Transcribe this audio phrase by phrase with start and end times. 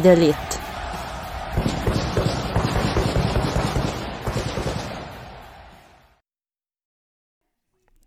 [0.00, 0.36] The elite.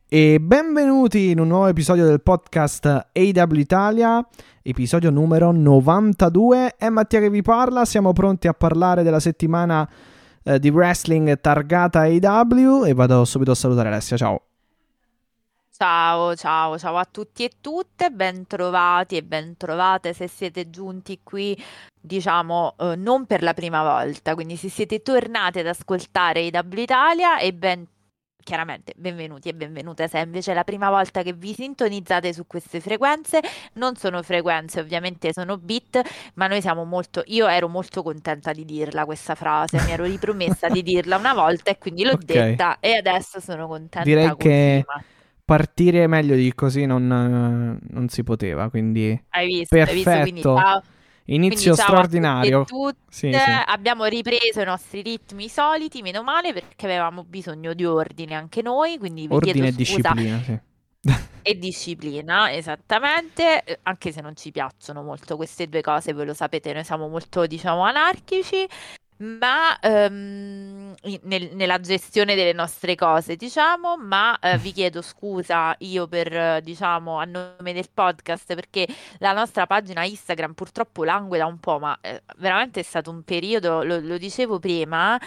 [0.10, 4.26] E benvenuti in un nuovo episodio del podcast AW Italia,
[4.62, 6.76] episodio numero 92.
[6.77, 9.88] È Mattia che vi parla, siamo pronti a parlare della settimana
[10.44, 14.46] eh, di wrestling targata AW e vado subito a salutare Alessia, ciao.
[15.80, 21.55] Ciao, ciao, ciao a tutti e tutte, bentrovati e bentrovate se siete giunti qui,
[22.01, 27.38] diciamo, eh, non per la prima volta, quindi se siete tornati ad ascoltare AW Italia
[27.38, 27.85] e ben
[28.43, 32.79] chiaramente benvenuti e benvenute se invece è la prima volta che vi sintonizzate su queste
[32.79, 33.40] frequenze.
[33.73, 36.01] Non sono frequenze, ovviamente sono bit,
[36.35, 37.21] ma noi siamo molto.
[37.27, 41.70] Io ero molto contenta di dirla questa frase, mi ero ripromessa di dirla una volta
[41.70, 42.23] e quindi l'ho Ok.
[42.23, 44.01] detta e adesso sono contenta.
[44.04, 45.04] Direi così, che ma
[45.48, 50.41] partire meglio di così non, eh, non si poteva, quindi Hai visto, hai visto, quindi
[50.41, 50.57] perfetto.
[50.57, 50.81] ciao.
[51.27, 52.63] inizio Quindi straordinario.
[52.65, 52.98] tutte.
[53.07, 53.39] Sì, sì.
[53.65, 58.98] Abbiamo ripreso i nostri ritmi soliti, meno male perché avevamo bisogno di ordine anche noi,
[58.98, 60.59] quindi vi Ordine e disciplina, sì.
[61.41, 66.34] e disciplina, esattamente, eh, anche se non ci piacciono molto queste due cose, voi lo
[66.34, 68.67] sapete, noi siamo molto, diciamo, anarchici,
[69.18, 76.07] ma ehm, nel- nella gestione delle nostre cose, diciamo, ma eh, vi chiedo scusa io
[76.07, 78.88] per, eh, diciamo, a nome del podcast, perché
[79.19, 83.83] la nostra pagina Instagram purtroppo languida un po', ma eh, veramente è stato un periodo,
[83.83, 85.19] lo, lo dicevo prima,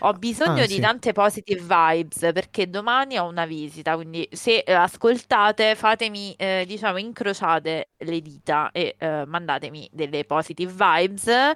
[0.00, 0.80] ho bisogno Ah, di sì.
[0.80, 6.98] tante positive vibes perché domani ho una visita, quindi se eh, ascoltate fatemi, eh, diciamo,
[6.98, 11.26] incrociate le dita e eh, mandatemi delle positive vibes.
[11.28, 11.52] Eh,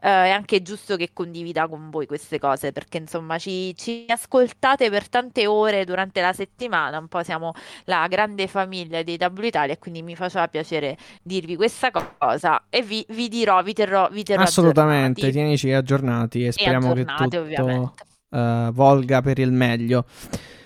[0.00, 5.08] è anche giusto che condivida con voi queste cose perché insomma ci, ci ascoltate per
[5.08, 7.52] tante ore durante la settimana, un po' siamo
[7.84, 12.82] la grande famiglia dei W Italia e quindi mi faceva piacere dirvi questa cosa e
[12.82, 17.04] vi, vi dirò, vi terrò, vi terrò Assolutamente, aggiornati tienici aggiornati e e speriamo che
[17.04, 18.04] tutto ovviamente.
[18.30, 20.06] eh, volga per il meglio.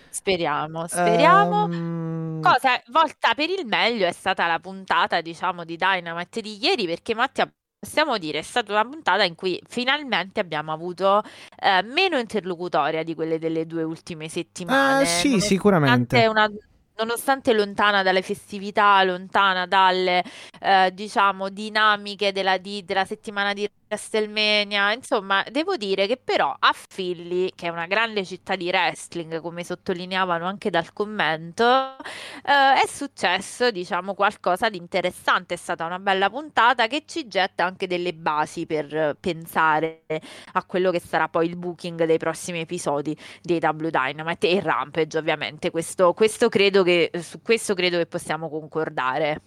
[0.09, 1.69] Speriamo, speriamo.
[1.71, 6.87] Ehm, Cosa volta per il meglio è stata la puntata, diciamo, di Dynamite di ieri,
[6.87, 11.23] perché Mattia, possiamo dire, è stata una puntata in cui finalmente abbiamo avuto
[11.57, 15.03] eh, meno interlocutoria di quelle delle due ultime settimane.
[15.03, 16.27] eh, sì, sicuramente.
[16.27, 16.51] una-
[16.97, 20.23] nonostante lontana dalle festività, lontana dalle,
[20.61, 26.73] eh, diciamo, dinamiche della, di- della settimana di WrestleMania, insomma, devo dire che però a
[26.95, 31.97] Philly, che è una grande città di wrestling, come sottolineavano anche dal commento,
[32.45, 35.55] eh, è successo, diciamo, qualcosa di interessante.
[35.55, 40.05] È stata una bella puntata che ci getta anche delle basi per pensare
[40.53, 45.19] a quello che sarà poi il booking dei prossimi episodi di W Dynamite e Rampage,
[45.19, 45.71] ovviamente.
[45.73, 49.41] Questo, questo credo che, su questo credo che possiamo concordare.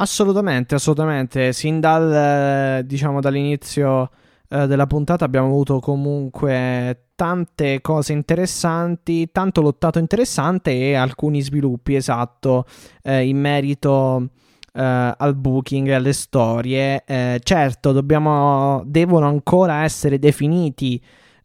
[0.00, 1.52] Assolutamente, assolutamente.
[1.52, 2.10] Sin dal,
[2.80, 4.10] eh, diciamo, dall'inizio
[4.48, 11.96] eh, della puntata abbiamo avuto comunque tante cose interessanti, tanto lottato interessante e alcuni sviluppi,
[11.96, 12.64] esatto,
[13.02, 14.30] eh, in merito
[14.72, 17.04] eh, al booking e alle storie.
[17.04, 20.98] Eh, certo, dobbiamo, devono ancora essere definiti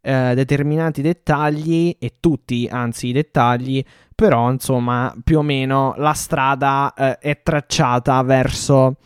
[0.07, 3.83] eh, determinati dettagli e tutti, anzi, i dettagli
[4.13, 8.97] però insomma più o meno la strada eh, è tracciata verso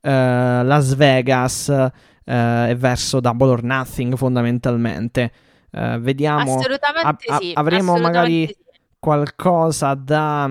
[0.00, 5.30] eh, Las Vegas eh, e verso Double or Nothing fondamentalmente.
[5.70, 7.52] Eh, vediamo, Assolutamente a- a- sì.
[7.54, 8.56] avremo assolutamente magari sì.
[8.98, 10.50] qualcosa da...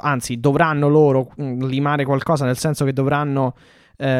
[0.00, 3.54] anzi, dovranno loro mm, limare qualcosa, nel senso che dovranno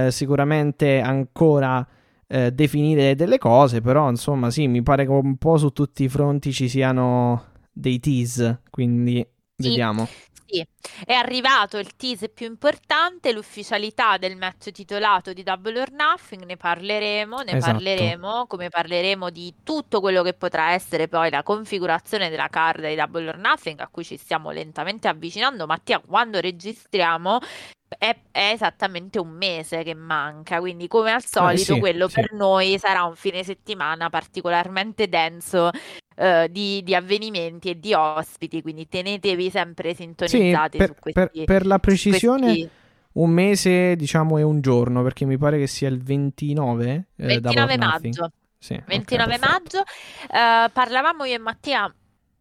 [0.08, 1.87] sicuramente ancora
[2.28, 6.08] eh, definire delle cose, però insomma sì, mi pare che un po' su tutti i
[6.08, 9.26] fronti ci siano dei tease, quindi
[9.56, 9.69] Sì.
[9.69, 10.06] vediamo.
[10.50, 10.66] Sì,
[11.04, 16.56] è arrivato il teaser più importante, l'ufficialità del match titolato di Double or Nothing, ne
[16.56, 17.72] parleremo, ne Esatto.
[17.72, 22.94] parleremo, come parleremo di tutto quello che potrà essere poi la configurazione della card di
[22.94, 25.66] Double or Nothing, a cui ci stiamo lentamente avvicinando.
[25.66, 27.40] Mattia, quando registriamo
[27.96, 32.20] è, è esattamente un mese che manca, quindi come al solito sì, quello sì.
[32.20, 35.70] per noi sarà un fine settimana particolarmente denso
[36.17, 41.31] eh, di, di avvenimenti e di ospiti, quindi tenetevi sempre Sì, sintonizzati per, su per-
[41.31, 42.70] questi, per la su precisione, questi
[43.12, 47.62] un mese, diciamo, e un giorno, perché mi pare che sia il 29, eh, Double
[47.62, 48.17] or 29 Nothing.
[48.17, 48.32] maggio.
[48.58, 49.46] Sì, ok, 29 perfetto.
[49.46, 49.82] maggio,
[50.31, 51.93] eh, parlavamo io e Mattia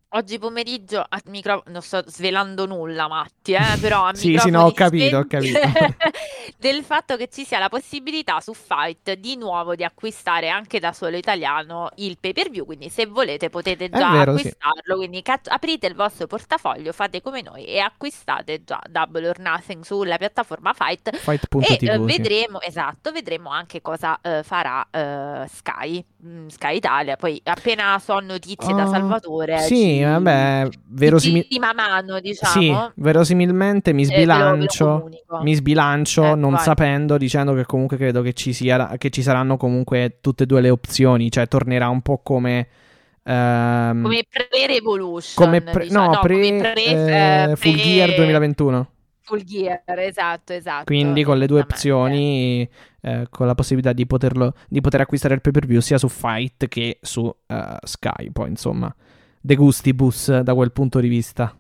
[0.10, 1.64] oggi pomeriggio a micro...
[1.68, 5.60] non sto svelando nulla, Matti, eh, però a Sì, sì, no, ho capito, ho capito.
[6.58, 10.92] del fatto che ci sia la possibilità su Fight di nuovo di acquistare anche da
[10.92, 14.48] solo italiano il pay per view, quindi se volete potete già vero, sì.
[14.48, 19.40] acquistarlo, quindi ca- aprite il vostro portafoglio, fate come noi e acquistate già Double or
[19.40, 22.06] Nothing sulla piattaforma Fight e Fight.tv, eh, sì.
[22.06, 27.16] vedremo, esatto, vedremo anche cosa eh, farà eh, Sky, mm, Sky Italia.
[27.16, 32.22] Poi appena so notizie da Ah, Salvatore, sì, ci, vabbè, di verosimi- prima mano, Sì,
[32.22, 35.10] diciamo, verosimilmente mi eh, ve lo, ve lo sbilancio,
[35.42, 36.62] mi sbilancio Eh, non vai.
[36.62, 40.62] sapendo, dicendo che comunque credo che ci sia, che ci saranno comunque tutte e due
[40.62, 42.68] le opzioni, cioè tornerà un po' come...
[43.24, 48.08] ehm, Come pre-Revolution, come pre- diciamo, no, no, pre, come pre, eh, eh, Full Gear
[48.08, 48.90] pre- 2021.
[49.28, 52.66] Full Gear, esatto, esatto, Quindi con le due opzioni,
[53.02, 56.08] eh, con la possibilità di, poterlo, di poter acquistare il pay per view sia su
[56.08, 58.32] Fight che su eh, Sky.
[58.32, 58.94] Poi insomma,
[59.42, 61.56] de gustibus da quel punto di vista.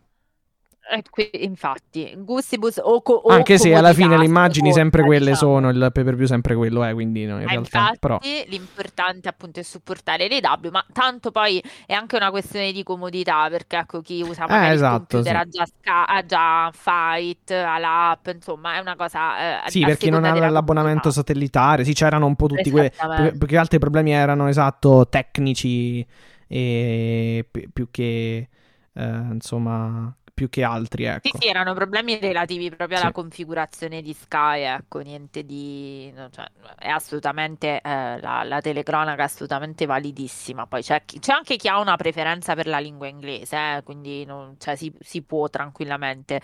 [0.89, 1.03] Eh,
[1.44, 5.35] infatti, gustibus o, co- o Anche se alla fine le immagini sempre quelle diciamo.
[5.35, 7.79] sono, il pay per view sempre quello è, quindi no, in Eh, realtà.
[7.79, 12.71] infatti, Però, l'importante appunto è supportare le W, ma tanto poi è anche una questione
[12.74, 15.29] di comodità, perché ecco chi usa eh, magari il esatto, sì.
[15.29, 19.97] ha già, Sky- ha già Fight, ha l'app, insomma è una cosa eh, Sì, per
[19.97, 22.89] chi non ha l'abbonamento satellitare, sì, c'erano un po' tutti quei...
[23.38, 26.06] Perché altri problemi erano, esatto, tecnici
[26.48, 28.50] e pi- più che...
[28.94, 31.40] eh, insomma, più che altri, Sì, ecco.
[31.40, 33.12] sì, erano problemi relativi proprio alla Sì.
[33.12, 36.10] configurazione di Sky, ecco, niente di...
[36.16, 40.68] no, cioè, è assolutamente, eh, la, la telecronaca è assolutamente validissima.
[40.68, 44.24] Poi c'è, chi- c'è anche chi ha una preferenza per la lingua inglese, eh, quindi
[44.24, 46.40] non- cioè, si, si può tranquillamente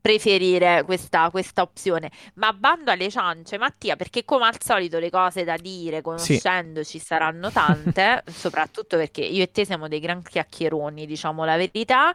[0.00, 2.10] preferire questa, questa opzione.
[2.34, 6.42] Ma bando alle ciance, Mattia, perché come al solito le cose da dire, Sì.
[6.42, 12.12] conoscendoci, saranno tante, soprattutto perché io e te siamo dei gran chiacchieroni, diciamo la verità.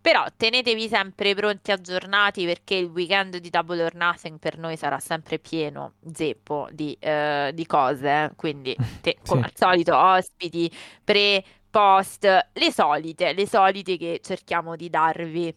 [0.00, 4.98] Però tenetevi sempre pronti, aggiornati, perché il weekend di Double or Nothing per noi sarà
[5.00, 8.32] sempre pieno, zeppo di, eh, di cose.
[8.36, 9.44] Quindi, te, come Sì.
[9.44, 10.70] al solito, ospiti,
[11.04, 15.54] pre, post, le solite, le solite che cerchiamo di darvi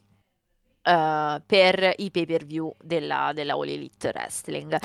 [0.82, 4.78] eh, per i pay per view della, della All Elite Wrestling.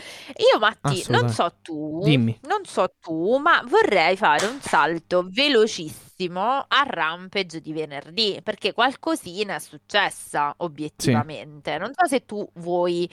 [0.52, 2.40] Io, Matti, non so tu, Dimmi.
[2.40, 9.56] non so tu, ma vorrei fare un salto velocissimo a Rampage di venerdì, perché qualcosina
[9.56, 11.76] è successa obiettivamente.
[11.78, 13.08] Non so se tu vuoi,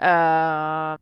[0.00, 0.98] eh,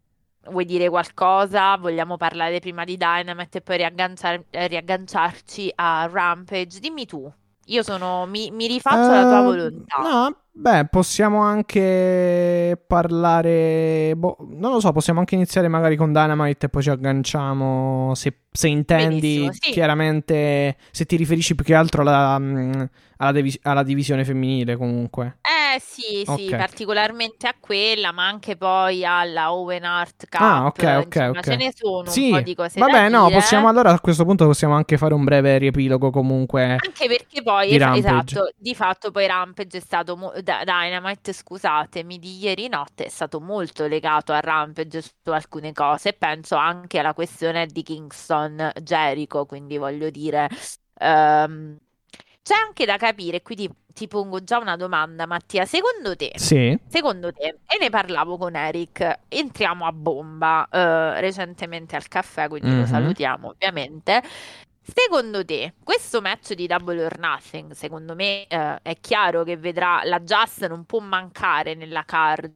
[0.51, 6.81] vuoi dire qualcosa, vogliamo parlare prima di Dynamite e poi riagganciar- riagganciarci a Rampage.
[6.81, 7.31] Dimmi tu.
[7.69, 9.97] Io sono, mi, mi rifaccio alla tua Eh, volontà.
[9.97, 14.15] no, beh, possiamo anche parlare.
[14.17, 18.15] boh, non lo so, possiamo anche iniziare magari con Dynamite e poi ci agganciamo.
[18.15, 19.71] Se, se intendi sì.
[19.71, 22.83] chiaramente, se ti riferisci più che altro alla, mm,
[23.19, 25.39] alla divis- alla divisione femminile, comunque.
[25.43, 26.57] Eh sì, sì, Ok.
[26.57, 30.41] particolarmente a quella, ma anche poi alla Owen Hart Cup.
[30.41, 31.41] Ah, ok, ok, Insomma, ok.
[31.43, 33.35] ce ne sono un Sì, po' di cose vabbè, no, dire.
[33.39, 37.69] possiamo allora a questo punto possiamo anche fare un breve riepilogo comunque Anche perché poi,
[37.69, 43.07] di esatto, di fatto poi Rampage è stato, mo- da- Dynamite, scusatemi, di ieri notte
[43.07, 48.71] è stato molto legato a Rampage su alcune cose, penso anche alla questione di Kingston
[48.81, 50.49] Jericho, quindi voglio dire,
[51.01, 51.77] ehm,
[52.43, 53.57] c'è anche da capire, qui
[53.93, 56.79] ti, pongo già una domanda, Mattia, secondo te, Sì.
[56.87, 62.73] secondo te, e ne parlavo con Eric, entriamo a bomba eh, recentemente al caffè, quindi
[62.75, 62.87] lo Mhm.
[62.87, 64.23] salutiamo ovviamente.
[64.89, 70.03] Secondo te, questo match di Double or Nothing, secondo me eh, è chiaro che vedrà
[70.05, 72.55] la Just non può mancare nella card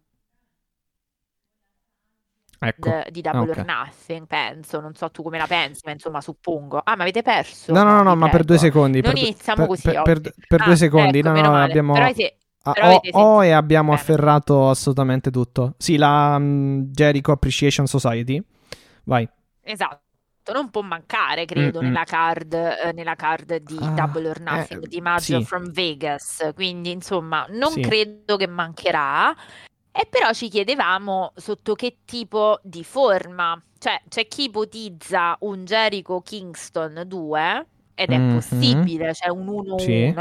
[2.63, 3.03] Ecco.
[3.11, 3.59] di Double ok.
[3.59, 6.81] or Nothing, penso, non so tu come la pensi, ma insomma suppongo.
[6.85, 7.73] Ah, ma avete perso?
[7.73, 9.01] No, no, no, no, ma per due secondi.
[9.01, 11.19] Non per, iniziamo per- così per- per- per due Ah, secondi.
[11.19, 11.65] ecco, no, no, male.
[11.65, 11.93] abbiamo.
[11.95, 14.01] Però avete- Ah, ho sentito e abbiamo bene.
[14.01, 15.75] afferrato assolutamente tutto.
[15.79, 18.43] Sì, la mm, Jericho Appreciation Society.
[19.05, 19.27] Vai.
[19.63, 20.03] Esatto,
[20.53, 21.83] non può mancare, credo, Mm-mm.
[21.83, 25.43] nella card, eh, nella card di Ah, Double or Nothing eh, di maggio sì.
[25.43, 26.51] from Vegas.
[26.55, 27.81] Quindi, insomma, non Sì.
[27.81, 29.35] credo che mancherà.
[29.93, 33.61] E però ci chiedevamo sotto che tipo di forma.
[33.79, 38.91] Cioè, c'è chi ipotizza un Jericho Kingston 2, ed è Mhm.
[39.01, 40.21] possibile, c'è un 1-1, Sì.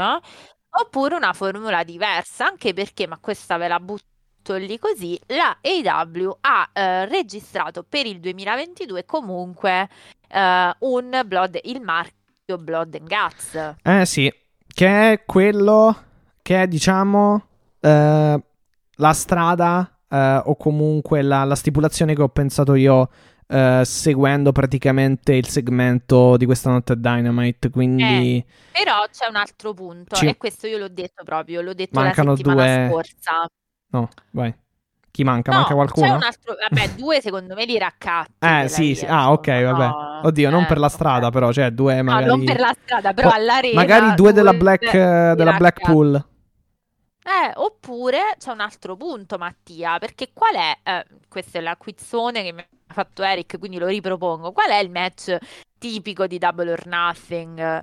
[0.70, 4.04] oppure una formula diversa, anche perché, ma questa ve la butto
[4.48, 9.88] lì così, la AW ha eh, registrato per il 2022 comunque
[10.28, 13.76] eh, un Blood, il marchio Blood and Guts.
[13.82, 14.32] Eh sì,
[14.66, 15.96] che è quello
[16.42, 17.46] che è diciamo
[17.80, 18.42] eh,
[18.96, 23.08] la strada eh, o comunque la, la, stipulazione che ho pensato io
[23.50, 27.70] uh, seguendo praticamente il segmento di questa notte Dynamite.
[27.70, 28.36] Quindi.
[28.36, 30.26] Eh, però c'è un altro punto, Ci...
[30.26, 32.88] e questo io l'ho detto proprio, l'ho detto Mancano la settimana due...
[32.88, 33.50] scorsa.
[33.90, 34.54] No, vai.
[35.10, 35.50] Chi manca?
[35.50, 36.06] No, manca qualcuno?
[36.06, 38.46] C'è un altro, vabbè, due secondo me li raccatti.
[38.46, 39.06] Eh, sì, sì.
[39.06, 39.86] Ah, ok, vabbè.
[39.86, 40.20] No.
[40.24, 41.30] Oddio, non eh, per la strada, okay.
[41.30, 42.26] però, cioè, due magari.
[42.26, 43.74] No, non per la strada, però all'arena.
[43.74, 46.24] Magari due, della, Black, della Blackpool.
[47.22, 52.42] Eh, oppure c'è un altro punto, Mattia, perché qual è, eh, questa è la quizzone
[52.42, 55.36] che mi ha fatto Eric, quindi lo ripropongo, qual è il match
[55.78, 57.82] tipico di Double or Nothing,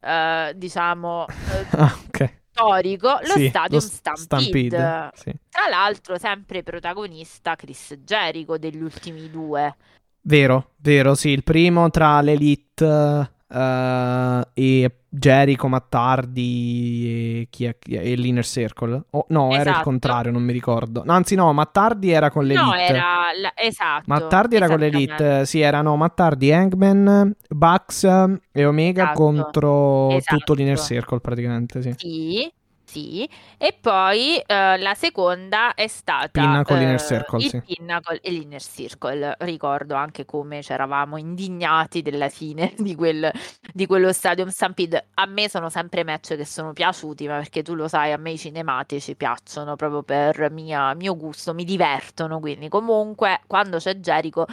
[0.00, 2.40] eh, diciamo, eh, ah, okay.
[2.56, 3.18] Storico?
[3.22, 4.68] Lo sì, Stadium lo Stampede.
[4.68, 5.32] Stampede sì.
[5.50, 9.76] Tra l'altro sempre protagonista Chris Jericho degli ultimi due.
[10.22, 17.94] Vero, vero, sì, il primo tra l'Elite Uh, e Jericho, Mattardi e, chi è, chi
[17.94, 19.04] è, e l'Inner Circle.
[19.10, 19.54] Oh, no, esatto.
[19.54, 19.84] era il esatto.
[19.84, 21.02] contrario, non mi ricordo.
[21.04, 22.64] No, anzi, no, Mattardi era con l'Elite.
[22.64, 23.02] No, era
[23.40, 23.52] la...
[23.54, 24.04] esatto.
[24.06, 25.46] Mattardi era con l'Elite.
[25.46, 28.04] Sì, erano Mattardi, Hangman, Bucks
[28.52, 29.18] e Omega esatto.
[29.18, 30.36] contro esatto.
[30.36, 31.82] tutto l'Inner Circle praticamente.
[31.82, 31.94] Sì.
[31.96, 32.52] sì.
[32.86, 33.28] Sì,
[33.58, 37.60] e poi uh, la seconda è stata Pinnacle uh, Inner Circle, il sì.
[37.60, 39.36] Pinnacle e l'Inner Circle.
[39.40, 43.28] Ricordo anche come ci eravamo indignati della fine di, quel,
[43.72, 45.08] di quello Stadium Stampede.
[45.14, 48.30] A me sono sempre match che sono piaciuti, ma perché tu lo sai, a me
[48.30, 52.38] i cinematici piacciono proprio per mia, mio gusto, mi divertono.
[52.38, 54.46] Quindi, comunque, quando c'è Jericho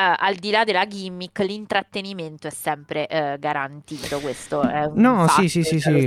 [0.00, 4.20] al di là della gimmick, l'intrattenimento è sempre uh, garantito.
[4.20, 6.06] Questo è un No, sì, sì, sì, sì.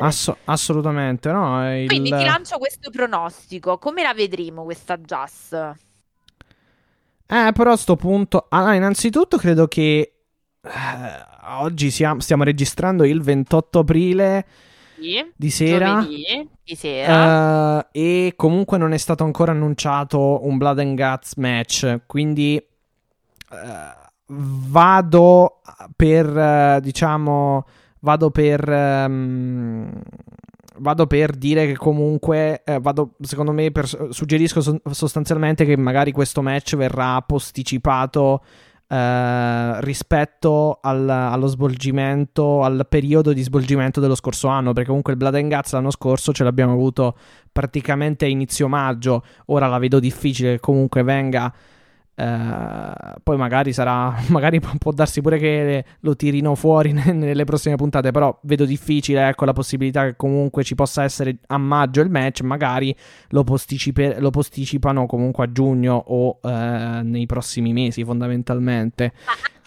[0.00, 1.32] Ass- assolutamente.
[1.32, 1.86] No, il...
[1.86, 3.78] Quindi ti lancio questo pronostico.
[3.78, 5.52] Come la vedremo questa Jazz?
[5.52, 8.46] Eh, però a sto punto.
[8.50, 10.16] Allora, innanzitutto credo che.
[10.62, 10.70] Eh,
[11.52, 14.44] oggi siamo, stiamo registrando il 28 aprile.
[15.00, 17.78] Sì, di sera, giovedì, di sera.
[17.78, 22.00] Uh, e comunque non è stato ancora annunciato un Blood and Guts match.
[22.04, 22.62] Quindi
[24.26, 25.60] vado
[25.96, 27.66] per, diciamo,
[28.00, 28.68] vado per...
[28.68, 29.90] Um,
[30.80, 36.10] vado per dire che comunque eh, vado, secondo me per, suggerisco so- sostanzialmente che magari
[36.10, 38.42] questo match verrà posticipato
[38.88, 45.18] eh, rispetto al, allo svolgimento al periodo di svolgimento dello scorso anno perché comunque il
[45.18, 47.16] Blood and Guts l'anno scorso ce l'abbiamo avuto
[47.52, 49.22] praticamente a inizio maggio.
[49.46, 51.52] Ora la vedo difficile che comunque venga
[53.22, 54.14] poi magari sarà.
[54.28, 58.10] Magari può darsi pure che lo tirino fuori nelle prossime puntate.
[58.10, 59.28] Però vedo difficile.
[59.28, 62.42] Ecco la possibilità che comunque ci possa essere a maggio il match.
[62.42, 62.94] Magari
[63.28, 66.48] lo, posticipe, lo posticipano comunque a giugno o uh,
[67.02, 69.12] nei prossimi mesi, fondamentalmente.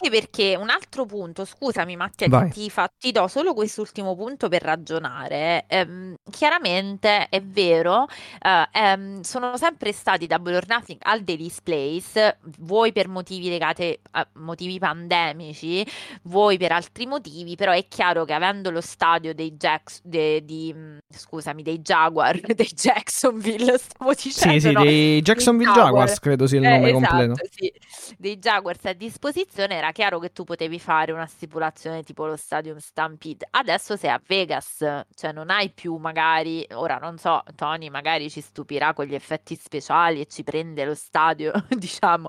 [0.03, 4.61] Anche perché un altro punto, scusami Mattia, ti, fa, ti, do solo quest'ultimo punto per
[4.61, 5.63] ragionare.
[5.67, 8.07] Ehm, chiaramente è vero,
[8.41, 13.97] eh, ehm, sono sempre stati Double or Nothing al Daily's Place, voi per motivi legati
[14.11, 15.87] a motivi pandemici,
[16.23, 20.73] voi per altri motivi, però è chiaro che avendo lo stadio dei Jacks, de, di,
[20.75, 24.53] mm, scusami, dei Jaguar, dei Jacksonville, stavo dicendo.
[24.53, 24.83] Sì, sì, no?
[24.83, 25.91] dei Jacksonville Jaguar.
[25.91, 27.31] Jaguars, credo sia il nome eh, completo.
[27.41, 27.73] Esatto, sì,
[28.17, 32.77] dei Jaguars a disposizione era chiaro che tu potevi fare una stipulazione tipo lo Stadium
[32.77, 33.47] Stampede.
[33.49, 34.77] Adesso sei a Vegas,
[35.15, 39.55] cioè non hai più magari, ora non so, Tony magari ci stupirà con gli effetti
[39.55, 42.27] speciali e ci prende lo stadio, diciamo,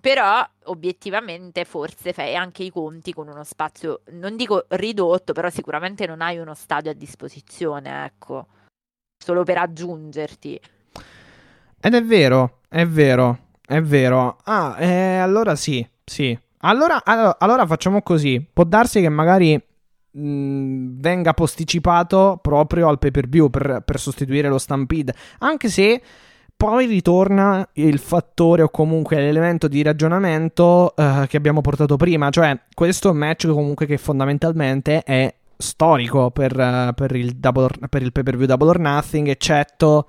[0.00, 6.06] però obiettivamente forse fai anche i conti con uno spazio, non dico ridotto, però sicuramente
[6.06, 8.46] non hai uno stadio a disposizione, ecco,
[9.22, 10.60] solo per aggiungerti.
[11.80, 14.38] Ed è vero, è vero, è vero.
[14.44, 18.44] Ah, eh, allora sì, sì, allora, allora, allora facciamo così.
[18.52, 19.60] Può darsi che magari
[20.12, 25.14] mh, venga posticipato proprio al pay per view per, per sostituire lo Stampede.
[25.38, 26.02] Anche se
[26.56, 32.56] poi ritorna il fattore o comunque l'elemento di ragionamento uh, che abbiamo portato prima, cioè
[32.72, 38.22] questo match comunque che fondamentalmente è storico per, uh, per, il, double, per il pay
[38.22, 40.08] per view Double or Nothing, eccetto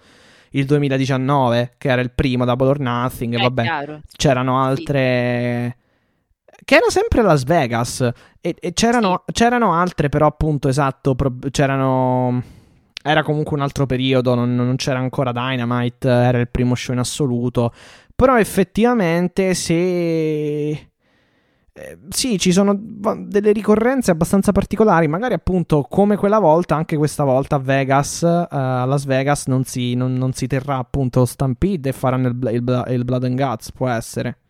[0.51, 4.01] il 2019 che era il primo Double or Nothing, e vabbè, chiaro.
[4.15, 5.75] c'erano altre...
[5.77, 5.81] Sì
[6.63, 8.01] che era sempre Las Vegas.
[8.41, 9.33] E, e c'erano, sì.
[9.33, 11.15] c'erano, altre, però, appunto, esatto.
[11.15, 12.41] Pro- c'erano.
[13.01, 17.01] Era comunque un altro periodo, non, non, c'era ancora Dynamite, era il primo show in
[17.01, 17.73] assoluto.
[18.15, 20.69] Però effettivamente se.
[21.75, 27.23] eh, sì, ci sono delle ricorrenze abbastanza particolari, magari appunto come quella volta, anche questa
[27.25, 31.89] volta a Vegas, uh, a Las Vegas non si, non, non si, terrà appunto Stampede
[31.89, 34.42] e faranno il, il, il Blood and Guts, può essere.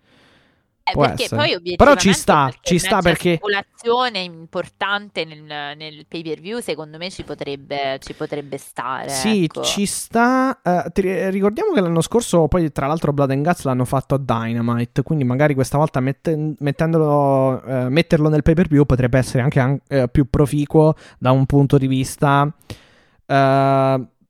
[1.01, 1.41] Eh, perché essere.
[1.41, 6.59] poi obiettivamente Però ci sta, ci sta perché- stipulazione importante nel, nel pay per view
[6.59, 9.63] secondo me ci potrebbe, ci potrebbe stare Sì, ecco.
[9.63, 10.59] ci sta.
[10.63, 14.19] eh, ti- ricordiamo che l'anno scorso, poi tra l'altro, Blood and Guts l'hanno fatto a
[14.19, 15.03] Dynamite.
[15.03, 19.59] Quindi magari questa volta mette- mettendolo, eh, metterlo nel pay per view potrebbe essere anche
[19.59, 22.51] an- eh, più proficuo da un punto di vista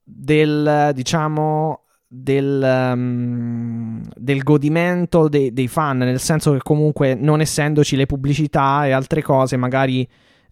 [0.04, 1.83] del diciamo.
[2.16, 8.86] Del, ehm, del godimento dei, dei fan, nel senso che comunque non essendoci le pubblicità
[8.86, 10.02] e altre cose, magari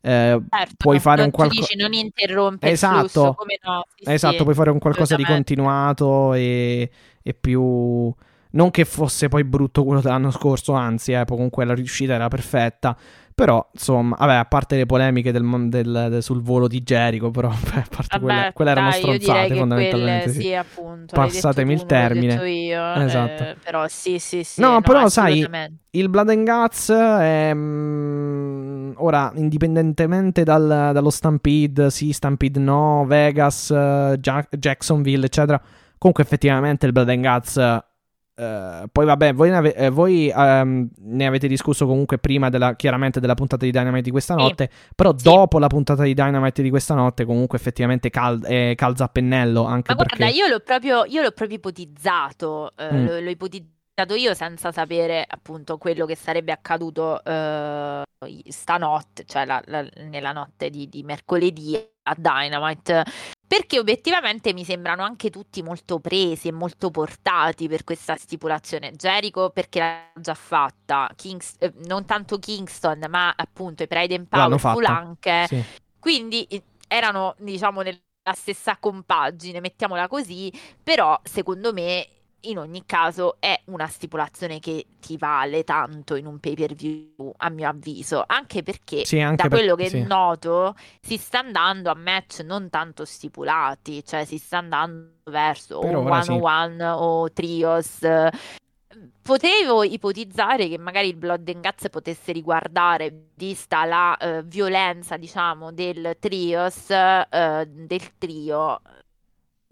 [0.04, 1.69] eh, Certo, puoi fare un qualcosa.
[1.76, 2.99] non interrompe il Esatto.
[2.99, 6.90] flusso come no sì, Esatto, sì, puoi fare un qualcosa di continuato e,
[7.23, 8.12] e più...
[8.54, 12.95] Non che fosse poi brutto quello dell'anno scorso, anzi, eh, comunque la riuscita era perfetta.
[13.35, 17.49] Però, insomma, vabbè, a parte le polemiche del, del- del- sul volo di Jericho, però,
[17.73, 20.23] beh, a parte Vabbè, quelle, quelle erano dai, direi stronzate fondamentalmente.
[20.25, 20.41] quelle, sì.
[20.41, 22.35] sì, appunto, Passatemi il termine.
[22.35, 23.43] detto io, Esatto.
[23.43, 25.49] eh, però sì, sì, sì, No, però sai.
[25.95, 27.53] Il Blood and Guts è.
[27.55, 35.61] mm, ora, indipendentemente dal- dallo Stampede, sì, Stampede no, Vegas, eh, Gia- Jacksonville, eccetera.
[35.99, 37.79] Comunque, effettivamente, il Blood and Guts.
[38.35, 42.75] Eh, poi vabbè, voi, ne, ave- eh, voi, ehm, ne avete discusso comunque prima della,
[42.77, 44.41] chiaramente della puntata di Dynamite di questa Sì.
[44.41, 44.71] notte.
[44.97, 45.25] Però Sì.
[45.25, 49.65] dopo la puntata di Dynamite di questa notte, comunque effettivamente cal- eh, calza a pennello.
[49.65, 53.07] Anche Ma perché guarda, io l'ho proprio, io l'ho proprio ipotizzato, eh, Mm.
[53.07, 58.03] l'ho, l'ho ipotizzato io senza sapere appunto quello che sarebbe accaduto eh,
[58.49, 63.05] stanotte, cioè la- la- nella notte di, di mercoledì a Dynamite,
[63.52, 68.92] perché obiettivamente mi sembrano anche tutti molto presi e molto portati per questa stipulazione.
[68.92, 74.26] Jericho perché l'ha già fatta, Kings- eh, non tanto Kingston, ma appunto i Pride and
[74.26, 74.97] Powerful fatta.
[74.99, 75.44] anche.
[75.49, 75.62] Sì.
[75.99, 76.49] Quindi
[76.88, 78.00] erano, diciamo, nella
[78.32, 80.50] stessa compagine, mettiamola così,
[80.82, 82.09] però secondo me
[82.42, 87.32] in ogni caso è una stipulazione che ti vale tanto in un pay per view,
[87.37, 90.02] a mio avviso, anche perché Sì, anche da per- quello che sì.
[90.02, 95.96] noto si sta andando a match non tanto stipulati, cioè si sta andando verso Per
[95.96, 96.30] o one sì.
[96.32, 97.98] on one o trios.
[99.22, 105.72] Potevo ipotizzare che magari il Blood and Guts potesse riguardare, vista la eh, violenza, diciamo,
[105.72, 108.81] del trios, eh, del trio,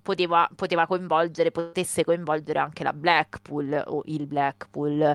[0.02, 5.14] poteva, poteva coinvolgere, potesse coinvolgere anche la Blackpool o il Blackpool.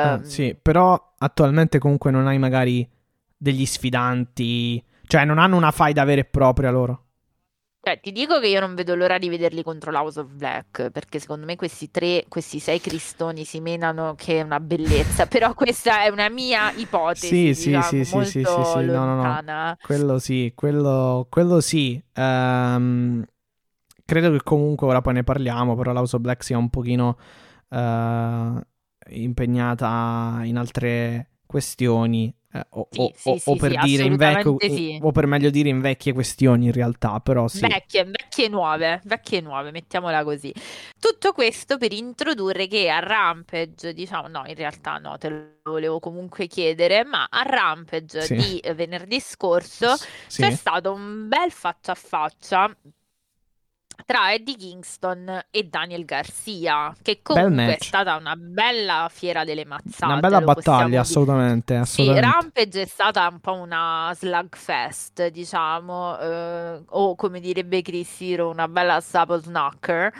[0.00, 2.88] Ah, Ehm, sì, però attualmente comunque non hai magari
[3.36, 7.04] degli sfidanti, cioè non hanno una faida vera e propria loro.
[7.80, 11.18] Cioè, ti dico che io non vedo l'ora di vederli contro l'House of Black, perché
[11.20, 16.02] secondo me questi tre, questi sei cristoni si menano che è una bellezza, però questa
[16.02, 19.42] è una mia ipotesi, Sì, sì, diciamo, sì, sì, sì, sì, sì, no, no, no.
[19.80, 22.00] Quello sì, quello, quello sì.
[22.14, 23.24] Ehm,
[24.08, 27.18] credo che comunque ora poi ne parliamo, però l'House of Black sia un pochino
[27.68, 28.60] eh,
[29.10, 32.34] impegnata in altre questioni.
[32.52, 34.56] eh, o, Sì, o- sì, o- per sì, dire in vecchio,
[34.98, 37.66] o per meglio dire in vecchie questioni in realtà, però sì.
[37.66, 40.52] Vecchie, vecchie nuove, vecchie nuove, mettiamola così.
[41.00, 45.98] Tutto questo per introdurre che a Rampage, diciamo, no, in realtà no, te lo volevo
[45.98, 49.96] comunque chiedere, ma a Rampage di venerdì scorso
[50.36, 52.76] c'è stato un bel faccia a faccia
[54.08, 60.10] tra Eddie Kingston e Daniel Garcia, che comunque è stata una bella fiera delle mazzate.
[60.10, 60.96] Una bella battaglia, dire.
[60.96, 62.26] assolutamente, Sì, assolutamente.
[62.26, 68.66] Rampage è stata un po' una slugfest, diciamo, eh, o come direbbe Chris Hero, una
[68.66, 70.10] bella sapo snacker.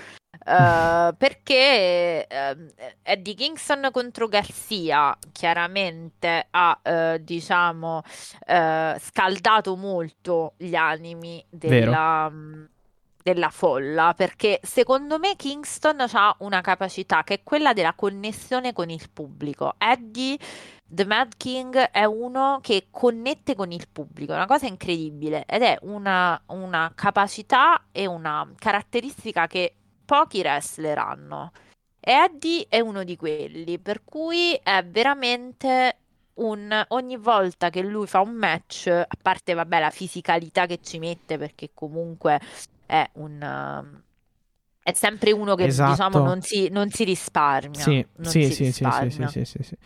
[0.45, 2.69] eh, perché ehm,
[3.03, 8.03] Eddie Kingston contro Garcia chiaramente ha eh, diciamo
[8.47, 12.65] eh, scaldato molto gli animi della, mm,
[13.33, 18.91] della folla perché secondo me Kingston ha una capacità che è quella della connessione con
[18.91, 20.39] il pubblico Eddie
[20.91, 25.61] The Mad King è uno che connette con il pubblico, è una cosa incredibile ed
[25.61, 29.75] è una, una capacità e una caratteristica che
[30.07, 31.53] pochi wrestler hanno.
[32.01, 35.97] Eddie è uno di quelli, per cui è veramente
[36.35, 36.87] un...
[36.89, 41.37] ogni volta che lui fa un match, a parte vabbè la fisicalità che ci mette,
[41.37, 42.41] perché comunque
[42.89, 43.41] è un...
[43.43, 44.03] um,
[44.83, 45.91] è sempre uno che Esatto.
[45.91, 47.79] diciamo non si, non si risparmia.
[47.83, 49.29] Sì, non sì, si sì, sì, sì, sì, risparmia.
[49.29, 49.77] sì, sì.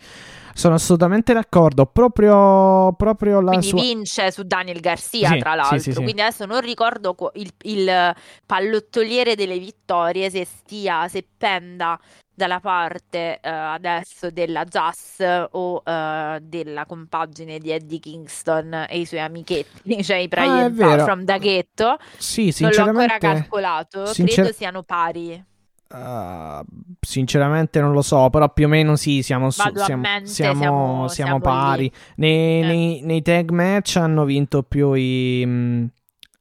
[0.53, 1.85] Sono assolutamente d'accordo.
[1.87, 3.81] Proprio, proprio la Quindi sua.
[3.81, 5.77] vince su Daniel Garcia, Sì, tra l'altro.
[5.79, 5.93] sì.
[5.93, 11.99] Quindi adesso non ricordo il, il pallottoliere delle vittorie se stia, se penda
[12.33, 19.05] dalla parte uh, adesso della Jazz o uh, della compagine di Eddie Kingston e i
[19.05, 21.97] suoi amichetti, cioè i Brian ah, from Daghetto.
[22.17, 22.91] Sì, sinceramente.
[22.91, 25.51] Non l'ho ancora calcolato, sincer- credo siano pari.
[25.93, 26.65] Uh,
[26.99, 31.07] sinceramente non lo so, però più o meno sì, siamo, su, siamo, mente, siamo, siamo,
[31.07, 31.91] siamo pari.
[32.15, 32.65] Nei, eh.
[32.65, 35.43] nei, nei, tag match hanno vinto più i...
[35.45, 35.85] Mh, mm,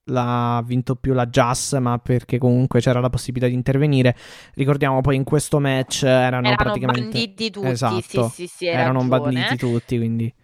[0.05, 4.17] l'ha vinto più la Jazz, ma perché comunque c'era la possibilità di intervenire.
[4.55, 9.01] Ricordiamo poi in questo match erano, erano praticamente banditi tutti, esatto, sì, sì, sì, erano
[9.01, 9.21] ragione.
[9.21, 10.35] banditi tutti, quindi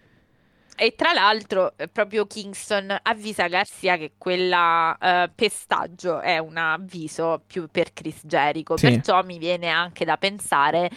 [0.81, 7.42] e tra l'altro, eh, proprio Kingston avvisa Garcia che quella uh, pestaggio è un avviso
[7.44, 8.77] più per Chris Jericho.
[8.77, 8.92] Sì.
[8.92, 10.88] Perciò mi viene anche da pensare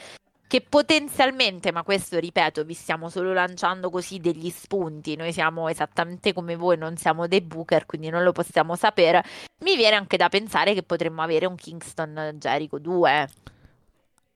[0.51, 6.33] che potenzialmente, ma questo ripeto, vi stiamo solo lanciando così degli spunti, noi siamo esattamente
[6.33, 9.23] come voi, non siamo dei booker, quindi non lo possiamo sapere,
[9.59, 13.29] mi viene anche da pensare che potremmo avere un Kingston Jericho 2.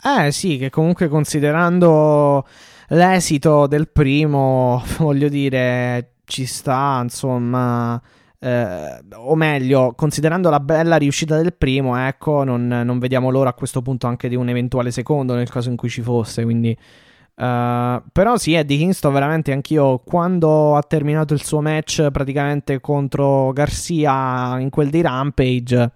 [0.06, 2.48] Eh sì, che comunque considerando
[2.88, 8.02] l'esito del primo, voglio dire, ci sta, insomma
[8.46, 13.54] eh, o meglio, considerando la bella riuscita del primo, ecco, non, non, vediamo l'ora a
[13.54, 16.44] questo punto anche di un eventuale secondo nel caso in cui ci fosse.
[16.44, 22.80] Quindi, uh, però sì, Eddie Kingston veramente anch'io quando ha terminato il suo match praticamente
[22.82, 25.92] contro Garcia in quel di Rampage.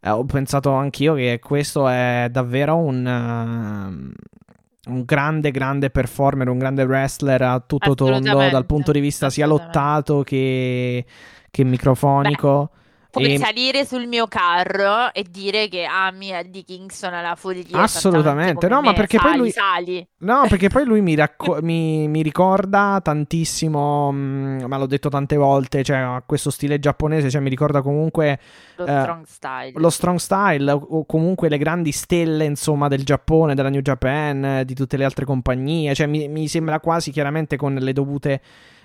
[0.00, 6.58] Eh, ho pensato anch'io che questo è davvero un, uh, un grande, grande performer, un
[6.58, 11.04] grande wrestler a tutto tondo dal punto di vista sia lottato che
[11.50, 12.70] che microfonico.
[12.72, 12.78] Beh.
[13.10, 13.38] Puoi e...
[13.38, 17.82] salire sul mio carro e dire che ami Eddie Kingston alla follia.
[17.82, 19.50] Assolutamente, no, ma perché sali, poi lui.
[19.50, 20.08] Sali.
[20.18, 21.58] No, perché poi lui mi, racco...
[21.60, 24.12] mi, mi ricorda tantissimo.
[24.12, 25.82] Mh, mm, ma l'ho detto tante volte.
[25.82, 27.30] Cioè, questo stile giapponese.
[27.30, 28.38] Cioè, mi ricorda comunque.
[28.76, 29.72] Lo eh, strong style.
[29.74, 30.70] Lo strong style.
[30.70, 35.24] O comunque le grandi stelle, insomma, del Giappone, della New Japan, di tutte le altre
[35.24, 35.96] compagnie.
[35.96, 38.40] Cioè, mi, mi sembra quasi chiaramente con le dovute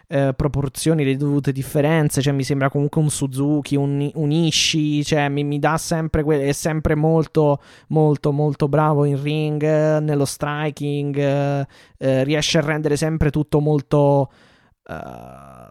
[0.08, 2.22] eh, proporzioni, le dovute differenze.
[2.22, 5.04] Cioè, mi sembra comunque un Suzuki, un, un Ishii.
[5.04, 6.24] Cioè, mi, mi dà sempre.
[6.24, 11.18] Que- è sempre molto, molto, molto bravo in ring, eh, nello striking.
[11.18, 14.32] Eh, riesce a rendere sempre tutto molto.
[14.88, 15.70] Eh,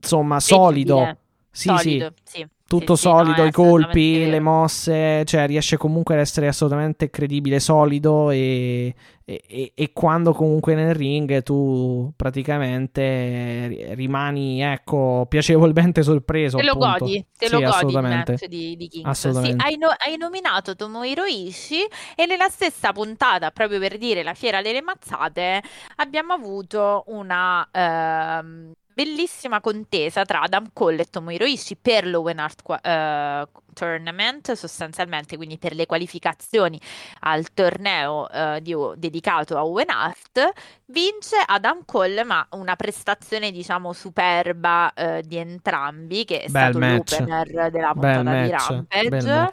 [0.00, 1.16] insomma, solido.
[1.52, 2.38] Sì, solido, sì.
[2.38, 7.10] sì tutto sì, solido, no, i colpi, le mosse, cioè riesce comunque ad essere assolutamente
[7.10, 16.58] credibile, solido e, e, e, quando comunque nel ring tu praticamente rimani, ecco, piacevolmente sorpreso.
[16.58, 17.06] Te lo appunto.
[17.06, 19.42] godi, te sì, lo godi il match di, di Kingston.
[19.42, 24.34] Sì, hai, no, hai, nominato Tomohiro Ishii e nella stessa puntata, proprio per dire la
[24.34, 25.60] fiera delle mazzate,
[25.96, 27.68] abbiamo avuto una...
[27.72, 35.36] Ehm, bellissima contesa tra Adam Cole e Tomohiro Ishii per l'Owen Art uh, Tournament, sostanzialmente
[35.36, 36.78] quindi per le qualificazioni
[37.20, 40.52] al torneo uh, di, dedicato a Owen Hart,
[40.86, 46.78] vince Adam Cole, ma una prestazione diciamo superba uh, di entrambi, che è Bel stato
[46.78, 47.18] match.
[47.18, 48.68] l'opener della puntata Bel di match.
[48.68, 49.50] Rampage.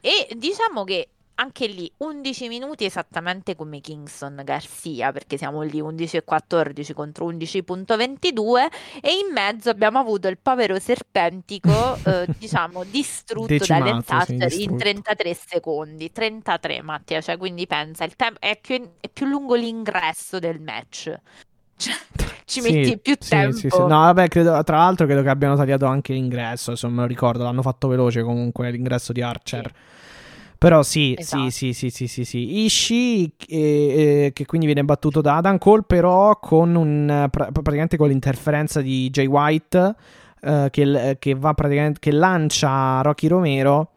[0.00, 1.08] e diciamo che
[1.40, 7.30] anche lì 11 minuti esattamente come Kingston Garcia, perché siamo lì 11 e 14 contro
[7.30, 8.66] 11.22
[9.00, 14.64] e in mezzo abbiamo avuto il povero serpentico, eh, diciamo, distrutto Decimato, dalle Thatcher sì,
[14.64, 16.12] in 33 secondi.
[16.12, 21.14] 33, Mattia, cioè quindi pensa, il tempo è più, è più lungo l'ingresso del match.
[21.80, 21.94] Cioè,
[22.44, 23.56] ci metti sì, più sì, tempo.
[23.56, 27.02] Sì, no, vabbè, credo, tra l'altro credo che abbiano tagliato anche l'ingresso, se non me
[27.02, 29.72] lo ricordo, l'hanno fatto veloce comunque l'ingresso di Archer.
[30.60, 31.48] Però sì, esatto.
[31.48, 33.56] sì, sì, sì, sì, sì, Ishii eh,
[34.26, 38.82] eh, che quindi viene battuto da Adam Cole, però con un, pra- praticamente con l'interferenza
[38.82, 39.94] di Jay White
[40.42, 43.92] eh, che, che, va praticamente, che lancia Rocky Romero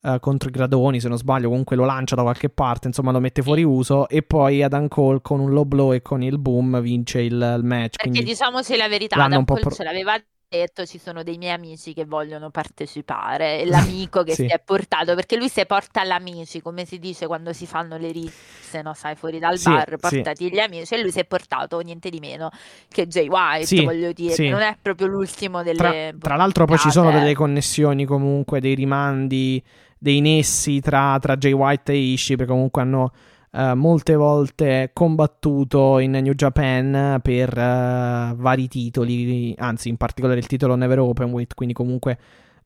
[0.00, 3.20] eh, contro i gradoni, se non sbaglio, comunque lo lancia da qualche parte, insomma lo
[3.20, 6.80] mette fuori uso e poi Adam Cole con un low blow e con il boom
[6.80, 8.02] vince il, il match.
[8.02, 11.92] Perché diciamoci la verità, Adam Cole pro- ce l'aveva detto ci sono dei miei amici
[11.92, 14.46] che vogliono partecipare, l'amico che sì.
[14.46, 18.10] si è portato, perché lui si porta l'amici, come si dice quando si fanno le
[18.10, 18.94] risse, no?
[18.94, 20.52] sai, fuori dal sì, bar, portati sì.
[20.52, 22.50] gli amici, e lui si è portato niente di meno
[22.88, 25.76] che Jay White, voglio dire, non è proprio l'ultimo delle...
[25.76, 29.62] Tra, tra l'altro poi ci sono delle connessioni comunque, dei rimandi,
[29.98, 33.12] dei nessi tra, tra Jay White e Ishii, perché comunque hanno
[33.52, 40.46] uh, molte volte combattuto in New Japan per uh, vari titoli, anzi in particolare il
[40.46, 42.18] titolo Never Openweight, quindi comunque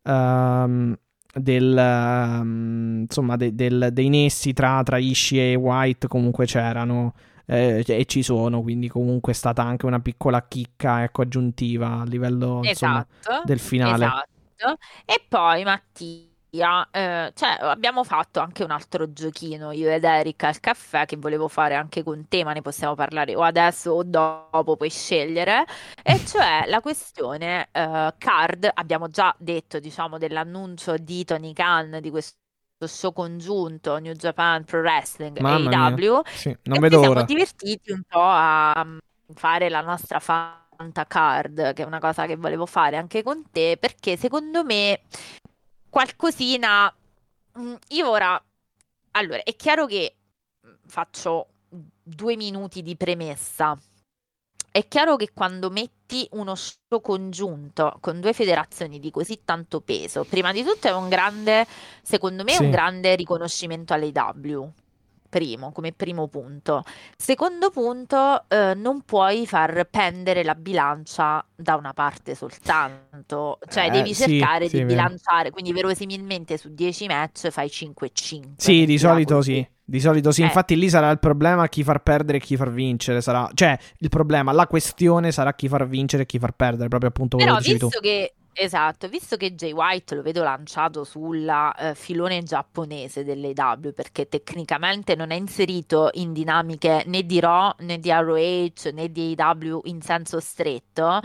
[0.03, 0.97] um,
[1.35, 7.15] del, um, insomma de, del, dei nessi tra, tra Ishii e White comunque c'erano
[7.47, 12.05] eh, e ci sono, quindi comunque è stata anche una piccola chicca ecco, aggiuntiva a
[12.05, 14.05] livello esatto, insomma, del finale.
[14.05, 14.79] Esatto.
[15.05, 20.61] E poi Mattia eh, cioè, abbiamo fatto anche un altro giochino io ed Eric al
[20.61, 24.77] caffè che volevo fare anche con te, ma ne possiamo parlare o adesso o dopo,
[24.77, 25.65] puoi scegliere.
[26.03, 32.11] E cioè la questione eh, card, abbiamo già detto, diciamo, dell'annuncio di Tony Khan di
[32.11, 32.37] questo
[32.81, 36.21] show congiunto New Japan Pro Wrestling Mamma AEW.
[36.33, 37.23] Sì, non E vedo ci siamo ora.
[37.23, 38.99] divertiti un po' a mm,
[39.35, 43.77] fare la nostra Fanta Card, che è una cosa che volevo fare anche con te,
[43.81, 45.03] perché secondo me
[45.93, 46.93] qualcosina.
[47.59, 48.43] mm, Io ora.
[49.15, 50.17] Allora, è chiaro che
[50.67, 51.49] mm, faccio
[52.03, 53.79] due minuti di premessa.
[54.71, 60.25] È chiaro che quando metti uno show congiunto con due federazioni di così tanto peso,
[60.25, 61.67] prima di tutto è un grande,
[62.03, 62.63] secondo me, Sì.
[62.65, 64.73] un grande riconoscimento all'AEW.
[65.33, 66.83] Primo, come primo punto.
[67.17, 73.91] Secondo punto, eh, non puoi far pendere la bilancia da una parte soltanto, cioè Eh,
[73.91, 78.53] devi sì, cercare sì, di bilanciare, quindi verosimilmente su 10 match fai 5 e 5.
[78.59, 79.55] Sì, di solito così.
[79.55, 79.71] sì.
[79.85, 80.45] Di solito sì, Eh.
[80.45, 83.23] infatti lì sarà il problema chi far perdere e chi far vincere.
[83.23, 83.49] Sarà...
[83.55, 87.37] Cioè, il problema, la questione sarà chi far vincere e chi far perdere, proprio appunto
[87.39, 87.87] quello Però che dicevi tu.
[87.87, 93.93] visto che, esatto, visto che Jay White lo vedo lanciato sulla eh, filone giapponese dell'AW
[93.93, 99.35] perché tecnicamente non è inserito in dinamiche né di Raw né di ROH né di
[99.37, 101.21] AW in senso stretto,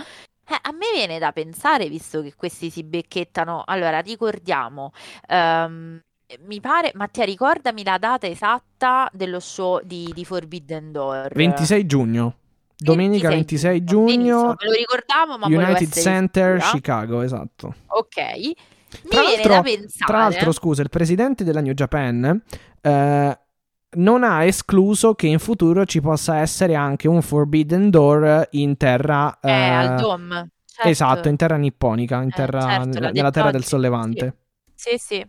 [0.49, 4.91] eh, a me viene da pensare, visto che questi si becchettano, allora ricordiamo,
[5.27, 6.01] ehm,
[6.45, 11.33] mi pare, Mattia, ricordami la data esatta dello show di, di Forbidden Door.
[11.33, 12.35] 26 giugno.
[12.77, 16.71] Domenica 26 giugno, Benissimo, me lo ricordavo, ma volevo United Center, sicura.
[16.71, 17.75] Chicago, esatto.
[17.87, 18.55] Ok, mi
[19.09, 20.05] Tra viene l'altro- da pensare.
[20.05, 22.41] Tra l'altro, scusa, il presidente della New Japan
[22.81, 23.39] eh,
[23.89, 29.39] non ha escluso che in futuro ci possa essere anche un Forbidden Door in terra.
[29.41, 30.29] eh, eh, al Dom.
[30.65, 30.89] certo.
[30.89, 34.35] Esatto, in terra nipponica, in Eh, terra- certo, nella, nella terra del sollevante.
[34.75, 35.25] Sì, sì.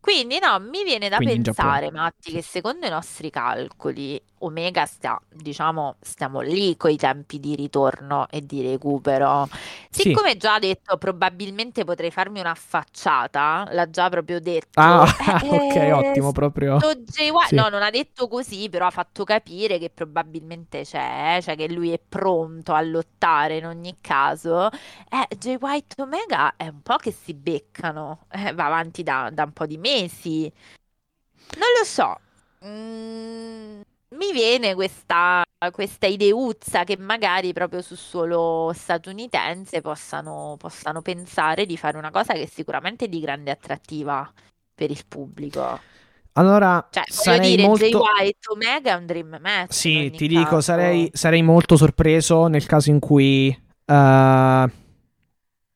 [0.00, 4.86] Quindi no, mi viene da Quindi in pensare, Matti, che secondo i nostri calcoli Omega
[4.86, 9.48] sta, diciamo, stiamo lì coi tempi di ritorno e di recupero.
[9.90, 10.02] Sì.
[10.02, 14.80] Siccome già detto, probabilmente potrei farmi una facciata, l'ha già proprio detto.
[14.80, 15.06] Ah,
[15.42, 15.48] eh,
[15.92, 16.78] ok, ottimo, proprio.
[17.48, 17.54] Sì.
[17.54, 21.92] no, non ha detto così, però ha fatto capire che probabilmente c'è, cioè che lui
[21.92, 24.68] è pronto a lottare in ogni caso.
[24.68, 29.44] Eh, Jay White Omega è un po' che si beccano, eh, va avanti da, da
[29.44, 30.52] un po' di mesi.
[31.56, 32.18] Non lo so.
[32.64, 33.80] Mm,
[34.16, 41.76] mi viene questa, questa ideuzza che magari proprio su suolo statunitense possano, possano pensare di
[41.76, 44.30] fare una cosa che è sicuramente di grande attrattiva
[44.74, 45.78] per il pubblico.
[46.32, 48.00] Allora, Cioè, voglio dire, Jay molto.
[48.00, 50.60] White Omega è un dream match Sì, ti dico, caso.
[50.60, 53.48] sarei, sarei molto sorpreso nel caso in cui
[53.84, 54.70] eh,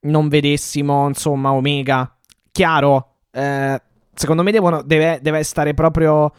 [0.00, 2.16] non vedessimo, insomma, Omega.
[2.52, 3.80] Chiaro, eh,
[4.14, 6.32] secondo me devono- deve, deve stare proprio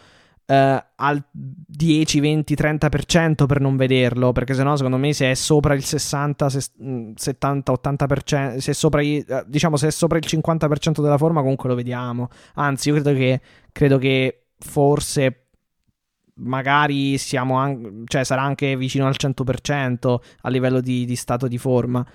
[0.46, 5.74] eh, al 10, 20, 30% per non vederlo, perché sennò secondo me se è sopra
[5.74, 10.26] il 60, ses- mm, 70, 80%, se è sopra, eh, diciamo se è sopra il
[10.26, 12.30] 50% della forma comunque lo vediamo.
[12.56, 15.40] Anzi, io credo che, credo che forse
[16.36, 21.58] magari siamo an- cioè sarà anche vicino al 100% a livello di, di stato di
[21.58, 22.06] forma.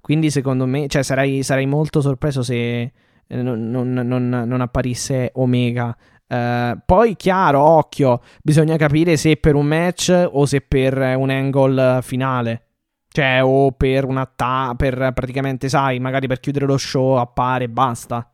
[0.00, 2.92] Quindi secondo me, cioè sarei, sarei molto sorpreso se
[3.26, 5.96] eh, non, non- non- non apparisse Omega.
[6.26, 12.00] Eh, poi, chiaro, occhio, bisogna capire se per un match o se per un angle
[12.02, 12.60] finale.
[13.08, 17.68] Cioè, o per un attacco, per praticamente, sai, magari per chiudere lo show appare e
[17.68, 18.28] basta.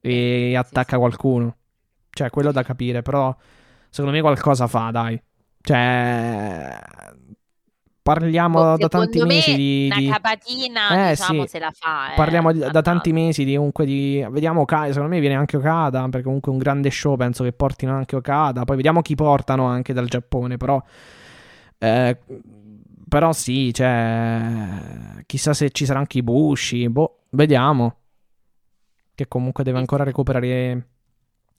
[0.00, 1.56] E Sì, attacca qualcuno.
[2.10, 3.34] Cioè, quello da capire, però
[3.88, 5.20] secondo me qualcosa fa, dai.
[5.62, 6.78] Cioè,
[8.04, 9.88] parliamo Boh, da tanti me mesi di...
[9.90, 11.48] una di- capatina, Eh, diciamo, sì.
[11.48, 12.12] se la fa.
[12.12, 14.24] eh, Parliamo di- da tanti mesi di comunque di...
[14.30, 17.94] Vediamo secondo me viene anche Okada, perché comunque è un grande show, penso che portino
[17.96, 18.64] anche Okada.
[18.64, 20.80] Poi vediamo chi portano anche dal Giappone, però...
[21.78, 22.18] eh,
[23.08, 25.22] però sì, cioè...
[25.24, 27.96] Chissà se ci sarà anche Ibushi, boh, vediamo.
[29.14, 30.86] Che comunque deve ancora recuperare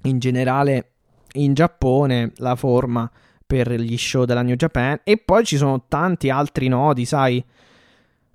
[0.03, 0.91] in generale
[1.33, 3.09] in Giappone la forma
[3.45, 4.99] per gli show della New Japan.
[5.03, 7.43] E poi ci sono tanti altri nodi, sai...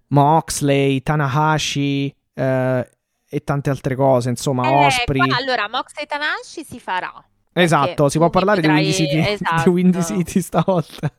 [0.09, 2.91] Moxley, Tanahashi eh,
[3.29, 5.25] e tante altre cose, insomma, Eh, Osprey.
[5.25, 7.13] qua, allora, Mox e Tanahashi si farà.
[7.53, 9.71] Esatto, si può parlare di Windy vedrai- City, di esatto.
[9.71, 11.13] Windy City stavolta.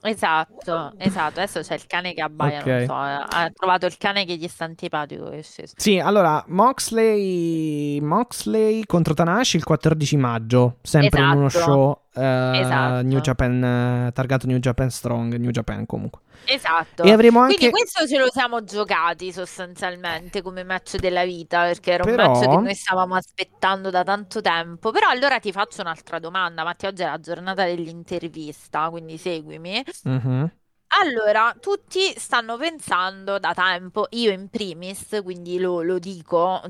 [0.00, 1.40] Esatto, esatto.
[1.40, 2.66] Adesso c'è il cane che abbaia, Ok.
[2.66, 5.30] non so, ha trovato il cane che gli sta antipatico.
[5.76, 11.64] Sì, allora, Moxley, Moxley contro Tanahashi il 14 maggio, sempre in uno Esatto.
[11.64, 13.02] show Esatto.
[13.06, 13.64] New Japan,
[14.06, 16.20] eh, targato New Japan Strong, New Japan comunque.
[16.44, 17.02] Esatto.
[17.02, 17.56] E avremo anche...
[17.56, 22.32] Quindi questo ce lo siamo giocati sostanzialmente come match della vita, perché era un Però-
[22.32, 24.90] match che noi stavamo aspettando da tanto tempo.
[24.90, 29.84] Però allora ti faccio un'altra domanda, Mattia, oggi è la giornata dell'intervista, quindi seguimi.
[30.04, 30.50] Mhm.
[30.90, 36.62] Allora, tutti stanno pensando da tempo, io in primis, quindi lo, lo dico,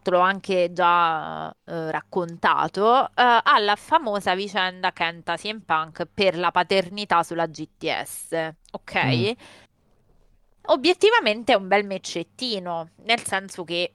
[0.00, 6.52] te l'ho anche già eh, raccontato, eh, alla famosa vicenda Kenta CM Punk per la
[6.52, 9.04] paternità sulla GTS, ok?
[9.04, 9.30] Mm.
[10.66, 13.92] Obiettivamente è un bel meccettino, nel senso che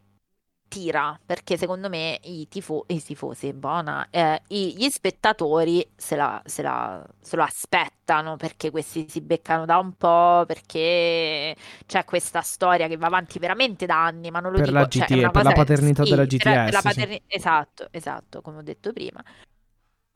[0.69, 6.41] tira, perché secondo me i, tifo- i tifosi, buona, eh, i- gli spettatori se, la-
[6.45, 11.55] se la- se lo aspettano, perché questi si beccano da un po', perché
[11.85, 14.87] c'è questa storia che va avanti veramente da anni, ma non lo Per dico, la
[14.87, 17.07] cioè, è GT una per la paternità sì, della per- per la GTS, sì.
[17.07, 19.23] paterni- Esatto, esatto, come ho detto prima.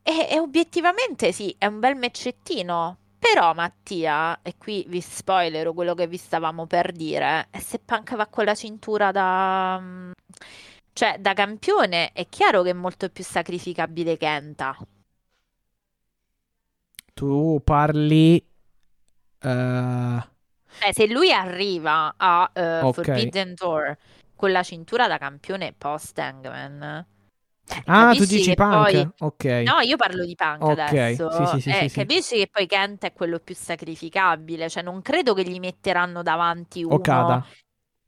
[0.04, 2.98] E, e obiettivamente sì, è un bel meccettino.
[3.24, 8.16] Però Mattia, e qui vi spoilero quello che vi stavamo per dire, è se Punk
[8.16, 9.80] va con la cintura da...
[9.82, 10.12] mm,
[10.94, 14.78] cioè da campione è chiaro che è molto più sacrificabile Kenta.
[17.16, 18.36] Tu parli...
[19.42, 20.20] eh,
[20.78, 22.92] Cioè se lui arriva a eh, Ok.
[22.92, 23.98] Forbidden Door
[24.36, 27.06] con la cintura da campione post Hangman,
[27.70, 28.92] eh, Ah, tu dici Punk?
[28.92, 29.10] poi...
[29.20, 29.44] Ok.
[29.66, 31.32] No, io parlo di Punk Ok, adesso.
[31.32, 32.00] sì, sì, sì, Eh, sì, sì.
[32.00, 36.84] Capisci che poi Kent è quello più sacrificabile, cioè non credo che gli metteranno davanti
[36.84, 37.46] uno Okada.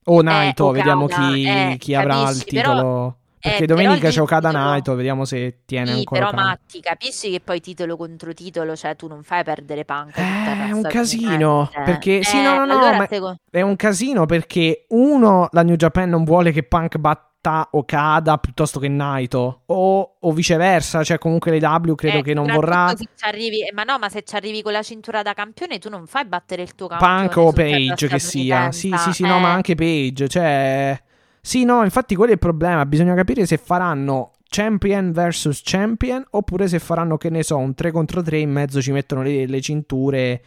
[0.08, 3.18] O Naito, Okada, vediamo chi, eh, chi avrà il capisci, però- titolo.
[3.46, 6.32] Perché eh, però domenica il c'è Okada titolo- Naito, vediamo se tiene Sì, ancora però
[6.32, 6.48] Okada.
[6.48, 10.68] Matti, capisci che poi titolo contro titolo, cioè tu non fai perdere Punk il Eh,
[10.68, 14.86] è un casino, perché- sì, Eh, no, no, no, allora secondo- È un casino perché
[14.89, 17.34] uno, la New Japan non vuole che Punk batta
[17.71, 19.62] Okada piuttosto che Naito.
[19.67, 23.97] O, o viceversa, cioè comunque l'AW credo eh, che non vorrà arrivi, eh, ma no,
[23.97, 26.88] ma se ci arrivi con la cintura da campione, tu non fai battere il tuo
[26.88, 28.71] campione Punk o terra Page che sia.
[28.71, 30.27] Sì, sì, sì, no, Eh, ma anche Page.
[30.27, 31.01] Cioè,
[31.41, 32.86] sì, no, infatti quello è il problema.
[32.86, 37.91] Bisogna capire se faranno champion versus champion oppure se faranno, che ne so, un 3
[37.91, 40.41] contro 3 in mezzo ci mettono le, le cinture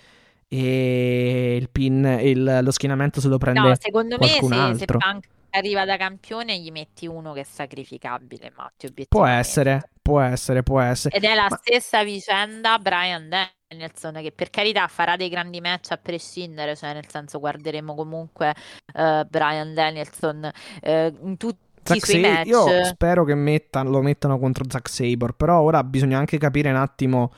[0.49, 4.61] e il pin, il- lo schienamento se lo prende No, secondo me qualcun se, se
[4.61, 4.99] altro.
[4.99, 10.63] Punk arriva da campione gli metti uno che è sacrificabile, Matti, Può essere, può essere,
[10.63, 11.17] può essere.
[11.17, 15.93] Ed è la Ma- stessa vicenda Brian Danielson, che per carità farà dei grandi match
[15.93, 18.55] a prescindere, cioè nel senso guarderemo comunque
[18.95, 24.89] eh, Brian Danielson eh, in tutti Sa- io spero che mettano- lo mettano contro Zack
[24.91, 25.33] Sabre.
[25.33, 27.33] Però ora bisogna anche capire un attimo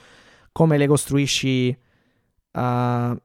[0.53, 1.77] come le costruisci.
[2.53, 3.16] uh,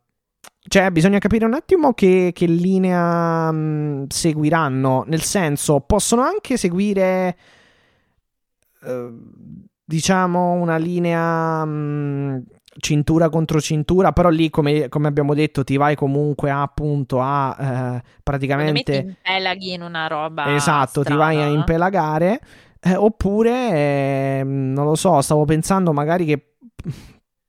[0.67, 5.04] cioè, bisogna capire un attimo che, che linea mh, seguiranno.
[5.08, 7.38] Nel senso, possono anche seguire.
[8.84, 9.10] eh,
[9.88, 12.43] diciamo una linea mh,
[12.78, 14.12] cintura contro cintura.
[14.12, 18.01] Però lì, come, come abbiamo detto, ti vai comunque a, appunto a eh,
[18.71, 18.97] me ti praticamente.
[18.97, 21.47] impelaghi in una roba Esatto, ti vai a strana.
[21.47, 22.39] impelagare.
[22.80, 26.56] eh, oppure, ehm, non lo so, stavo pensando magari che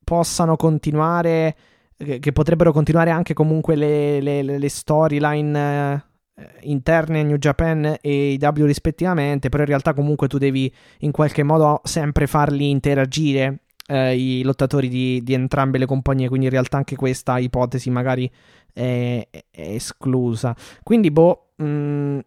[0.05, 1.57] possano continuare,
[1.97, 6.05] che, potrebbero continuare anche comunque le, le- le- storyline
[6.35, 11.11] eh, interne a New Japan e IW rispettivamente, però in realtà comunque tu devi in
[11.11, 13.61] qualche modo sempre farli interagire.
[13.87, 18.31] eh, I lottatori di, di entrambe le compagnie, quindi in realtà anche questa ipotesi magari
[18.73, 20.55] è, è esclusa.
[20.83, 22.19] Quindi, boh, mh,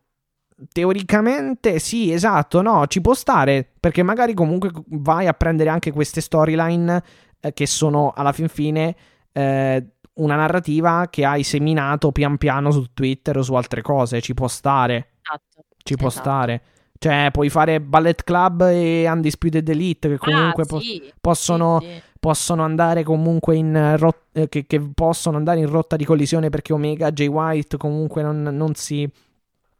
[0.71, 6.21] teoricamente sì, esatto, no, ci può stare, perché magari comunque vai a prendere anche queste
[6.21, 7.03] storyline
[7.39, 8.95] eh, che sono alla fin fine
[9.39, 14.33] eh, una narrativa che hai seminato pian piano su Twitter o su altre cose, ci
[14.33, 16.23] può stare, Esatto, ci può esatto.
[16.29, 16.61] stare.
[16.99, 22.01] Cioè, puoi fare Ballet Club e Undisputed Elite che comunque Ah, po- sì, possono sì,
[22.19, 26.49] possono andare comunque in eh, rot- eh, che, che possono andare in rotta di collisione
[26.49, 29.09] perché Omega e Jay White comunque non, non si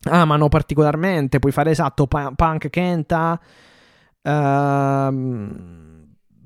[0.03, 1.39] amano particolarmente.
[1.39, 3.37] Puoi fare esatto Pa- Punk Kenta.
[4.21, 5.88] ehm,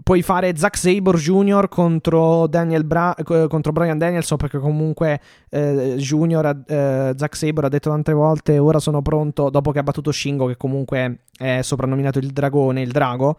[0.04, 1.70] puoi fare Zack Sabre Jr.
[1.70, 7.66] contro, Daniel Bra- co- contro Brian Danielson perché comunque eh, Junior ha- eh, Zack Sabre
[7.66, 11.62] ha detto tante volte ora sono pronto dopo che ha battuto Shingo che comunque è
[11.62, 13.38] soprannominato il dragone, il drago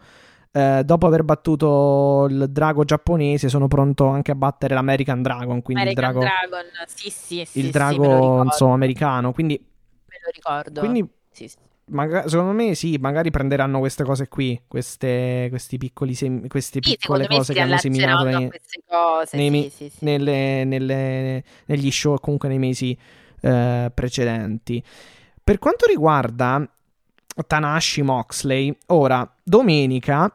[0.55, 5.61] eh, dopo aver battuto il drago giapponese, sono pronto anche a battere l'American Dragon.
[5.61, 9.33] Quindi American il drago, Dragon, sì, sì, sì, il drago insomma, americano.
[9.33, 10.79] Quindi, me lo ricordo.
[10.79, 11.57] quindi Sì, sì.
[11.87, 14.61] Maga- secondo me, sì, magari prenderanno queste cose qui.
[14.67, 18.49] Queste, questi piccoli sem- queste Sì, piccole cose che hanno seminato nei-
[18.87, 20.05] cose, nei sì, mi- sì, sì.
[20.05, 22.97] nelle- nelle- negli show, comunque nei mesi
[23.41, 24.81] eh, precedenti.
[25.43, 26.67] Per quanto riguarda
[27.45, 30.33] Tanashi Moxley, ora domenica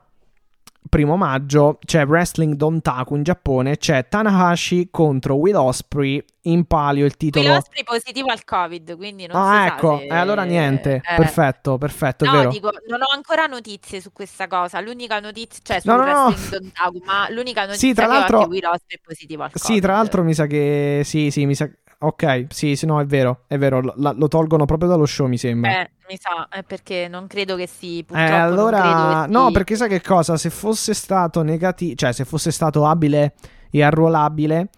[0.88, 7.16] primo maggio c'è Wrestling Dontaku in Giappone, c'è Tanahashi contro Will Osprey in palio il
[7.16, 7.44] titolo.
[7.44, 10.04] Will Osprey positivo al Covid, quindi non ah, ecco, se...
[10.04, 11.14] eh, allora niente, eh.
[11.16, 14.80] perfetto, perfetto, No, dico, non ho ancora notizie su questa cosa.
[14.80, 18.64] L'unica notizia, cioè sul No, no, Dontaku, ma l'unica notizia Sì, tra l'altro- che Will
[18.64, 19.66] Osprey è positivo al Covid.
[19.66, 21.68] Sì, tra l'altro mi sa che sì, sì, mi sa
[22.02, 25.36] Ok, sì, sì, no, è vero, è vero, lo, lo tolgono proprio dallo show, mi
[25.36, 25.82] sembra.
[25.82, 29.76] Eh, mi sa, è perché non credo che si Eh, allora, che no, si- perché
[29.76, 30.38] sai che cosa?
[30.38, 33.34] Se fosse stato negativo, cioè se fosse stato abile
[33.70, 34.70] e arruolabile,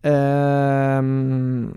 [0.00, 1.70] ehm,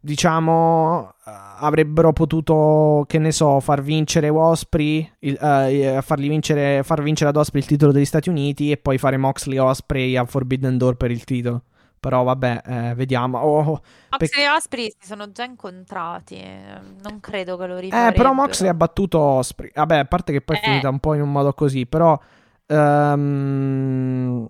[0.00, 1.30] diciamo, eh,
[1.60, 7.36] avrebbero potuto, che ne so, far vincere Osprey, il- eh, fargli vincere, far vincere ad
[7.36, 11.10] Osprey il titolo degli Stati Uniti e poi fare Moxley Osprey a Forbidden Door per
[11.10, 11.62] il titolo.
[12.04, 13.38] Però vabbè, eh, vediamo.
[13.38, 13.80] Oh,
[14.10, 16.34] Moxley e Osprey si sono già incontrati.
[16.36, 18.12] eh, Non credo che lo Eh, rifarebbero.
[18.14, 19.70] però Moxley ha battuto Osprey.
[19.72, 20.62] Vabbè, a parte che poi è Eh.
[20.62, 22.18] finita un po' in un modo così, però...
[22.66, 24.48] ehm,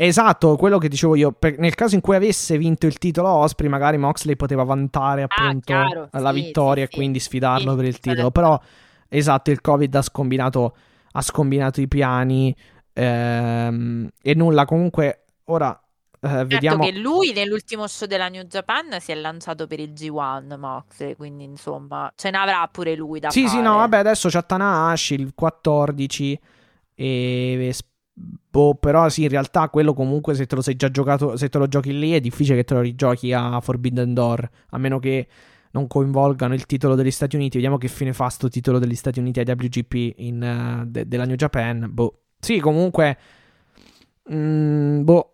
[0.00, 1.32] Esatto, quello che dicevo io.
[1.32, 5.72] per- nel caso in cui avesse vinto il titolo Osprey, magari Moxley poteva vantare appunto
[5.72, 8.30] Ah, chiaro, la sì, vittoria sì, e quindi sfidarlo Sì, per il titolo.
[8.30, 8.60] Però,
[9.08, 10.76] esatto, il Covid ha scombinato,
[11.12, 12.54] ha scombinato i piani
[12.92, 14.64] ehm, e nulla.
[14.66, 15.80] Comunque, ora
[16.20, 16.84] eh, Certo vediamo.
[16.84, 21.44] che lui nell'ultimo show della New Japan si è lanciato per il G1 Moxley, quindi
[21.44, 23.48] insomma ce n'avrà pure lui da Sì, fare.
[23.48, 26.38] sì, no, vabbè, adesso c'è Tanahashi il 14
[26.94, 27.72] e
[28.14, 31.58] boh, però sì, in realtà quello comunque se te lo sei già giocato, se te
[31.58, 35.28] lo giochi lì è difficile che te lo rigiochi a Forbidden Door, a meno che
[35.72, 37.56] non coinvolgano il titolo degli Stati Uniti.
[37.56, 41.24] Vediamo che fine fa sto titolo degli Stati Uniti ai WGP in, eh, de- della
[41.26, 41.86] New Japan.
[41.92, 42.22] Boh.
[42.40, 43.18] Sì, comunque
[44.32, 45.32] mm, boh.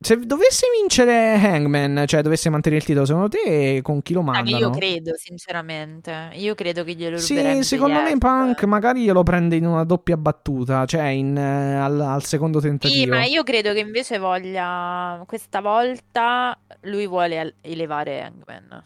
[0.00, 4.24] Se dovesse vincere Hangman, cioè dovesse mantenere il titolo, secondo te con chi lo Ah,
[4.24, 4.58] che mandano?
[4.58, 6.30] io credo, sinceramente.
[6.34, 8.16] Io credo che glielo Sì, secondo me.
[8.16, 12.68] Punk magari glielo prende in una doppia battuta, cioè in, eh, al, al secondo Sì,
[12.68, 13.14] tentativo.
[13.16, 18.84] ma io credo che invece voglia questa volta lui vuole elevare Hangman.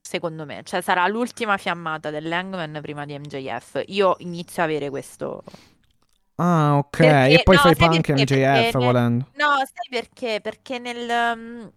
[0.00, 3.82] Secondo me, cioè sarà l'ultima fiammata dell'Hangman prima di MJF.
[3.88, 5.44] Io inizio a avere questo.
[6.40, 6.96] Ah, ok.
[6.96, 8.12] Perché- e poi no, fai Punk perché?
[8.12, 9.26] MJF Perché- volendo.
[9.34, 10.40] No, sai perché?
[10.40, 11.70] Perché nel, um,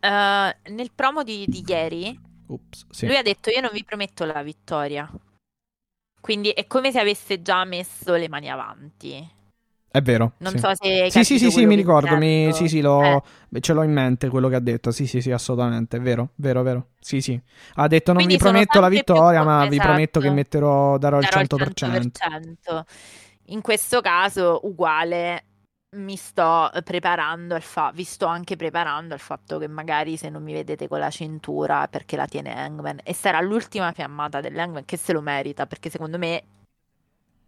[0.00, 3.06] eh, nel promo di, di ieri Ups, sì.
[3.06, 5.10] lui ha detto: Io non vi prometto la vittoria.
[6.20, 9.28] Quindi è come se avesse già messo le mani avanti.
[9.90, 10.32] È vero.
[10.38, 10.58] Non sì.
[10.58, 12.16] so se Sì, sì, sì, sì, mi ricordo.
[12.16, 12.50] mi-.
[12.54, 13.60] Sì, sì, l'ho- Eh.
[13.60, 14.90] ce l'ho in mente quello che ha detto.
[14.90, 15.98] Sì, sì, sì, assolutamente.
[15.98, 16.86] È vero, vero, vero.
[16.98, 17.38] Sì, sì.
[17.74, 19.88] Ha detto: Non Quindi vi prometto la più vittoria, con- ma vi esatto.
[19.88, 21.74] prometto che metterò, darò il Darò il 100%.
[21.74, 22.84] 100%.
[23.46, 25.44] In questo caso, uguale,
[25.96, 30.42] mi sto preparando al fa- vi sto anche preparando al fatto che magari se non
[30.42, 34.96] mi vedete con la cintura perché la tiene Hangman e sarà l'ultima fiammata dell'Hangman che
[34.96, 36.42] se lo merita perché secondo me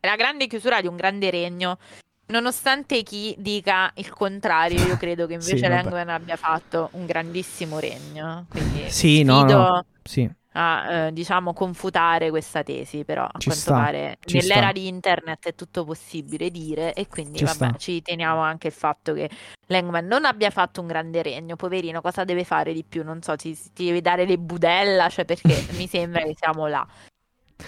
[0.01, 1.79] è la grande chiusura di un grande regno.
[2.27, 7.79] Nonostante chi dica il contrario, io credo che invece Sì, l'Hangman abbia fatto un grandissimo
[7.79, 8.47] regno.
[8.51, 9.85] Quindi Sì, no, sfido no.
[10.03, 10.31] Sì.
[10.57, 14.73] A eh, diciamo confutare questa tesi, però a Ci quanto sta, pare nell'era sta.
[14.73, 19.13] di internet è tutto possibile dire e quindi Ci vabbè, ci teniamo anche il fatto
[19.15, 19.29] che
[19.67, 23.03] Langman non abbia fatto un grande regno, poverino, cosa deve fare di più?
[23.03, 26.87] Non so, ti, ti deve dare le budella, cioè perché mi sembra che siamo là.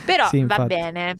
[0.04, 1.18] Però Sì, va bene.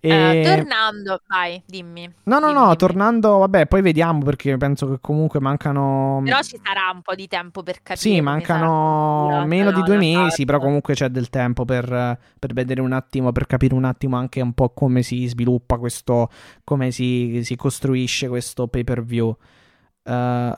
[0.00, 0.08] E...
[0.10, 2.12] Eh, tornando, vai, dimmi.
[2.24, 2.76] No, no, dimmi, no, dimmi.
[2.76, 6.20] tornando, vabbè, poi vediamo perché penso che comunque mancano...
[6.24, 7.96] Però ci sarà un po' di tempo per capire.
[7.96, 10.68] Sì, mancano sarà meno di la- due mesi, però card.
[10.68, 14.52] comunque c'è del tempo per, per vedere un attimo, per capire un attimo anche un
[14.52, 16.30] po' come si sviluppa questo,
[16.62, 19.34] come si, si costruisce questo pay per view.
[20.04, 20.54] Eh,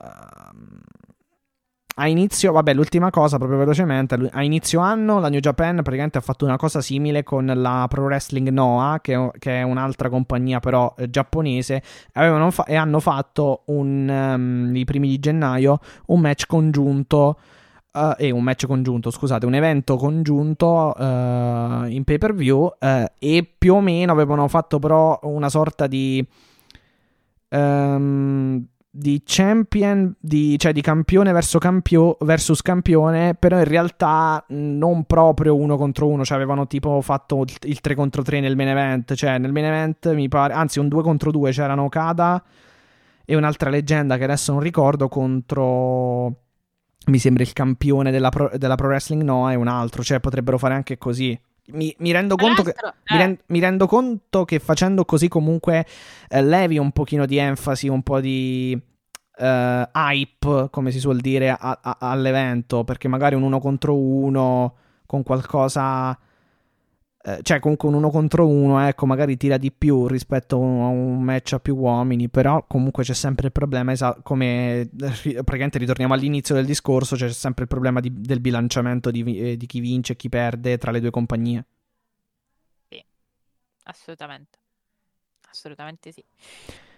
[2.00, 6.20] a inizio, vabbè, l'ultima cosa proprio velocemente, a inizio anno la New Japan praticamente ha
[6.20, 10.94] fatto una cosa simile con la Pro Wrestling Noah, che, che è un'altra compagnia però
[10.96, 11.82] eh, giapponese,
[12.12, 17.36] fa- e hanno fatto un, ehm, i primi di gennaio un match congiunto
[17.92, 23.10] eh, e un match congiunto, scusate, un evento congiunto eh, in pay per view eh,
[23.18, 26.24] e più o meno avevano fatto però una sorta di
[27.48, 35.04] ehm, di champion, di, cioè di campione verso campio, versus campione, però in realtà non
[35.04, 38.68] proprio uno contro uno, cioè avevano tipo fatto il, il 3 contro 3 nel main
[38.68, 42.42] event, cioè nel main event mi pare, anzi un 2 contro 2 c'erano Okada
[43.24, 46.46] e un'altra leggenda che adesso non ricordo contro
[47.08, 50.58] mi sembra il campione della Pro, della Pro Wrestling Noah e un altro, cioè potrebbero
[50.58, 51.38] fare anche così.
[51.72, 55.86] Mi, mi rendo che l'altro, mi, eh, ren- mi rendo conto che facendo così comunque
[56.28, 58.78] eh, levi un pochino di enfasi, un po' di
[59.36, 64.74] eh, hype, come si suol dire, a- a- all'evento, perché magari un uno contro uno
[65.06, 66.18] con qualcosa
[67.22, 71.20] eh, cioè comunque un uno contro uno, ecco, magari tira di più rispetto a un
[71.22, 74.88] match a più uomini, però comunque c'è sempre il problema, esa- come eh,
[75.44, 79.66] praticamente ritorniamo all'inizio del discorso, c'è sempre il problema di, del bilanciamento di, eh, di
[79.66, 81.64] chi vince e chi perde tra le due compagnie.
[82.88, 83.04] Sì,
[83.84, 84.58] assolutamente.
[85.50, 86.22] Assolutamente sì.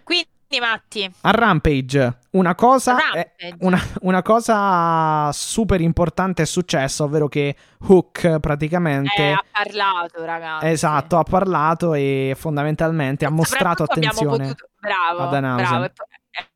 [0.03, 0.27] Quindi
[0.59, 1.11] Matti.
[1.21, 3.33] A Rampage, una cosa, Rampage.
[3.35, 7.55] È, una, una, cosa super importante è successa, ovvero che
[7.87, 9.13] Hook praticamente...
[9.15, 10.65] Eh, ha parlato, ragazzi.
[10.67, 15.91] Esatto, ha parlato e fondamentalmente ha mostrato attenzione potuto, bravo, bravo.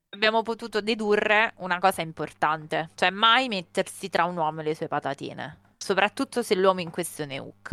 [0.09, 4.87] Abbiamo potuto dedurre una cosa importante, cioè mai mettersi tra un uomo e le sue
[4.87, 7.69] patatine, soprattutto se l'uomo in questione è Hook.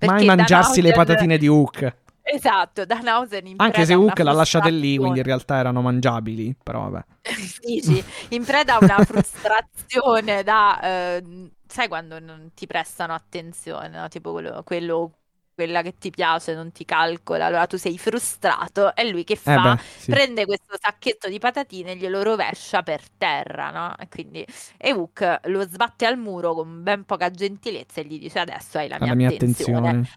[0.06, 2.04] mai mangiarsi le patatine di Hook.
[2.28, 6.88] Esatto, Danhausen in Anche se Hook l'ha lasciate lì, quindi in realtà erano mangiabili, però
[6.90, 7.04] vabbè.
[7.62, 10.80] Dici, in preda a una frustrazione da...
[11.16, 14.08] Eh, sai quando non ti prestano attenzione, no?
[14.08, 15.18] tipo quello, quello,
[15.54, 19.38] quella che ti piace non ti calcola, allora tu sei frustrato e lui che Eh
[19.38, 19.74] fa?
[19.74, 20.12] beh, sì.
[20.12, 23.96] Prende questo sacchetto di patatine e glielo rovescia per terra, no?
[23.98, 24.46] E quindi
[24.76, 28.88] e Hook lo sbatte al muro con ben poca gentilezza e gli dice adesso hai
[28.88, 29.88] la mia, Alla mia attenzione.
[29.88, 30.08] attenzione.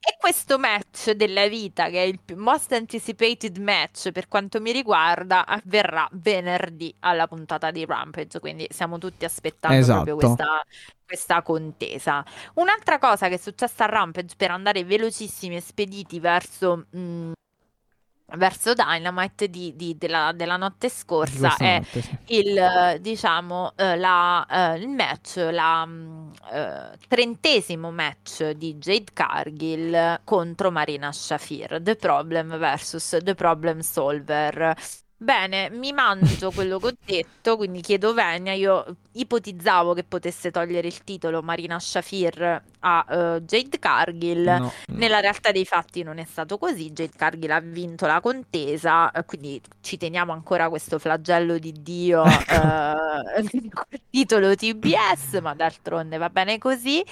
[0.00, 5.44] E questo match della vita, che è il most anticipated match per quanto mi riguarda,
[5.44, 8.40] avverrà venerdì alla puntata di Rampage.
[8.40, 10.16] Quindi stiamo tutti aspettando proprio Esatto.
[10.16, 10.62] questa,
[11.04, 12.24] questa contesa.
[12.54, 16.86] Un'altra cosa che è successa a Rampage per andare velocissimi e spediti verso.
[16.96, 17.32] mm,
[18.36, 22.02] Verso Dynamite di- di- della, della notte scorsa è sì.
[22.26, 30.20] il, diciamo, eh, la, eh, il match, la mm, eh, trentesimo match di Jade Cargill
[30.24, 34.74] contro Marina Shafir, The Problem vs The Problem Solver.
[35.20, 38.52] Bene, mi mangio quello che ho detto, quindi chiedo venia.
[38.52, 44.44] Io ipotizzavo che potesse togliere il titolo Marina Shafir a eh, Jade Cargill.
[44.44, 44.72] No.
[44.92, 49.24] Nella realtà dei fatti non è stato così, Jade Cargill ha vinto la contesa, eh,
[49.24, 53.42] quindi ci teniamo ancora questo flagello di Dio, eh,
[53.72, 57.04] col titolo TBS, ma d'altronde va bene così,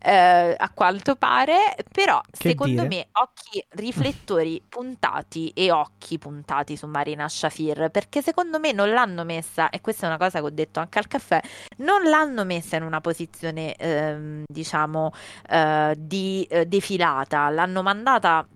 [0.00, 2.86] eh, a quanto pare, però Che secondo dire?
[2.86, 7.41] me occhi riflettori puntati e occhi puntati su Marina Shafir,
[7.90, 10.98] perché secondo me non l'hanno messa, e questa è una cosa che ho detto anche
[10.98, 11.40] al caffè,
[11.78, 15.12] non l'hanno messa in una posizione, ehm, diciamo,
[15.48, 18.46] eh, di eh, defilata, l'hanno mandata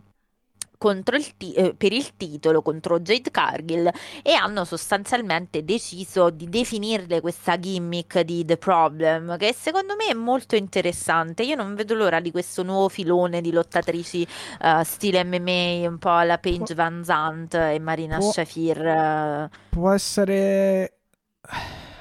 [0.79, 3.91] il ti- eh, per il titolo contro Jade Cargill
[4.23, 10.15] e hanno sostanzialmente deciso di definirle questa gimmick di The Problem che secondo me è
[10.15, 14.27] molto interessante io non vedo l'ora di questo nuovo filone di lottatrici
[14.61, 19.51] eh, stile MMA un po' alla Paige Van Zandt e Marina può- Shafir eh.
[19.71, 20.93] Può essere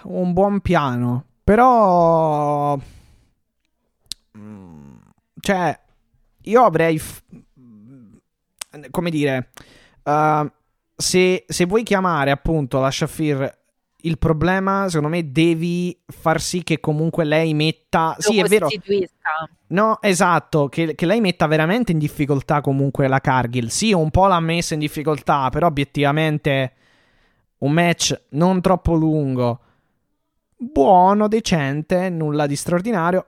[0.04, 2.78] un buon piano, però...
[4.38, 4.96] Mm,
[5.40, 5.80] Cioè,
[6.44, 6.98] io avrei...
[7.00, 7.22] f-
[8.92, 9.50] Come dire...
[10.04, 10.50] uh,
[10.96, 13.64] se, se vuoi chiamare appunto la Shafir...
[14.06, 18.14] Il problema, secondo me, devi far sì che comunque lei metta...
[18.16, 18.68] lo Sì, è vero.
[19.70, 23.66] No, esatto, che, che lei metta veramente in difficoltà comunque la Cargill.
[23.70, 26.74] Sì, un po' l'ha messa in difficoltà, però obiettivamente
[27.58, 29.60] un match non troppo lungo,
[30.56, 33.26] buono, decente, nulla di straordinario,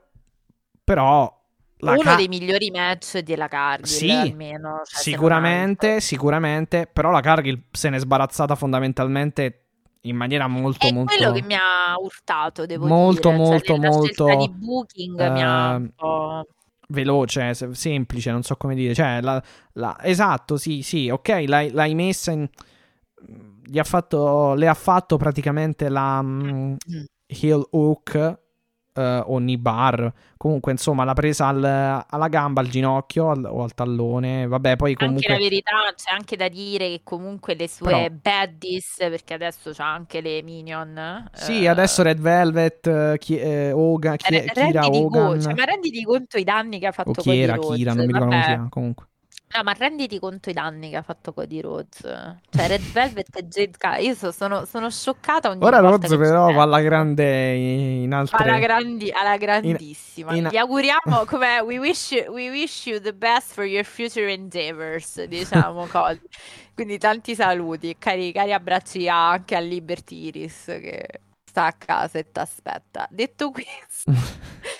[0.84, 1.37] però
[1.78, 7.20] la uno Ca- dei migliori match della Cargill Sì, almeno cioè, sicuramente, sicuramente, però la
[7.20, 9.64] Cargill se n'è sbarazzata fondamentalmente
[10.02, 13.44] in maniera molto È molto quello che mi ha urtato, devo Molto, dire.
[13.44, 16.46] Cioè, molto, nella molto, scelta di booking mi ha un ehm, po'...
[16.88, 18.94] veloce, se- semplice, non so come dire.
[18.94, 19.42] Cioè, la-
[19.74, 22.48] la- esatto, sì, sì, ok, l'hai, l'hai messa in...
[23.64, 26.74] Gli ha fatto, le ha fatto praticamente la mm,
[27.26, 28.38] heel hook
[28.98, 30.12] eh, o knee bar.
[30.36, 34.46] Comunque, insomma, l'ha presa al- alla gamba, al ginocchio al- o al tallone.
[34.46, 35.32] Vabbè, poi Anche comunque...
[35.32, 39.90] la verità, c'è anche da dire che comunque le sue Però- baddies, perché adesso c'ha
[39.92, 41.28] anche le minion.
[41.32, 45.22] Sì, eh, adesso Red Velvet, eh, chi- eh, Hogan, chi- re- Kira Hogan...
[45.26, 47.76] conto, cioè, ma renditi conto i danni che ha fatto o chi Cody era Rhodes.
[47.76, 49.06] Kira, non mi ricordo come si chiama, comunque.
[49.54, 52.00] No, ma renditi conto i danni che ha fatto Cody Rhodes.
[52.00, 54.06] Cioè, Red Velvet e Jade Cargill.
[54.08, 58.36] Io so- sono, sono scioccata ogni Ora ci però va alla grande in altre...
[58.44, 60.34] Alla, grandi- alla grandissima.
[60.34, 64.30] in- Gli auguriamo come we wish, you, we wish you the best for your future
[64.30, 66.20] endeavors, diciamo così.
[66.74, 71.06] Quindi tanti saluti, cari, cari abbracci anche a Liberty Iris che
[71.44, 73.08] sta a casa e ti aspetta.
[73.10, 74.12] Detto questo,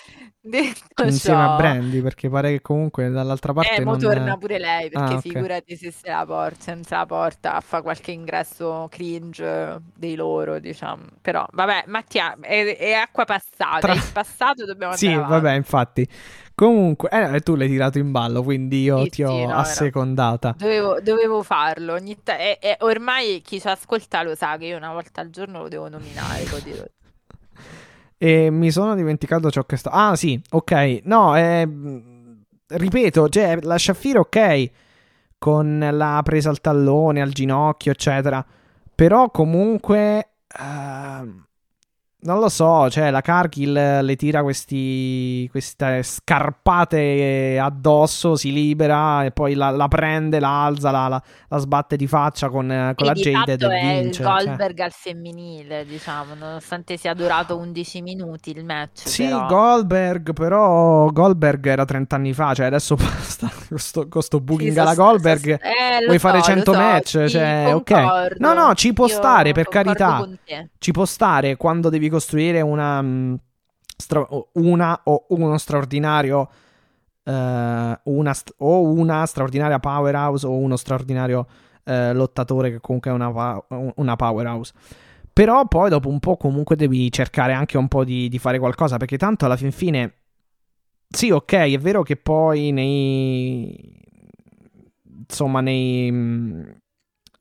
[0.48, 3.98] detto Insieme a ciò, Brandy, perché pare che comunque dall'altra parte eh, non...
[3.98, 5.20] torna pure lei perché Ah, ok.
[5.20, 10.58] figurati se se la porta, senza la porta a fare qualche ingresso cringe dei loro,
[10.58, 11.04] diciamo.
[11.20, 15.30] Però vabbè, Mattia, è, è acqua passata, Tra- è il passato, dobbiamo Sì, avanti.
[15.30, 16.08] vabbè, infatti.
[16.54, 19.56] Comunque, eh, tu l'hai tirato in ballo, quindi io Sì, ti ho sì, no, era-
[19.58, 20.54] assecondata.
[20.58, 21.92] Dovevo, dovevo farlo.
[21.94, 25.30] ogni ta- e, e ormai chi ci ascolta lo sa che io una volta al
[25.30, 26.44] giorno lo devo nominare.
[26.44, 26.96] Cody Rhodes.
[28.18, 29.90] E mi sono dimenticato ciò che sto.
[29.90, 31.00] Ah, sì, ok.
[31.04, 31.68] No, eh,
[32.66, 34.70] ripeto, cioè, la Shafir, ok,
[35.38, 38.44] con la presa al tallone, al ginocchio, eccetera.
[38.94, 40.28] Però comunque.
[40.60, 41.46] ehm,
[42.20, 49.30] non lo so, cioè, la Cargill le tira questi, queste scarpate addosso, si libera e
[49.30, 53.06] poi la, la prende, la alza, la, la- la sbatte di faccia con, eh, con
[53.06, 54.22] la Jade fatto e è il vince.
[54.22, 54.32] cioè.
[54.44, 59.06] Goldberg al femminile, diciamo, nonostante sia durato 11 minuti il match.
[59.08, 59.46] Sì, però.
[59.46, 64.72] Goldberg, però Goldberg era 30 anni fa, cioè adesso sta con sto, con sto booking
[64.72, 67.70] Sì, alla so- Goldberg so- eh, vuoi so, fare lo 100 so, match, sì, cioè,
[67.74, 68.36] ok.
[68.38, 70.28] No, no, ci può Io stare, per carità.
[70.78, 73.34] Ci può stare quando devi costruire una, mm,
[74.52, 76.48] una o uno straordinario
[77.24, 81.46] eh, una st- o una straordinaria powerhouse o uno straordinario
[81.84, 83.64] eh, lottatore che comunque è una, pa-
[83.96, 84.72] una powerhouse.
[85.32, 88.96] Però poi dopo un po' comunque devi cercare anche un po' di, di fare qualcosa
[88.96, 90.14] perché tanto alla fin fine
[91.10, 93.96] sì, ok, è vero che poi nei
[95.28, 96.68] insomma nei mm,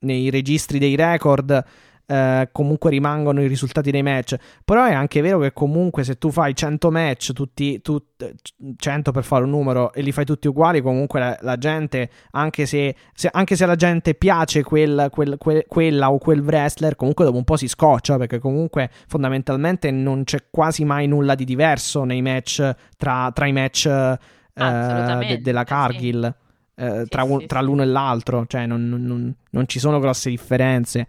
[0.00, 1.64] nei registri dei record
[2.10, 4.36] eh, comunque rimangono i risultati dei match.
[4.64, 8.34] Però è anche vero che comunque se tu fai 100 match, tutti, tut-
[8.76, 12.64] 100 per fare un numero, e li fai tutti uguali, comunque la, la gente, anche
[12.64, 17.26] se, se- anche se alla gente piace quel- quel- que- quella o quel wrestler, comunque
[17.26, 22.04] dopo un po' si scoccia, perché comunque fondamentalmente non c'è quasi mai nulla di diverso
[22.04, 24.18] nei match, tra, tra i match eh,
[24.54, 25.66] de- della sì.
[25.66, 26.34] Cargill.
[26.74, 27.64] eh, Sì, tra, sì, tra sì.
[27.66, 31.06] l'uno e l'altro, cioè non- non- non ci sono grosse differenze.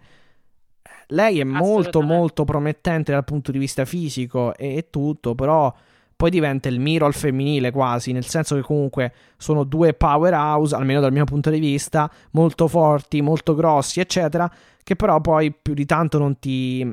[1.10, 5.72] Lei è molto molto promettente dal punto di vista fisico e, e tutto, però
[6.20, 11.00] poi diventa il miro al femminile quasi, nel senso che comunque sono due powerhouse, almeno
[11.00, 14.50] dal mio punto di vista, molto forti, molto grossi, eccetera,
[14.82, 16.86] che però poi più di tanto non ti,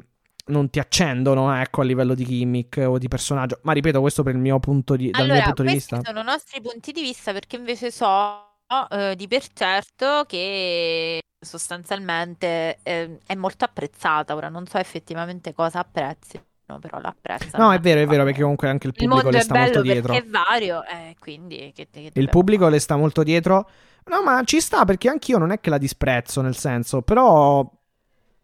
[0.46, 3.60] non ti accendono, ecco, a livello di gimmick o di personaggio.
[3.64, 6.10] Ma ripeto, questo per il mio punto di, dal Allora, mio punto di questi vista.
[6.10, 8.47] sono nostri punti di vista perché invece so
[8.90, 14.36] eh, di per certo che sostanzialmente eh, è molto apprezzata.
[14.36, 17.66] Ora non so effettivamente cosa apprezzi, no, però l'apprezzano.
[17.66, 19.82] No, è vero, è vero, perché comunque anche il Il pubblico mondo le sta molto
[19.82, 20.14] dietro.
[20.14, 22.76] è vario, eh, quindi che, che Il pubblico fare?
[22.76, 23.70] le sta molto dietro.
[24.06, 27.70] No, ma ci sta perché anch'io non è che la disprezzo, nel senso, però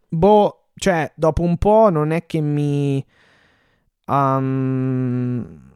[0.09, 3.03] boh, cioè, dopo un po' non è che mi
[4.07, 5.71] um,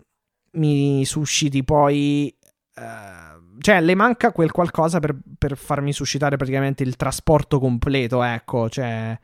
[0.51, 2.35] mi susciti poi
[2.75, 8.69] eh, cioè, le manca quel qualcosa per, per farmi suscitare praticamente il trasporto completo, ecco,
[8.69, 9.17] cioè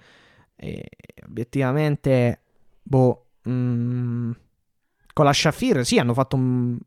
[0.55, 0.89] e,
[1.27, 2.41] obiettivamente
[2.81, 4.31] boh, mm,
[5.13, 6.77] con la Shafir sì, hanno fatto un-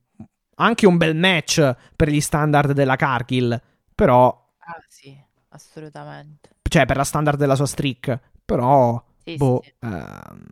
[0.59, 3.61] anche un bel match per gli standard della Cargill,
[3.94, 5.16] però Ah, sì,
[5.51, 6.51] assolutamente.
[6.68, 9.72] cioè per la standard della sua streak, però Sì, boh, sì.
[9.80, 10.47] ehm,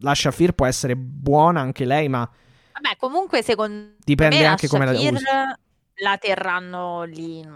[0.00, 2.28] la Shafir può essere buona anche lei, ma
[2.72, 5.24] Vabbè, comunque secondo dipende me la anche come la Shafir usi.
[5.96, 7.46] La terranno lì,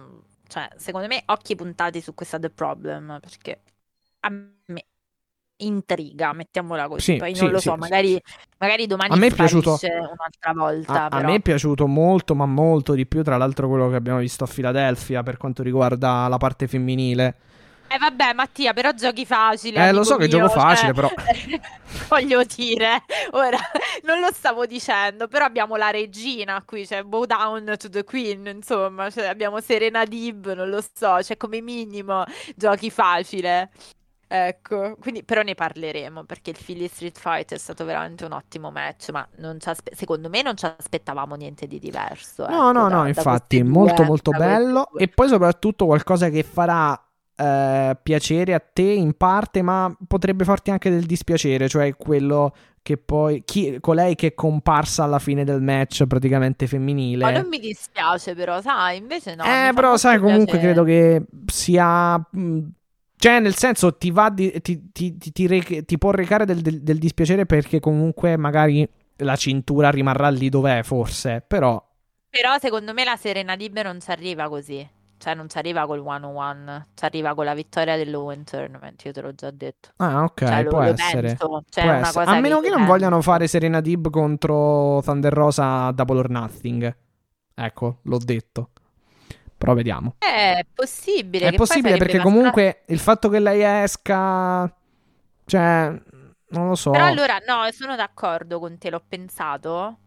[0.48, 3.60] cioè secondo me occhi puntati su questa The Problem perché
[4.20, 4.84] a me
[5.56, 7.02] intriga, mettiamola così.
[7.02, 7.78] Sì, Poi sì, non lo so, sì.
[7.78, 8.20] magari,
[8.58, 12.46] magari domani A me è piaciuto- un'altra volta, A, a me è piaciuto molto, ma
[12.46, 16.36] molto di più, tra l'altro, quello che abbiamo visto a Filadelfia per quanto riguarda la
[16.36, 17.34] parte femminile.
[17.86, 19.86] Eh vabbè, Mattia, però giochi facile.
[19.86, 21.10] Eh, lo so che mio, gioco facile, cioè, però.
[22.08, 23.58] Voglio dire, ora
[24.02, 28.46] non lo stavo dicendo, però abbiamo la regina qui, cioè bow down to the queen,
[28.46, 32.24] insomma, cioè abbiamo Serena Dib, non lo so, cioè come minimo
[32.56, 33.70] giochi facile.
[34.26, 38.72] Ecco, quindi però ne parleremo perché il Philly Street Fight è stato veramente un ottimo
[38.72, 39.24] match, ma
[39.66, 42.44] aspe- secondo me non ci aspettavamo niente di diverso.
[42.46, 44.90] No, ecco, no, da- no, da infatti, molto molto bello.
[44.96, 47.00] E poi soprattutto qualcosa che farà
[47.36, 52.96] eh, piacere a te in parte, ma potrebbe farti anche del dispiacere, cioè quello che
[52.98, 53.42] poi...
[53.44, 57.24] Chi, colei che è comparsa alla fine del match praticamente femminile.
[57.24, 59.44] Ma non mi dispiace però, sai, invece no.
[59.44, 60.72] eh, però sai, comunque piacere.
[60.72, 62.16] credo che sia...
[62.18, 62.58] mh,
[63.16, 66.60] Cioè, nel senso, ti va di- ti, ti- ti- ti re- ti può recare del,
[66.60, 68.86] del- del dispiacere perché comunque magari
[69.18, 71.42] la cintura rimarrà lì dov'è, forse.
[71.46, 71.82] Però,
[72.28, 74.86] Però secondo me la Serena Dib non ci arriva così.
[75.24, 79.22] Cioè non ci arriva col 101, ci arriva con la vittoria dell'Owen Tournament, io te
[79.22, 79.88] l'ho già detto.
[79.96, 81.28] ah, ok, Cioè lo, può lo essere.
[81.28, 82.12] cioè Può essere.
[82.12, 83.30] cosa A meno che, non vogliano penso.
[83.30, 86.96] fare Serena Dib contro Thunder Rosa Double or Nothing.
[87.54, 88.68] Ecco, l'ho detto.
[89.56, 90.16] Però vediamo.
[90.18, 94.70] È possibile, È possibile perché comunque il fatto che lei esca...
[95.46, 96.02] Cioè,
[96.48, 96.90] non lo so.
[96.90, 100.00] Però allora, no, sono d'accordo con te, l'ho pensato.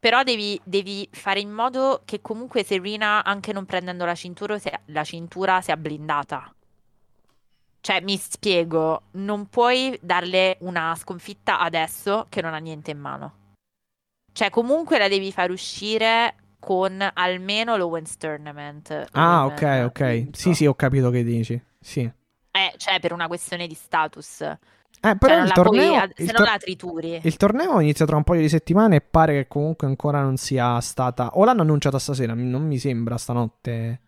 [0.00, 4.80] Però devi, devi fare in modo che comunque Serena, anche non prendendo la cintura, sia,
[4.86, 6.52] la cintura sia blindata.
[7.82, 13.34] Cioè, mi spiego, non puoi darle una sconfitta adesso che non ha niente in mano.
[14.32, 19.08] Cioè, comunque la devi far uscire con almeno l'Owens Tournament.
[19.12, 20.28] Ah, Owen ok, ok.
[20.32, 21.62] Sì, sì, ho capito che dici.
[21.78, 22.10] Sì.
[22.50, 24.44] Eh, cioè, per una questione di status.
[25.02, 27.20] Eh, però Cioè, non il torneo, puoi- se il, non tor- la trituri.
[27.22, 30.78] il torneo inizia tra un paio di settimane e pare che comunque ancora non sia
[30.80, 31.30] stata.
[31.34, 34.00] O l'hanno annunciata stasera, non mi sembra stanotte.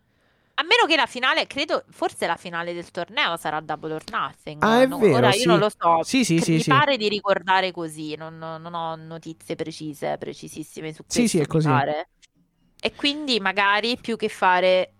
[0.55, 4.61] A meno che la finale, credo, forse la finale del torneo sarà Double or Nothing.
[4.63, 5.39] Ah, è No, vero, Ora sì.
[5.39, 6.03] io non lo so.
[6.03, 6.69] Sì, sì, Cre- sì, mi sì.
[6.69, 11.21] pare di ricordare così, non, non ho notizie precise, precisissime su questo.
[11.21, 11.67] Sì, sì, è così.
[11.67, 12.09] pare.
[12.79, 14.91] E quindi magari più che fare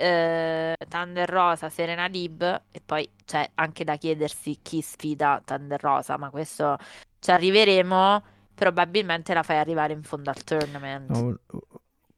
[0.00, 6.16] eh, Thunder Rosa, Serena Dib, e poi c'è anche da chiedersi chi sfida Thunder Rosa,
[6.16, 6.78] ma questo
[7.18, 8.22] ci arriveremo.
[8.54, 11.10] Probabilmente la fai arrivare in fondo al tournament.
[11.10, 11.38] No,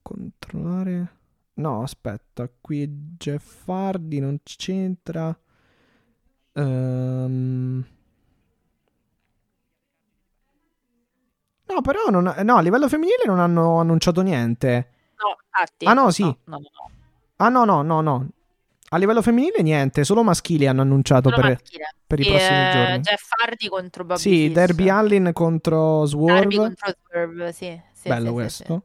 [0.00, 1.16] controllare.
[1.54, 5.36] No, aspetta, qui Jeff Hardy non c'entra.
[6.54, 7.86] Ehm.
[11.64, 14.90] No, però non no, a livello femminile non hanno annunciato niente.
[15.16, 15.86] No, infatti.
[15.86, 16.22] Ah, no, sì.
[16.22, 16.90] No, no, no.
[17.36, 18.28] Ah, no, no, no, no.
[18.90, 21.60] A livello femminile niente, solo maschili hanno annunciato Solo per,
[22.06, 22.98] per i Sì, prossimi eh, giorni.
[23.00, 24.52] Jeff Hardy contro Bobby Sì, Fish.
[24.52, 26.40] Derby Allin contro Swerve.
[26.40, 27.80] Darby contro Swerve, sì.
[27.92, 28.84] sì, Bello sì, questo.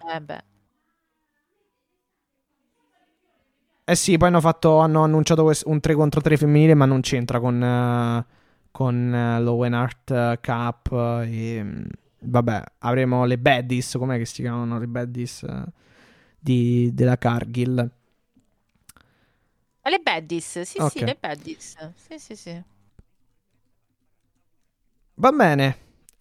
[0.00, 0.08] sì.
[0.16, 0.44] Eh beh.
[3.84, 7.38] Eh sì, poi hanno fatto, hanno annunciato un 3 contro 3 femminile, ma non c'entra
[7.40, 8.24] con, eh,
[8.70, 10.92] con eh, l'Owen Hart eh, Cup.
[11.26, 11.82] E, mm,
[12.20, 15.64] vabbè, avremo le Baddies, com'è che si chiamano le Baddies eh,
[16.42, 17.90] di- della Cargill.
[19.84, 20.80] Le Baddies, sì, Ok.
[20.80, 21.92] sì, le Baddies.
[21.94, 22.62] Sì, sì, sì.
[25.26, 25.68] Va bene,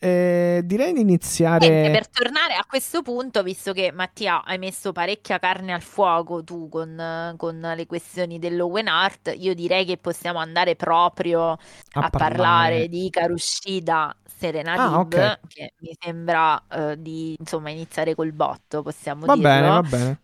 [0.01, 1.67] eh, direi di iniziare.
[1.67, 6.43] Niente, per tornare a questo punto, visto che Mattia hai messo parecchia carne al fuoco
[6.43, 12.87] tu con, con le questioni dell'Owen Hart, io direi che possiamo andare proprio a, parlare
[12.87, 15.39] di Karushida Serena Ah, Dib, ok.
[15.47, 19.41] che mi sembra eh, di insomma iniziare col botto, possiamo Va dirlo.
[19.49, 20.21] bene, va bene.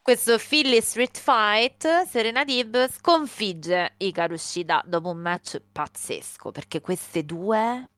[0.00, 7.24] Questo Philly Street Fight, Serena Dib sconfigge Hikaru Shida dopo un match pazzesco, perché queste
[7.24, 7.88] due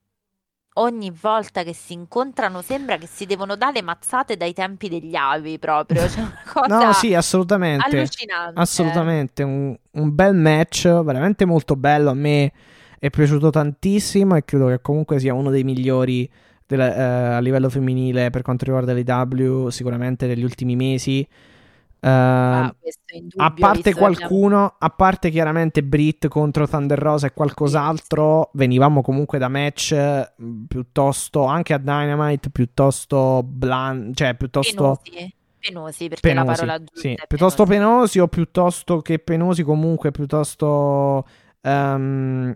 [0.77, 5.59] ogni volta che si incontrano sembra che si devono dare mazzate dai tempi degli avi
[5.59, 7.85] proprio, cioè una cosa No, sì, assolutamente.
[7.85, 8.59] allucinante.
[8.59, 12.09] Assolutamente, un, un bel match, veramente molto bello.
[12.09, 12.51] A me
[12.99, 16.29] è piaciuto tantissimo e credo che comunque sia uno dei migliori
[16.65, 21.27] della- eh, a livello femminile per quanto riguarda l'IW, sicuramente negli ultimi mesi.
[22.05, 22.75] Eh, Ah,
[23.37, 29.39] a parte abbiamo- qualcuno, a parte chiaramente Brit contro Thunder Rosa e qualcos'altro, venivamo comunque
[29.39, 30.31] da match eh,
[30.67, 36.99] piuttosto anche a Dynamite, piuttosto bland, cioè piuttosto penosi, penosi perché la penosi, parola giusta
[36.99, 37.79] sì, è piuttosto penosi.
[37.89, 41.25] penosi o piuttosto che penosi comunque piuttosto
[41.61, 42.55] ehm,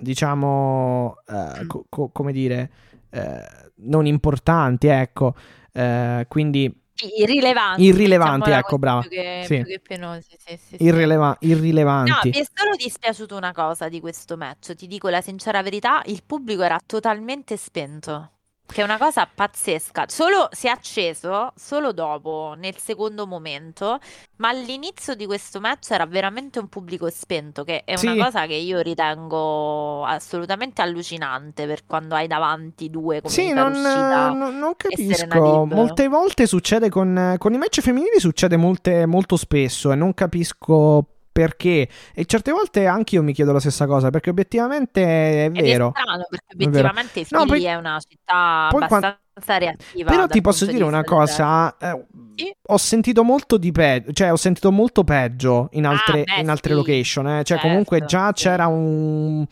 [0.00, 2.70] diciamo eh, co- co- come dire
[3.10, 5.34] eh, non importanti ecco
[5.72, 9.00] Eh, quindi irrilevanti, Irrilevanti, mettiamola ecco, brava.
[9.00, 9.56] più che, Sì.
[9.56, 14.00] più che penosi, sì, sì, irrileva- No, irrilevanti mi è solo dispiaciuto una cosa di
[14.00, 18.30] questo match, ti dico la sincera verità, il pubblico era totalmente spento,
[18.72, 20.04] che è una cosa pazzesca.
[20.08, 23.98] Solo si è acceso solo dopo, nel secondo momento,
[24.36, 28.18] ma all'inizio di questo match era veramente un pubblico spento, che è una Sì.
[28.18, 34.30] cosa che io ritengo assolutamente allucinante per quando hai davanti due come Sì, non, Shida
[34.32, 35.64] non- non capisco.
[35.66, 41.04] Molte volte succede con, con i match femminili, succede molte- molto spesso e non capisco
[41.32, 41.88] perché.
[42.14, 45.92] E certe volte anche io mi chiedo la stessa cosa, perché obiettivamente è vero.
[45.94, 49.18] è strano perché obiettivamente No, Philly poi- è una città abbastanza
[49.58, 52.04] reattiva Però ti posso dire una cosa, eh,
[52.34, 52.52] Sì.
[52.68, 56.48] ho sentito molto di peggio, cioè ho sentito molto peggio in altre, Ah, beh, in
[56.50, 57.30] altre sì, location, eh.
[57.36, 58.42] cioè certo, comunque già sì.
[58.44, 59.46] c'era un...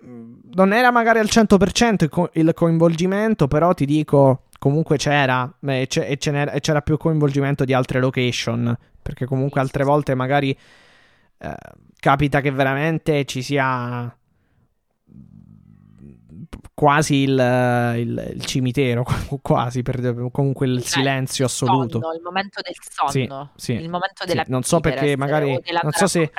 [0.00, 5.86] Non era magari al 100% il, co- il coinvolgimento, però ti dico, comunque c'era, e,
[5.88, 10.14] ce n'era- e c'era più coinvolgimento di altre location, perché comunque Sì, altre sì, volte
[10.14, 10.56] magari
[11.38, 11.54] eh,
[11.98, 14.12] capita che veramente ci sia
[16.74, 17.30] quasi il,
[17.96, 19.04] il- il cimitero,
[19.42, 22.00] quasi per comunque il Cioè, silenzio il assoluto.
[22.00, 22.74] sonno, il momento del
[23.10, 26.30] Sì, sonno, sì, il momento sì, della non so perché magari- non so se-.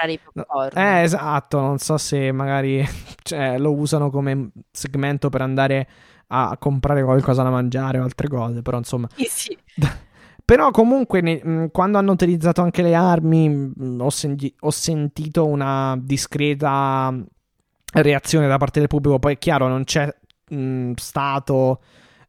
[0.73, 2.85] Eh, esatto, non so se magari
[3.23, 5.87] cioè, lo usano come segmento per andare
[6.27, 9.07] a comprare qualcosa da mangiare o altre cose, però insomma...
[9.15, 9.57] Sì, sì.
[10.49, 17.15] Però comunque ne- quando hanno utilizzato anche le armi ho, senti- ho sentito una discreta
[17.93, 20.11] reazione da parte del pubblico, poi è chiaro non c'è
[20.49, 21.81] mh, stato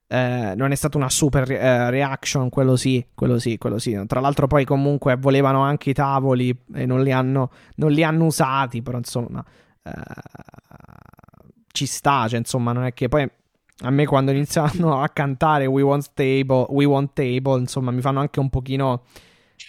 [0.07, 3.99] eh, non è stata una super eh, reaction, quello sì, quello sì, quello sì.
[4.07, 8.27] Tra l'altro poi comunque volevano anche i tavoli e non li hanno, non li hanno
[8.27, 9.43] usati, però insomma
[9.83, 9.93] eh,
[11.73, 13.27] ci sta, cioè insomma non è che poi
[13.83, 18.21] a me quando iniziano a cantare We Want Table, We Want Table, insomma mi fanno
[18.21, 19.05] anche un pochino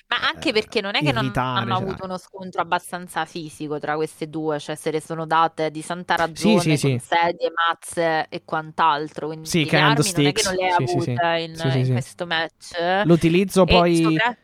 [0.07, 1.83] ma anche perché non è che non hanno cioè.
[1.83, 6.15] avuto uno scontro abbastanza fisico tra queste due, cioè se le sono date di santa
[6.15, 7.05] ragione Sì, sì, con sì.
[7.07, 9.27] sedie, mazze e quant'altro.
[9.27, 10.93] Quindi Sì, le armi non è che non le sì, sì.
[10.93, 11.11] avute
[11.45, 11.91] in, Sì, in sì.
[11.91, 13.03] questo match.
[13.05, 14.37] L'utilizzo E poi sopra-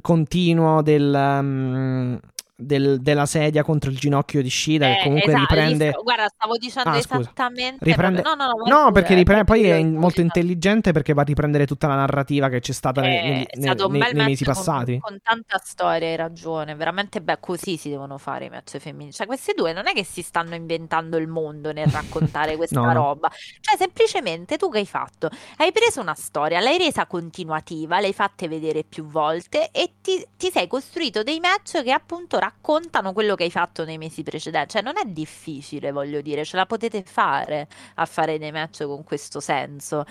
[0.00, 2.20] continuo del, um,
[2.64, 5.86] del- della sedia contro il ginocchio di Shida che Eh, comunque esatto, riprende...
[5.86, 9.44] gli sto- guarda, stavo dicendo Ah, esattamente Riprende- No, no, no, No, pure, perché riprende,
[9.44, 13.16] poi è molto intelligente perché va a riprendere tutta la narrativa che c'è stata nei,
[13.16, 14.98] Eh, nei- nei- nei mesi match con, passati.
[15.00, 16.74] con tanta storia, hai ragione.
[16.74, 19.12] Veramente, beh, così si devono fare i match femminili.
[19.12, 22.92] Cioè, queste due non è che si stanno inventando il mondo nel raccontare questa No,
[22.92, 23.30] roba.
[23.60, 25.28] Cioè, semplicemente tu che hai fatto?
[25.58, 30.50] Hai preso una storia, l'hai resa continuativa, l'hai fatte vedere più volte e ti, ti
[30.50, 34.70] sei costruito dei match che appunto raccontano quello che hai fatto nei mesi precedenti.
[34.74, 39.02] Cioè, non è difficile, voglio dire, ce la potete fare a fare dei match con
[39.04, 40.04] questo senso.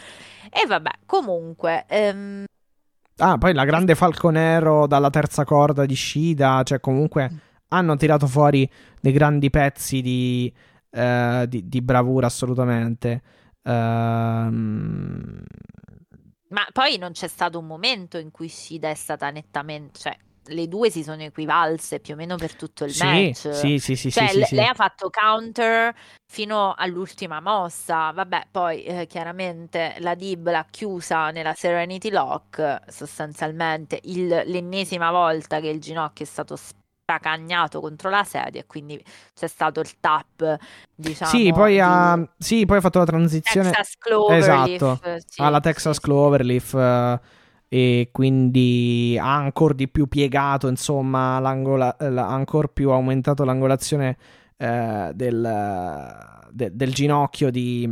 [0.49, 1.85] E vabbè, comunque.
[1.87, 2.45] ehm,
[3.17, 7.31] Ah, poi la grande falconero dalla terza corda di Shida, cioè comunque
[7.69, 8.69] hanno tirato fuori
[8.99, 10.51] dei grandi pezzi di,
[10.89, 13.21] eh, di- di bravura assolutamente.
[13.63, 15.43] Ehm,
[16.49, 20.67] Ma poi non c'è stato un momento in cui Shida è stata nettamente, cioè le
[20.67, 23.53] due si sono equivalse più o meno per tutto il sì, match.
[23.53, 24.55] sì, sì, sì, Cioè, sì, le- sì.
[24.55, 25.93] lei ha fatto counter
[26.25, 28.11] fino all'ultima mossa.
[28.11, 35.59] Vabbè, poi eh, chiaramente la Dib l'ha chiusa nella Serenity Lock, sostanzialmente il- l'ennesima volta
[35.59, 39.01] che il ginocchio è stato spracagnato contro la sedia e quindi
[39.33, 40.57] c'è stato il tap,
[40.95, 44.71] diciamo, Sì, poi ha, sì, poi ha fatto la transizione Texas Cloverleaf.
[44.71, 44.99] Esatto,
[45.37, 45.99] alla Texas.
[45.99, 47.19] Cloverleaf eh,
[47.73, 54.17] e quindi ha ancora di più piegato, insomma, ha ancora più aumentato l'angolazione
[54.57, 56.17] eh, del,
[56.51, 57.89] de- del ginocchio di,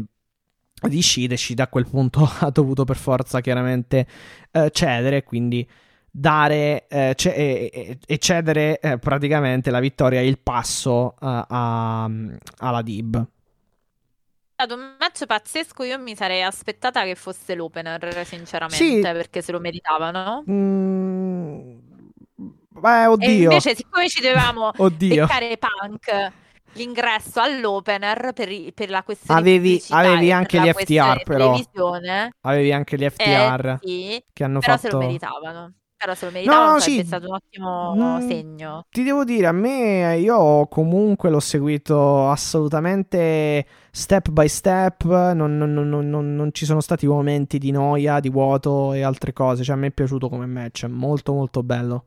[0.90, 4.06] di Shida Shida a quel punto ha dovuto per forza chiaramente
[4.52, 5.66] eh, cedere, quindi
[6.12, 13.26] dare eh, ce- e, e- cedere eh, praticamente la vittoria il passo eh, alla Dib.
[14.60, 15.84] È stato un match pazzesco.
[15.84, 19.00] Io mi sarei aspettata che fosse l'opener, sinceramente, Sì.
[19.00, 20.44] perché se lo meritavano.
[20.52, 21.78] Mm,
[22.68, 23.44] beh, E oddio.
[23.44, 25.26] invece, siccome ci dovevamo Oddio.
[25.28, 26.32] beccare Punk
[26.74, 31.46] l'ingresso all'opener per, i- per la questione Avevi- avevi e anche gli FTR però.
[31.52, 34.88] televisione, Avevi anche gli eh, FTR sì, che hanno però fatto.
[34.88, 35.74] se lo meritavano.
[36.00, 37.04] Però se lo meritavano no, sì.
[37.06, 38.86] stato un ottimo Mm, segno.
[38.90, 45.04] Ti devo dire, a me io comunque l'ho seguito assolutamente step by step.
[45.04, 49.64] Non, non- non- non- ci sono stati momenti di noia, di vuoto e altre cose.
[49.64, 50.86] Cioè, a me è piaciuto come match.
[50.86, 52.06] Molto, molto bello.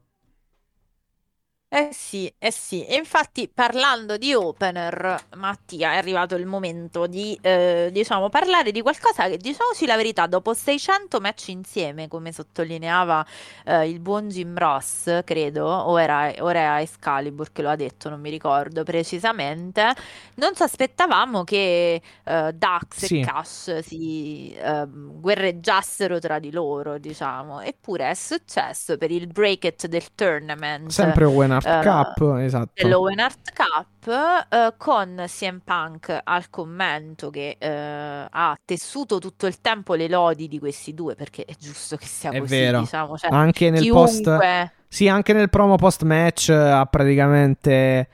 [1.75, 7.35] Eh sì, eh sì, e infatti parlando di opener, Mattia, è arrivato il momento di,
[7.41, 13.25] eh, diciamo, parlare di qualcosa che, diciamoci la verità, dopo 600 match insieme, come sottolineava
[13.65, 18.11] eh, il buon Jim Ross, credo, o era, o era Excalibur che lo ha detto,
[18.11, 19.95] non mi ricordo precisamente,
[20.35, 23.21] non ci aspettavamo che eh, Dax Sì.
[23.21, 29.87] e Cash si ehm, guerreggiassero tra di loro, diciamo, eppure è successo per il bracket
[29.87, 30.91] del tournament.
[30.91, 32.71] Sempre Owen Hart eh, Cup, esatto.
[32.75, 39.61] dell'Owen Art Cup eh, con CM Punk al commento che eh, ha tessuto tutto il
[39.61, 42.81] tempo le lodi di questi due perché è giusto che sia È così, vero.
[42.81, 44.23] diciamo, cioè, Anche nel post.
[44.23, 48.09] chiunque Sì, anche nel promo post match ha praticamente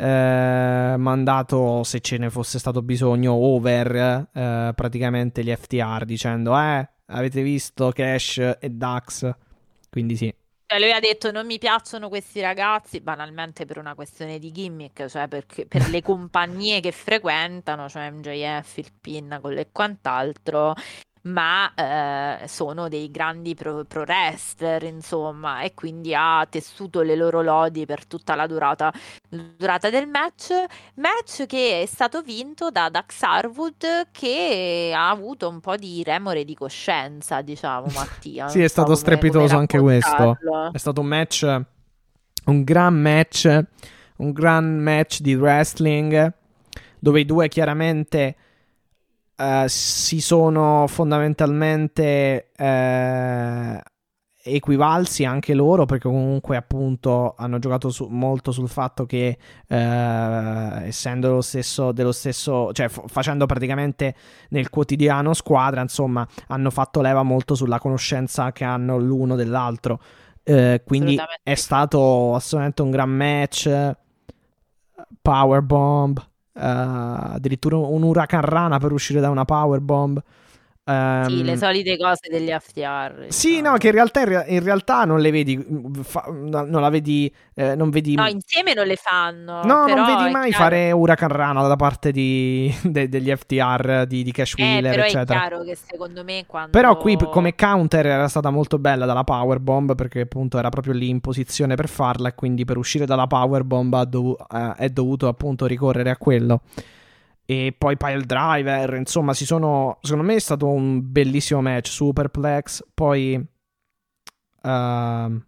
[0.00, 6.88] eh, mandato, se ce ne fosse stato bisogno, over eh, praticamente gli FTR dicendo, eh,
[7.06, 9.34] avete visto Cash e Dax.
[9.90, 10.32] Quindi sì.
[10.70, 15.06] Cioè, lui ha detto non mi piacciono questi ragazzi banalmente per una questione di gimmick,
[15.06, 20.74] cioè perché, per le compagnie che frequentano, cioè MJF, il Pinnacle e quant'altro,
[21.28, 27.42] ma eh, sono dei grandi pro, pro wrestler, insomma, e quindi ha tessuto le loro
[27.42, 28.92] lodi per tutta la durata,
[29.28, 30.52] durata del match.
[30.94, 36.44] Match che è stato vinto da Dax Harwood che ha avuto un po' di remore
[36.44, 38.48] di coscienza, diciamo, Mattia.
[38.48, 40.38] Sì, è so stato come- strepitoso anche questo.
[40.72, 41.62] È stato un match,
[42.46, 43.64] un gran match,
[44.16, 46.32] un gran match di wrestling
[47.00, 48.36] dove i due chiaramente
[49.38, 53.82] eh, si sono fondamentalmente eh,
[54.42, 61.30] equivalsi anche loro perché comunque appunto hanno giocato su, molto sul fatto che eh, essendo
[61.30, 64.14] lo stesso dello stesso cioè f- facendo praticamente
[64.50, 70.00] nel quotidiano squadra insomma hanno fatto leva molto sulla conoscenza che hanno l'uno dell'altro.
[70.42, 73.96] Eh, quindi è stato assolutamente un gran match
[75.20, 80.20] powerbomb uh, addirittura un huracan rana per uscire da una powerbomb
[80.88, 83.26] Um, sì, le ehm, solite cose degli FTR.
[83.28, 83.72] Sì, diciamo.
[83.72, 85.66] no, che in realtà, in realtà non le vedi,
[86.02, 88.14] fa, non la vedi, eh, non vedi...
[88.14, 89.62] No, insieme non le fanno.
[89.64, 94.32] No, non vedi mai fare Huracan Rana da parte di, de, degli FTR, di, di
[94.32, 95.38] Cash Wheeler, eh, però eccetera.
[95.38, 96.70] è chiaro che secondo me quando...
[96.70, 101.10] Però qui come counter era stata molto bella dalla Powerbomb, perché appunto era proprio lì
[101.10, 105.66] in posizione per farla e quindi per uscire dalla Powerbomb dov- eh, è dovuto appunto
[105.66, 106.62] ricorrere a quello
[107.50, 112.84] e poi Pile Driver, insomma, si sono, secondo me è stato un bellissimo match, Superplex,
[112.92, 115.42] poi uh,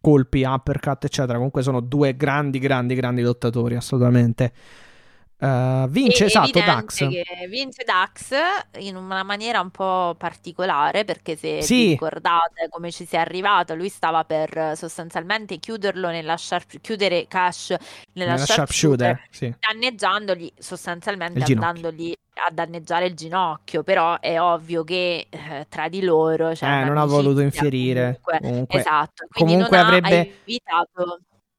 [0.00, 1.34] colpi, uppercut, eccetera.
[1.34, 4.52] Comunque sono due grandi, grandi, grandi lottatori, assolutamente.
[5.40, 7.06] Uh, vince esatto Dax.
[7.48, 8.34] vince Dax
[8.78, 11.74] in una maniera un po' particolare perché se sì.
[11.74, 17.26] vi ricordate come ci si è arrivato, lui stava per sostanzialmente chiuderlo nella sharp, chiudere
[17.28, 17.76] Cash
[18.14, 19.54] nella, nella sharpshooter, sharp sì.
[19.60, 26.52] danneggiandogli sostanzialmente andandogli a danneggiare il ginocchio, però è ovvio che eh, tra di loro
[26.56, 30.32] cioè, eh, non ha voluto infierire comunque, comunque esatto, comunque avrebbe,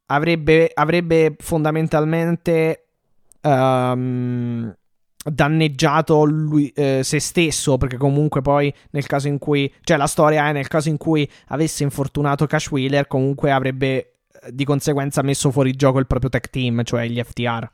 [0.07, 2.88] avrebbe, avrebbe fondamentalmente
[3.41, 4.73] um,
[5.23, 10.47] danneggiato lui, eh, se stesso perché comunque poi nel caso in cui cioè la storia
[10.47, 14.13] è nel caso in cui avesse infortunato Cash Wheeler comunque avrebbe eh,
[14.51, 17.69] di conseguenza messo fuori gioco il proprio tech team cioè gli FTR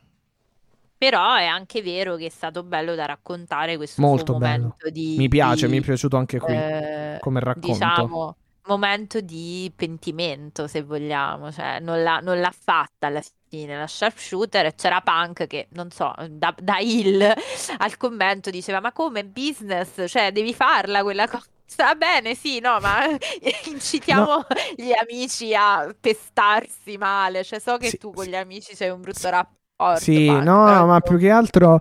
[0.98, 4.90] però è anche vero che è stato bello da raccontare questo Molto momento bello.
[4.90, 8.36] di mi piace di, mi è piaciuto anche qui eh, come racconto diciamo
[8.66, 15.00] momento di pentimento se vogliamo cioè non l'ha, non l'ha fatta alla nella sharpshooter c'era
[15.00, 17.22] Punk che non so da, da Hill
[17.78, 22.78] al commento diceva ma come business cioè devi farla quella cosa Va bene, sì, no,
[22.80, 23.00] ma
[23.68, 24.46] incitiamo no.
[24.76, 27.42] gli amici a pestarsi male.
[27.42, 30.00] Cioè, so che sì, tu con gli amici sei un brutto rapporto.
[30.00, 30.86] Sì, Punk, no, però...
[30.86, 31.80] ma più che altro,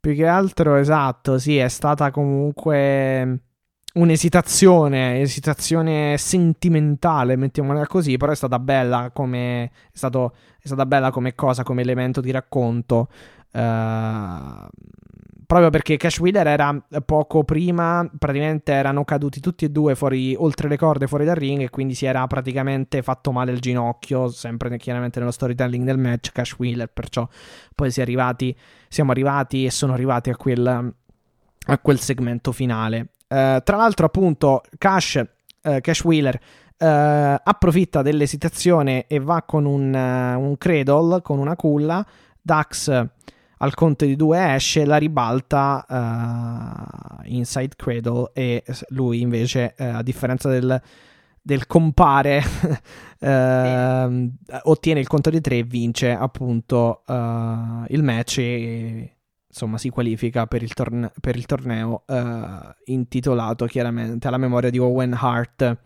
[0.00, 3.42] più che altro, esatto, sì, è stata comunque
[3.98, 11.10] un'esitazione, esitazione sentimentale, mettiamola così, però è stata bella come, è, stato, è stata bella
[11.10, 13.08] come cosa, come elemento di racconto.
[13.50, 14.66] Uh,
[15.46, 20.68] proprio perché Cash Wheeler era poco prima, praticamente erano caduti tutti e due fuori, oltre
[20.68, 24.76] le corde, fuori dal ring, e quindi si era praticamente fatto male il ginocchio, sempre
[24.76, 27.26] chiaramente nello storytelling del match, Cash Wheeler, perciò
[27.74, 28.56] poi si arrivati,
[28.88, 30.94] siamo arrivati e sono arrivati a quel,
[31.66, 33.08] a quel segmento finale.
[33.28, 35.22] Uh, tra l'altro, appunto, Cash,
[35.62, 42.04] uh, Cash Wheeler uh, approfitta dell'esitazione e va con un, un, cradle, con una culla.
[42.40, 43.06] Dax
[43.60, 45.84] al conto di due esce, la ribalta
[47.24, 50.80] inside cradle e lui invece, a differenza del,
[51.42, 52.40] del compare,
[53.18, 59.17] ehm, ottiene il conto di tre e vince appunto il match e
[59.48, 62.14] insomma si qualifica per il, torne- per il torneo uh,
[62.84, 65.76] intitolato chiaramente alla memoria di Owen Hart.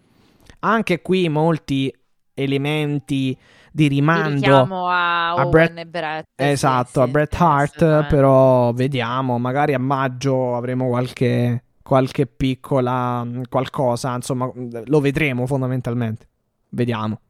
[0.61, 1.93] Anche qui molti
[2.35, 3.37] elementi
[3.71, 9.79] di rimando a, a Bret, Brett, esatto, sì, a Bret Hart, però vediamo, magari a
[9.79, 14.51] maggio avremo qualche, qualche piccola qualcosa, insomma,
[14.85, 16.29] lo vedremo fondamentalmente.
[16.71, 17.21] Vediamo.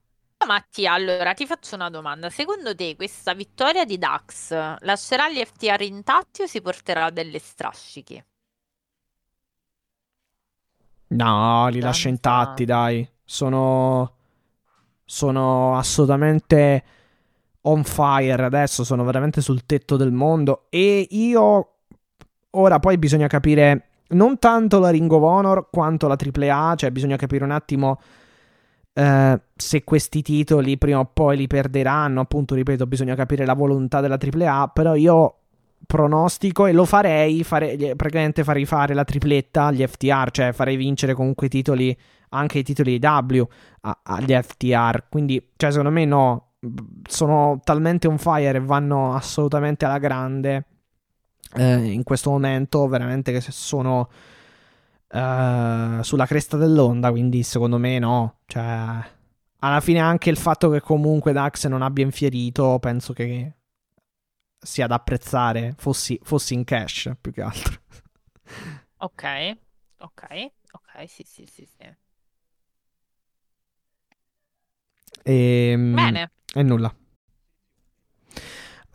[0.47, 2.30] Mattia, allora ti faccio una domanda.
[2.30, 8.24] Secondo te questa vittoria di Dax lascerà gli FTR intatti o si porterà delle strascichi?
[11.09, 13.09] No, li lascia intatti, dai.
[13.24, 14.16] Sono
[15.05, 16.84] sono assolutamente
[17.62, 21.74] on fire adesso, sono veramente sul tetto del mondo e io
[22.51, 27.16] ora poi bisogna capire non tanto la Ring of Honor quanto la AAA, cioè bisogna
[27.16, 28.01] capire un attimo
[28.95, 34.01] Uh, se questi titoli prima o poi li perderanno, appunto, ripeto, bisogna capire la volontà
[34.01, 35.36] della AAA, però io
[35.86, 41.14] pronostico e lo farei, farei praticamente farei fare la tripletta agli FTR, cioè farei vincere
[41.14, 41.97] comunque i titoli,
[42.30, 43.43] anche i titoli W
[44.03, 46.53] agli FTR, quindi, cioè, secondo me no,
[47.09, 50.66] sono talmente on fire e vanno assolutamente alla grande
[51.55, 54.09] eh, in questo momento, veramente che sono
[55.12, 58.38] uh, sulla cresta dell'onda, quindi secondo me no.
[58.46, 59.10] Cioè,
[59.58, 63.52] alla fine anche il fatto che comunque Dax non abbia infierito, penso che
[64.58, 67.80] sia da apprezzare, fossi, fossi in cash più che altro.
[68.98, 69.56] Ok,
[69.98, 71.94] ok, ok, sì, sì, sì, sì.
[75.24, 76.30] E, Bene.
[76.54, 76.94] E nulla.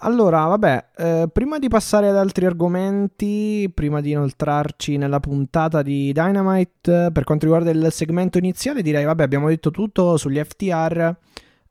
[0.02, 6.14] Allora, vabbè, eh, prima di passare ad altri argomenti, prima di inoltrarci nella puntata di
[6.14, 11.16] Dynamite, per quanto riguarda il segmento iniziale, direi, vabbè, abbiamo detto tutto sugli FTR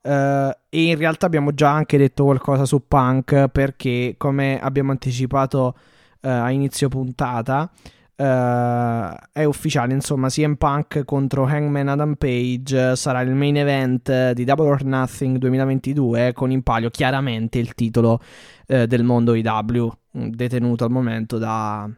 [0.03, 5.77] eh, e in realtà abbiamo già anche detto qualcosa su Punk perché, come abbiamo anticipato
[6.21, 7.71] eh, a inizio puntata,
[8.19, 14.45] Uh, è ufficiale, insomma, CM Punk contro Hangman Adam Page sarà il main event di
[14.45, 18.21] Double or Nothing 2022 con in palio chiaramente il titolo
[18.69, 21.91] uh, del mondo IW detenuto al momento da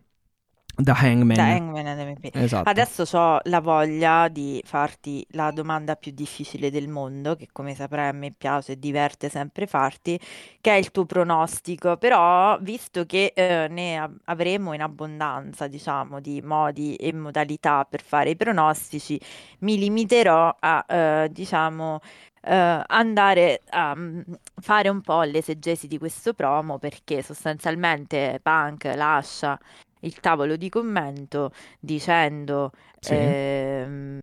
[0.81, 1.37] da Hangman.
[1.37, 2.37] Da Hangman MVP.
[2.37, 2.69] Esatto.
[2.69, 8.09] Adesso ho la voglia di farti la domanda più difficile del mondo, che come saprai
[8.09, 10.19] a me piace e diverte sempre farti,
[10.61, 11.97] che è il tuo pronostico.
[11.97, 18.31] Però, visto che eh, ne avremo in abbondanza, diciamo, di modi e modalità per fare
[18.31, 19.21] i pronostici,
[19.61, 22.01] mi limiterò a, eh, diciamo,
[22.41, 24.25] Uh, andare a um,
[24.61, 29.59] fare un po' l'esegesi di questo promo perché sostanzialmente Punk lascia
[30.01, 33.15] il tavolo di commento dicendo sì.
[33.15, 34.19] ehm,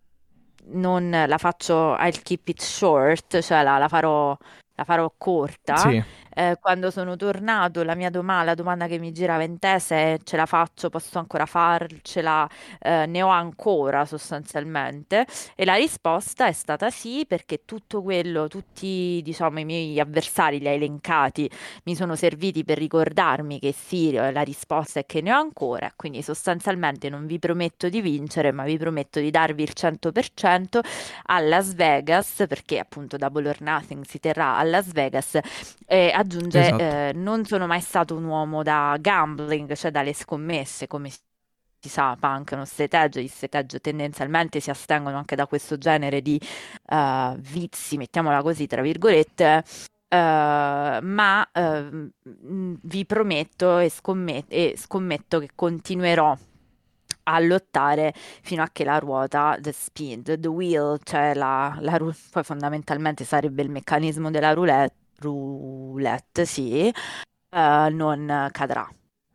[0.67, 4.37] non la faccio I'll keep it short, cioè la, la farò
[4.75, 5.75] la farò corta.
[5.77, 6.03] Sì
[6.35, 10.17] eh, quando sono tornato, la mia domanda, la domanda che mi girava in testa è
[10.23, 12.47] ce la faccio, posso ancora farcela,
[12.79, 19.21] eh, ne ho ancora sostanzialmente e la risposta è stata sì perché tutto quello, tutti
[19.23, 21.49] diciamo i miei avversari li hai elencati,
[21.85, 26.21] mi sono serviti per ricordarmi che sì, la risposta è che ne ho ancora, quindi
[26.21, 30.79] sostanzialmente non vi prometto di vincere, ma vi prometto di darvi il 100%
[31.27, 35.39] a Las Vegas perché appunto Double or Nothing si terrà a Las Vegas.
[35.85, 36.81] E aggiunge esatto.
[36.81, 42.17] eh, non sono mai stato un uomo da gambling, cioè dalle scommesse, come si sa,
[42.19, 46.39] Punk non stage, gli stage tendenzialmente si astengono anche da questo genere di
[46.89, 49.63] uh, vizi, mettiamola così, tra virgolette,
[50.09, 52.09] uh, ma uh,
[52.81, 56.35] vi prometto e, scommet- e scommetto che continuerò
[57.27, 62.13] a lottare fino a che la ruota, the speed, the wheel, cioè la, la ru-
[62.31, 66.91] poi fondamentalmente sarebbe il meccanismo della roulette, roulette, sì,
[67.51, 67.57] uh,
[67.89, 68.87] non cadrà.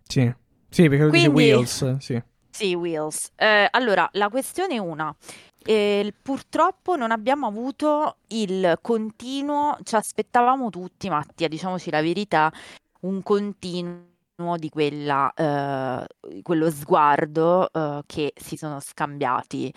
[0.07, 0.32] Sì,
[0.68, 2.22] sì perché Quindi, wheels, sì.
[2.51, 3.30] Sì, wheels.
[3.36, 5.14] Eh, allora, la questione è una.
[5.62, 12.53] Eh, purtroppo non abbiamo avuto il continuo, ci aspettavamo tutti, Mattia, diciamoci la verità,
[13.01, 14.10] un continuo
[14.57, 16.07] di quella, eh,
[16.43, 19.72] quello sguardo eh, che si sono scambiati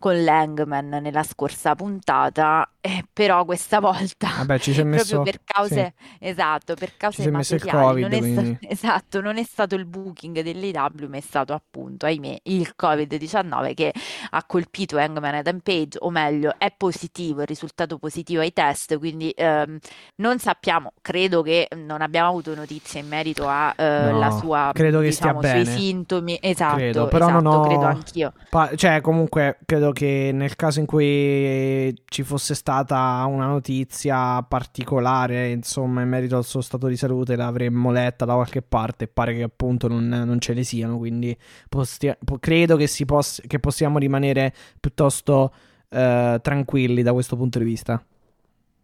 [0.00, 5.32] con Langman nella scorsa puntata, eh, però questa volta Vabbè, ci si è messo, proprio
[5.32, 6.16] per cause sì.
[6.20, 10.40] esatto, per cause ci materiali, COVID, non, è sta- esatto, non è stato il booking
[10.40, 13.92] dell'IW, ma è stato appunto, ahimè, il Covid-19 che
[14.30, 19.30] ha colpito Hangman Adam Page, o meglio, è positivo, il risultato positivo ai test, quindi
[19.36, 19.78] ehm,
[20.16, 25.08] non sappiamo, credo che non abbiamo avuto notizie in merito alla no, sua credo che
[25.08, 25.64] diciamo, stia bene.
[25.64, 27.60] sintomi, esatto, credo, però esatto, non ho...
[27.60, 28.32] credo anch'io.
[28.48, 35.50] Pa- cioè, comunque, credo che nel caso in cui ci fosse stata una notizia particolare,
[35.50, 39.08] insomma, in merito al suo stato di salute, l'avremmo letta da qualche parte.
[39.08, 40.98] Pare che appunto non, non ce ne siano.
[40.98, 41.36] Quindi
[41.68, 45.52] postia- credo che, poss- che possiamo rimanere piuttosto
[45.90, 48.04] eh, tranquilli da questo punto di vista.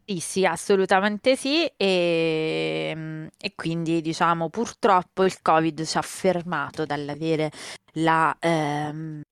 [0.08, 1.64] Sì, sì, assolutamente sì.
[1.76, 7.50] E, e, quindi, diciamo, purtroppo il Covid ci ha fermato dall'avere
[7.94, 9.22] la, ehm,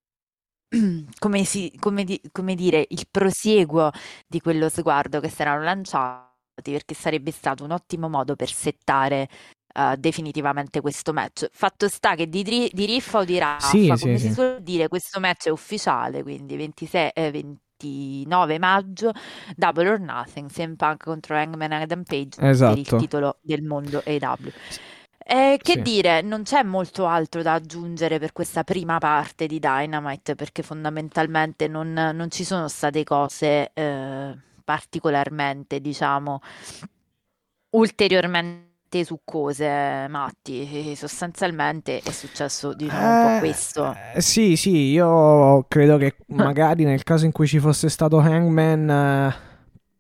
[1.18, 3.90] come, si, come, di, come dire, il prosieguo
[4.26, 9.28] di quello sguardo che saranno lanciati, perché sarebbe stato un ottimo modo per settare
[9.76, 11.48] Uh, definitivamente questo match.
[11.50, 14.86] Fatto sta che di, di riffa o di raffa, sì, come sì, si suol dire,
[14.86, 19.10] questo match è ufficiale, quindi 26, eh, 29 maggio,
[19.56, 22.72] Double or Nothing, CM Punk contro Hangman Adam Page esatto.
[22.72, 24.52] per il titolo del mondo AW.
[25.26, 25.82] Eh, che Sì.
[25.82, 31.66] dire, non c'è molto altro da aggiungere per questa prima parte di Dynamite perché fondamentalmente
[31.66, 36.40] non, non ci sono state cose eh, particolarmente, diciamo,
[37.70, 40.90] ulteriormente succose, Matti.
[40.92, 43.98] E Sostanzialmente è successo, diciamo, un po' Eh, questo.
[44.14, 48.90] eh, sì, sì, io credo che magari nel caso in cui ci fosse stato Hangman,
[48.90, 49.34] eh,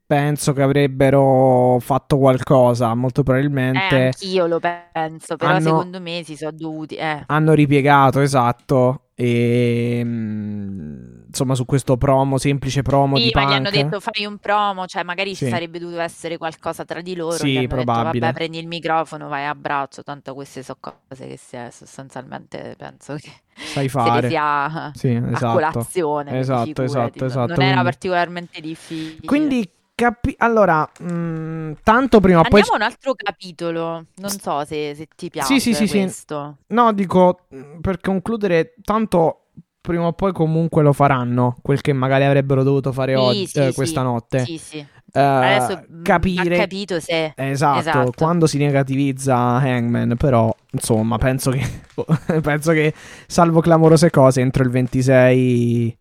[0.06, 4.04] penso che avrebbero fatto qualcosa, molto Eh, probabilmente.
[4.06, 6.94] anch'io lo penso, però hanno- secondo me si sono dovuti...
[6.96, 7.24] Eh.
[7.26, 9.00] Hanno ripiegato, esatto.
[9.16, 13.74] E mm, insomma, su questo promo, semplice promo Sì, di ma gli hanno punk.
[13.84, 15.50] detto fai un promo, cioè magari ci Sì.
[15.50, 17.36] sarebbe dovuto essere qualcosa tra di loro.
[17.36, 18.12] Sì, probabile.
[18.12, 21.68] detto vabbè prendi il microfono, vai a braccio, tanto queste sono cose che si è
[21.70, 24.28] sostanzialmente penso che Sai se fare.
[24.28, 25.52] si ha a Sì, esatto.
[25.52, 29.26] colazione, quindi Esatto, figurati, esatto, non- esatto, non era quindi- particolarmente difficile.
[29.26, 32.60] Quindi Capi- allora, mh, mm, tanto prima o poi...
[32.60, 36.56] Andiamo un altro capitolo, non so se, se ti piace sì, sì, sì, questo.
[36.58, 36.74] Sì.
[36.74, 39.44] No, dico, mm, per concludere, tanto
[39.80, 44.02] prima o poi comunque lo faranno, quel che magari avrebbero dovuto fare oggi, eh, questa
[44.02, 44.44] notte.
[44.44, 44.78] Sì, sì.
[44.78, 46.56] Uh, Adesso capire...
[46.56, 47.32] ha capito se...
[47.36, 51.64] Esatto, esatto, quando si negativizza Hangman, però, insomma, penso che,
[52.42, 52.92] penso che
[53.28, 55.98] salvo clamorose cose, entro il 26...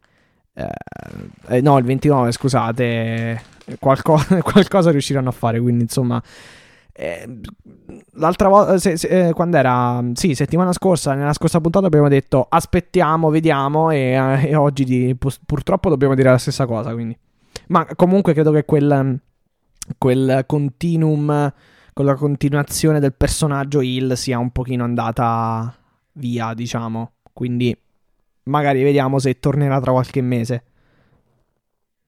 [0.55, 0.67] Eh,
[1.47, 3.41] eh, no, il 29, scusate,
[3.79, 6.21] qualcosa, qualcosa riusciranno a fare, quindi insomma...
[6.95, 7.27] Eh,
[8.13, 12.45] l'altra volta, se, se, eh, quando era, sì, settimana scorsa, nella scorsa puntata abbiamo detto
[12.47, 17.17] aspettiamo, vediamo e, eh, e oggi di, purtroppo dobbiamo dire la stessa cosa, quindi.
[17.67, 19.19] Ma comunque credo che quel,
[19.97, 21.51] quel continuum,
[21.93, 25.75] con la continuazione del personaggio Hill sia un pochino andata
[26.13, 27.13] via, diciamo.
[27.31, 27.75] Quindi
[28.43, 30.63] magari vediamo se tornerà tra qualche mese.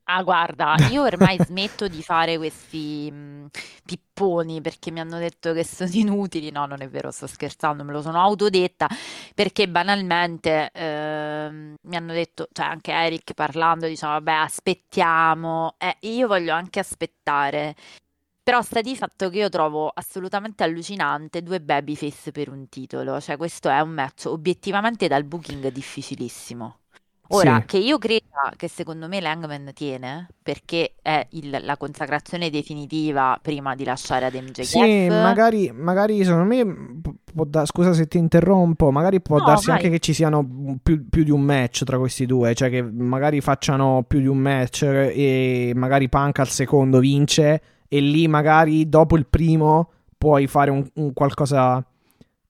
[0.07, 3.11] Ah, guarda, io ormai smetto di fare questi
[3.83, 6.51] pipponi perché mi hanno detto che sono inutili.
[6.51, 8.87] No, non è vero, sto scherzando, me lo sono autodetta
[9.33, 15.73] perché banalmente ehm, mi hanno detto, cioè anche Eric parlando, diciamo, vabbè, aspettiamo.
[15.79, 17.75] Eh, io voglio anche aspettare.
[18.43, 23.19] Però sta di fatto che io trovo assolutamente allucinante due babyface per un titolo.
[23.19, 26.79] Cioè, questo è un match obiettivamente dal booking difficilissimo.
[27.29, 27.65] Ora, Sì.
[27.65, 33.73] che io creda che secondo me Langman tiene, perché è il- la consacrazione definitiva prima
[33.73, 35.21] di lasciare ad Sì, MJF.
[35.23, 39.67] magari, magari secondo me pu- può da- scusa se ti interrompo, magari può No, darsi
[39.67, 39.77] vai.
[39.77, 43.41] anche che ci siano più, più di un match tra questi due, cioè che magari
[43.41, 49.17] facciano più di un match e magari Punk al secondo vince e lì magari dopo
[49.17, 51.83] il primo puoi fare un, un qualcosa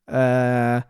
[0.08, 0.86] eh,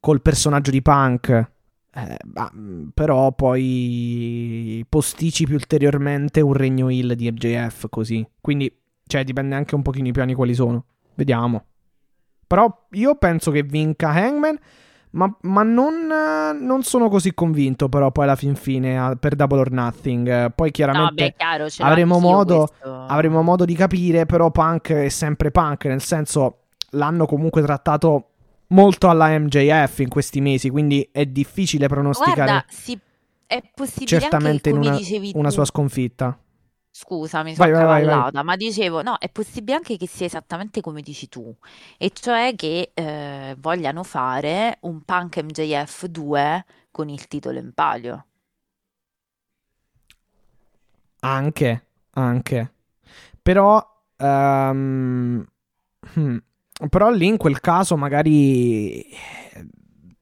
[0.00, 1.52] col personaggio di Punk.
[1.96, 8.26] Eh, ma, mh, però poi posticipi ulteriormente un regno hill di MJF così.
[8.40, 8.74] Quindi,
[9.06, 10.84] cioè, dipende anche un pochino i piani quali sono.
[11.14, 11.64] Vediamo.
[12.46, 14.58] Però io penso che vinca Hangman,
[15.10, 16.08] ma, ma non,
[16.60, 20.52] non sono così convinto però poi alla fin fine per Double or Nothing.
[20.52, 25.50] Poi No, chiaramente beh, chiaro, avremo modo, avremo modo di capire, però Punk è sempre
[25.50, 26.58] Punk, nel senso
[26.90, 28.33] l'hanno comunque trattato
[28.74, 32.98] molto alla MJF in questi mesi, quindi è difficile pronosticare Guarda, si-
[33.46, 34.98] è possibile certamente anche, una,
[35.34, 36.36] una sua sconfitta.
[36.90, 38.14] Scusa, mi Vai, sono vai, vai, vai.
[38.14, 41.54] accavallata, ma dicevo, no, è possibile anche che sia esattamente come dici tu,
[41.98, 48.26] e cioè che eh, vogliano fare un Punk MJF 2 con il titolo in palio.
[51.20, 52.72] Anche, anche.
[53.42, 53.84] Però,
[54.16, 55.44] ehm,
[56.18, 56.36] hmm,
[56.88, 59.06] però lì in quel caso magari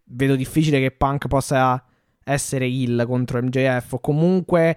[0.05, 1.82] vedo difficile che Punk possa
[2.24, 4.76] essere heal contro MJF o comunque...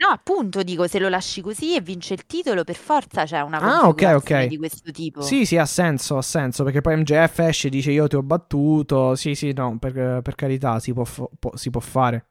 [0.00, 3.58] No, appunto, dico, se lo lasci così e vince il titolo, per forza c'è una
[3.58, 4.48] Ah, ok, configurazione ok.
[4.48, 5.20] di questo tipo.
[5.20, 8.22] Sì, sì, ha senso, ha senso, perché poi MJF esce e dice io ti ho
[8.22, 11.04] battuto, sì, sì, no, per, per carità, si può,
[11.38, 12.29] può- si può fare.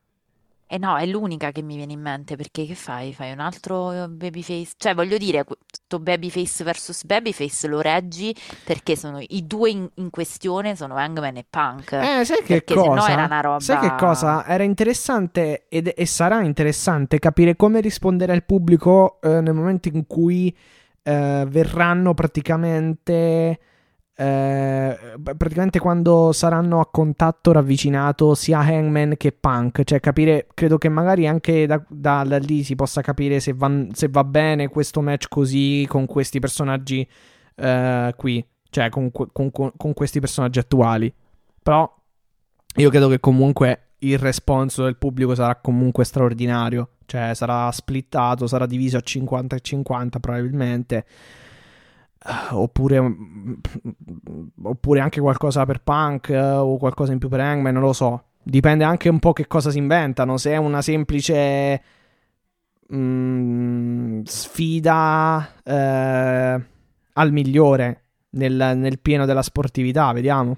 [0.72, 3.12] E no, è l'unica che mi viene in mente, perché che fai?
[3.12, 4.74] Fai un altro eh, babyface?
[4.78, 8.36] Cioè, voglio dire, questo babyface versus babyface lo reggi
[8.66, 11.94] perché sono i due in, in questione sono Hangman e Punk.
[11.94, 13.10] Eh, sai che Perché sennò cosa?
[13.10, 13.60] era una roba...
[13.60, 14.46] Sai che cosa?
[14.46, 20.06] Era interessante ed- e sarà interessante capire come risponderà il pubblico eh, nel momento in
[20.06, 20.56] cui
[21.02, 23.60] eh, verranno praticamente.
[24.20, 24.98] Eh,
[25.38, 31.26] praticamente quando saranno a contatto ravvicinato sia Hangman che Punk, cioè capire, credo che magari
[31.26, 35.28] anche da, da- da lì si possa capire se va, se va bene questo match
[35.30, 37.08] così con questi personaggi
[37.56, 41.14] eh, qui, cioè con, con- con- con questi personaggi attuali.
[41.64, 41.90] Però
[42.76, 46.90] io credo che comunque il responso del pubblico sarà comunque straordinario.
[47.06, 51.06] Cioè sarà splittato, sarà diviso a 50 e 50 probabilmente.
[52.26, 53.54] Eh, Oppure, mm,
[54.64, 58.24] oppure anche qualcosa per Punk eh, o qualcosa in più per Hangman, non lo so.
[58.44, 60.38] Dipende anche un po' che cosa si inventano.
[60.38, 61.82] Se è una semplice
[62.94, 66.62] mm, sfida eh,
[67.14, 70.58] al migliore nel, nel pieno della sportività, vediamo.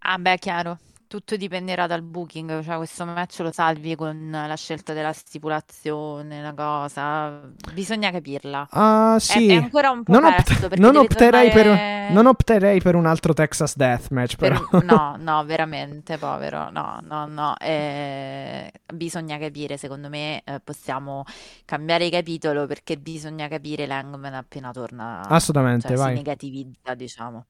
[0.00, 0.78] Ah beh, chiaro.
[1.08, 6.52] Tutto dipenderà dal booking, cioè questo match lo salvi con la scelta della stipulazione, la
[6.52, 7.40] cosa.
[7.72, 8.66] Bisogna capirla.
[8.70, 9.48] Ah, È, sì.
[9.48, 12.12] è ancora un po' Non, presto opt- perché non opterei per, tornare...
[12.12, 14.82] non opterei per un altro Texas Deathmatch, Per- però.
[14.82, 21.24] No, no, veramente, povero, no, no, no, eh, bisogna capire, secondo me eh, possiamo
[21.64, 26.14] cambiare capitolo perché bisogna capire Langman appena torna, Assolutamente, cioè si vai.
[26.14, 27.46] negativizza, diciamo.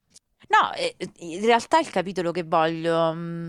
[0.48, 3.48] No, eh, in realtà il capitolo che voglio, mh,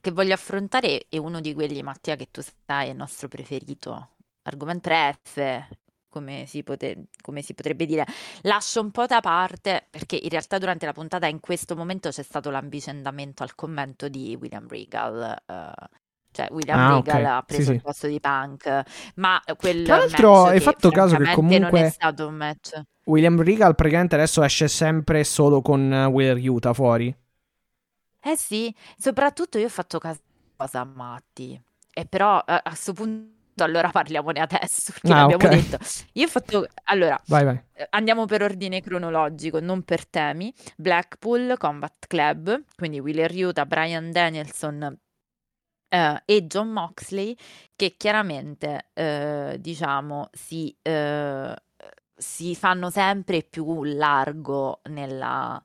[0.00, 4.10] che voglio affrontare è uno di quelli, Mattia, che tu sai, è il nostro preferito,
[4.42, 5.66] argomento F,
[6.08, 8.06] come si, pote- come si, potrebbe dire.
[8.42, 12.22] Lascio un po' da parte perché in realtà durante la puntata in questo momento c'è
[12.22, 15.42] stato l'avvicendamento al commento di William Regal.
[15.46, 16.00] Uh,
[16.32, 17.24] cioè William ah, Regal okay.
[17.24, 17.82] ha preso sì, il sì.
[17.82, 18.82] posto di Punk,
[19.16, 22.82] ma quel Tra l'altro hai fatto caso che comunque non è stato un match.
[23.04, 27.14] William Regal praticamente adesso esce sempre solo con Wheeler Utah fuori.
[28.24, 30.20] Eh sì, soprattutto io ho fatto caso
[30.56, 31.60] a Matti.
[31.94, 35.60] E però a questo punto allora parliamone adesso, perché ah, l'abbiamo okay.
[35.60, 35.78] detto.
[36.12, 36.66] Io ho fatto...
[36.84, 37.60] Allora, vai, vai.
[37.72, 40.54] Eh, andiamo per ordine cronologico, non per temi.
[40.76, 44.96] Blackpool Combat Club, quindi Wheeler Utah, Brian Danielson
[45.92, 47.36] eh, e John Moxley,
[47.76, 51.54] che chiaramente, eh, diciamo, si, eh,
[52.16, 55.62] si fanno sempre più largo nella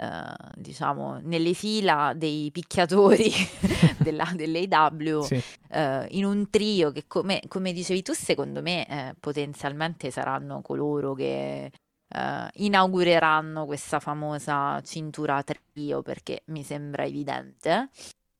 [0.00, 3.30] eh, diciamo, nelle fila dei picchiatori
[4.00, 5.34] della, dell'AW sì.
[5.34, 11.12] uh, in un trio che, come, come, dicevi tu, secondo me eh, potenzialmente saranno coloro
[11.12, 11.70] che
[12.14, 17.90] uh, inaugureranno questa famosa cintura trio perché mi sembra evidente.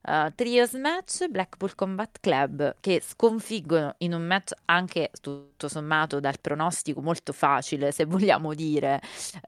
[0.03, 6.41] Uh, trios match Blackpool Combat Club che sconfiggono in un match anche tutto sommato dal
[6.41, 8.99] pronostico molto facile se vogliamo dire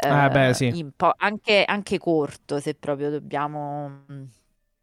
[0.04, 0.92] uh, eh beh, sì.
[0.94, 4.04] po- anche, anche, corto se proprio dobbiamo,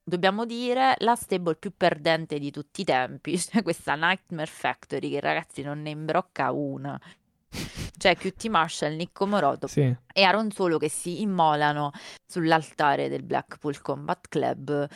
[0.04, 5.20] dobbiamo dire la stable più perdente di tutti i tempi cioè questa Nightmare Factory che
[5.20, 7.00] ragazzi non ne imbrocca una
[7.98, 9.96] cioè QT Marshall, Nick Moroto sì.
[10.14, 11.92] e Aaron Solo che si immolano
[12.26, 14.88] sull'altare del Blackpool Combat Club.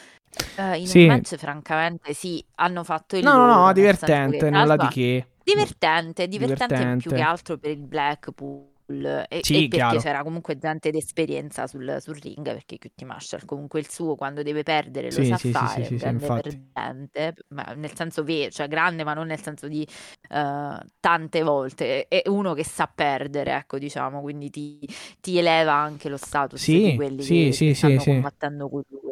[0.57, 1.01] Uh, in sì.
[1.01, 5.27] un match, francamente, sì, hanno fatto il No, no, no, divertente, nulla di che.
[5.43, 10.57] Divertente, divertente, divertente, più che altro per il Blackpool e, sì, e perché c'era comunque
[10.57, 15.23] gente d'esperienza sul, sul, ring perché QT Marshall comunque il suo quando deve perdere lo
[15.23, 19.27] sì, sa sì, fare sì, grande perdente ma nel senso vero cioè grande ma non
[19.27, 19.87] nel senso di
[20.29, 22.07] uh, tante volte.
[22.07, 24.87] È uno che sa perdere ecco diciamo quindi ti,
[25.21, 29.11] ti eleva anche lo status di quelli che, che stanno combattendo con lui.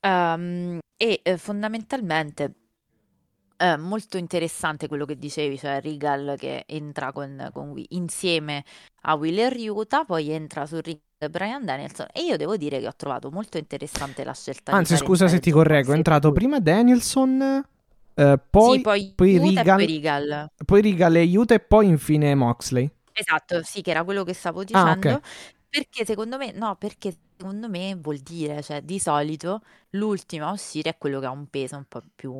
[0.00, 2.63] Um, e eh, fondamentalmente
[3.64, 8.64] eh, molto interessante quello che dicevi, cioè Regal che entra con, con insieme
[9.02, 11.00] a Wheeler Utah, poi entra sul ring
[11.30, 15.26] Brian Danielson e io devo dire che ho trovato molto interessante la scelta Anzi, scusa
[15.26, 17.64] se ti correggo, è entrato prima Danielson,
[18.14, 22.34] eh, poi, sì, poi, poi, Regal, poi, Regal, poi Regal e Utah e poi infine
[22.34, 22.90] Moxley.
[23.16, 24.88] Esatto, sì, che era quello che stavo dicendo.
[24.88, 25.18] Ah, okay.
[25.74, 29.60] Perché secondo me, no, perché secondo me vuol dire, cioè di solito
[29.90, 32.32] l'ultimo a uscire è quello che ha un peso un po' più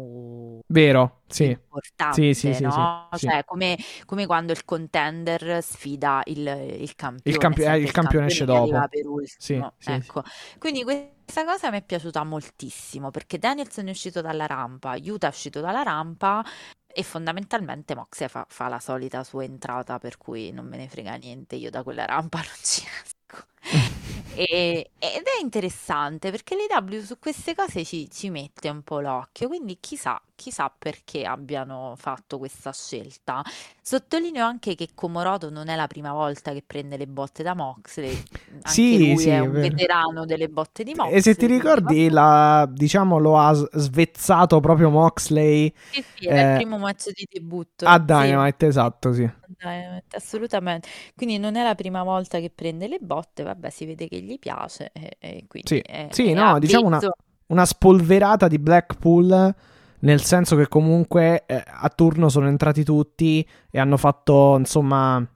[0.66, 1.56] Vero, sì.
[1.72, 3.08] importante, Sì, sì, sì, no?
[3.10, 6.46] sì, Cioè come, come quando il contender sfida il,
[6.80, 8.88] il campione, Il, campi- eh, il campione esce dopo.
[8.88, 9.06] per
[9.36, 9.74] Sì, ultimo.
[9.78, 10.22] sì, Ecco,
[10.58, 15.30] quindi questa cosa mi è piaciuta moltissimo perché Danielson è uscito dalla rampa, Utah è
[15.30, 16.44] uscito dalla rampa
[16.86, 21.14] e fondamentalmente Moxie fa, fa la solita sua entrata per cui non me ne frega
[21.16, 23.23] niente, io da quella rampa non ci esco.
[24.36, 29.46] E- ed è interessante perché l'IW su queste cose ci, ci mette un po' l'occhio,
[29.46, 33.42] quindi chissà, chissà perché abbiano fatto questa scelta.
[33.80, 38.20] Sottolineo anche che Comoroto non è la prima volta che prende le botte da Moxley,
[38.62, 39.60] anche Sì, lui sì, è un vero.
[39.60, 44.88] veterano delle botte di E se ti Moxley, ricordi, la, diciamo, lo ha svezzato proprio
[44.90, 48.38] Moxley Sì, sì, era il eh, primo match di debutto, a sì.
[48.38, 49.30] Dynamite, esatto, sì.
[49.70, 50.88] Dynamite, assolutamente.
[51.16, 54.38] Quindi non è la prima volta che prende le botte, vabbè, si vede che gli
[54.38, 57.00] piace e, e quindi Sì, è, sì, è no, diciamo una,
[57.46, 59.54] una spolverata di Blackpool,
[60.00, 65.26] nel senso che comunque eh, a turno sono entrati tutti e hanno fatto, insomma,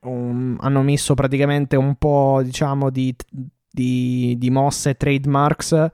[0.00, 3.14] un- hanno messo praticamente un po', diciamo, di,
[3.70, 5.90] di, di mosse e trademarks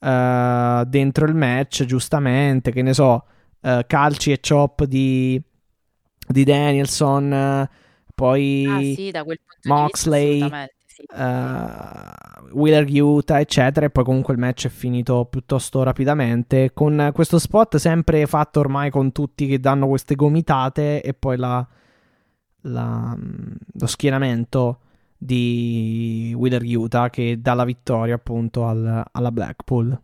[0.00, 3.24] eh, dentro il match, giustamente, che ne so,
[3.60, 5.40] eh, calci e chop di,
[6.26, 7.70] di Danielson, eh, Ah
[8.14, 9.10] poi sì,
[9.64, 11.02] Moxley, assolutamente sì.
[11.14, 13.86] eh, Wheeler Utah, eccetera.
[13.86, 16.72] E poi comunque il match è finito piuttosto rapidamente.
[16.72, 21.02] Con questo spot sempre fatto ormai con tutti che danno queste gomitate.
[21.02, 21.66] E poi la,
[22.62, 23.16] la-
[23.72, 24.80] lo schienamento
[25.16, 29.98] di Wheeler Utah che dà la vittoria appunto al- alla Blackpool.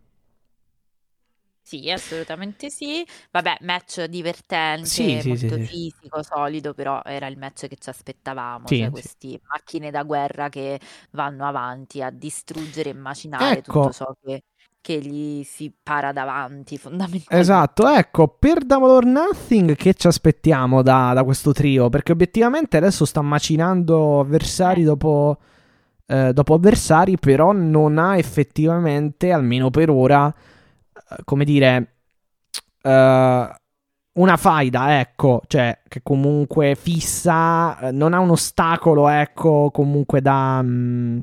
[1.71, 3.07] Sì, assolutamente sì.
[3.31, 5.69] Vabbè, match divertente, Sì, sì, sì, molto sì.
[5.69, 9.09] fisico, solido, però era il match che ci aspettavamo, Sì, cioè sì.
[9.09, 10.81] queste macchine da guerra che
[11.13, 14.43] vanno avanti a distruggere e macinare tutto Ecco, ciò che,
[14.81, 17.21] che gli si para davanti, fondamentalmente.
[17.27, 21.89] esatto, ecco, per Double or Nothing che ci aspettiamo da, da questo trio?
[21.89, 25.39] Perché obiettivamente adesso sta macinando avversari Eh, dopo,
[26.07, 30.33] eh, dopo avversari, però non ha effettivamente, almeno per ora,
[31.25, 31.95] come dire,
[32.83, 33.51] eh,
[34.13, 40.63] una faida, ecco, cioè che comunque fissa, eh, non ha un ostacolo, ecco, comunque da...
[40.63, 41.19] Mh, mm,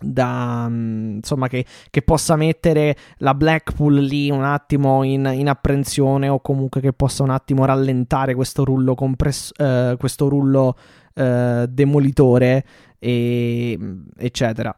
[0.00, 6.28] da mm, insomma che, che, possa mettere la Blackpool lì un attimo in, in, apprensione
[6.28, 10.76] o comunque che possa un attimo rallentare questo rullo compress- eh, questo rullo
[11.14, 12.64] eh, demolitore
[12.98, 13.78] e,
[14.18, 14.76] eccetera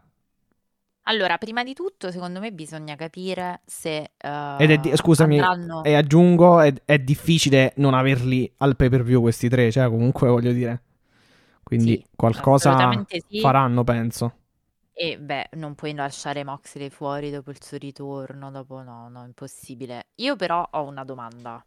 [1.08, 4.12] allora, prima di tutto, secondo me bisogna capire se.
[4.22, 5.84] Uh, Ed è di- scusami, andranno...
[5.84, 10.28] e aggiungo: è, è, difficile non averli al pay per view questi tre, cioè, comunque
[10.28, 10.82] voglio dire.
[11.62, 13.40] Quindi sì, qualcosa sì.
[13.40, 14.32] faranno, penso.
[14.92, 20.06] E beh, non puoi lasciare Moxley fuori dopo il suo ritorno, dopo no, no, impossibile.
[20.16, 21.62] Io però ho una domanda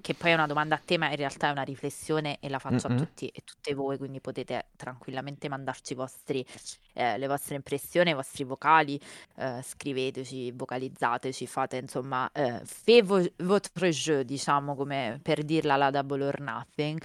[0.00, 2.58] che poi è una domanda a te, ma in realtà è una riflessione e la
[2.58, 2.98] faccio mm-hmm.
[2.98, 6.44] a tutti e tutte voi, quindi potete tranquillamente mandarci vostri,
[6.92, 9.00] eh, le vostre impressioni, i vostri vocali,
[9.36, 16.24] eh, scriveteci, vocalizzateci, fate insomma, eh, fait votre jeu, diciamo come per dirla la Double
[16.24, 17.02] or Nothing.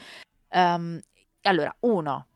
[0.50, 1.00] Um,
[1.42, 2.28] allora, uno,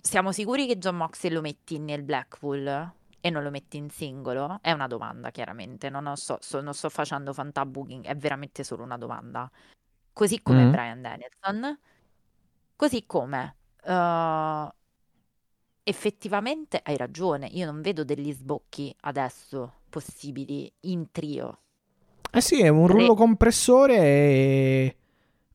[0.00, 2.98] siamo sicuri che John Moxley lo metti nel Blackpool?
[3.20, 4.58] E non lo metti in singolo?
[4.62, 5.90] È una domanda, chiaramente.
[5.90, 9.50] Non, so, so, non sto facendo fantabooking, è veramente solo una domanda.
[10.12, 10.70] Così come mm.
[10.70, 11.78] Brian Danielson,
[12.76, 14.68] così come uh,
[15.82, 17.46] effettivamente hai ragione.
[17.46, 21.58] Io non vedo degli sbocchi adesso possibili in trio.
[22.30, 24.96] Eh sì, è un rullo compressore e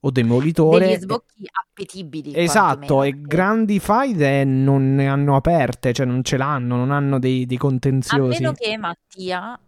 [0.05, 0.87] o demolitore.
[0.87, 2.33] Degli sbocchi appetibili.
[2.35, 7.45] Esatto, e grandi faide non ne hanno aperte, cioè non ce l'hanno, non hanno dei,
[7.45, 8.37] dei contenziosi.
[8.37, 9.59] A meno che Mattia,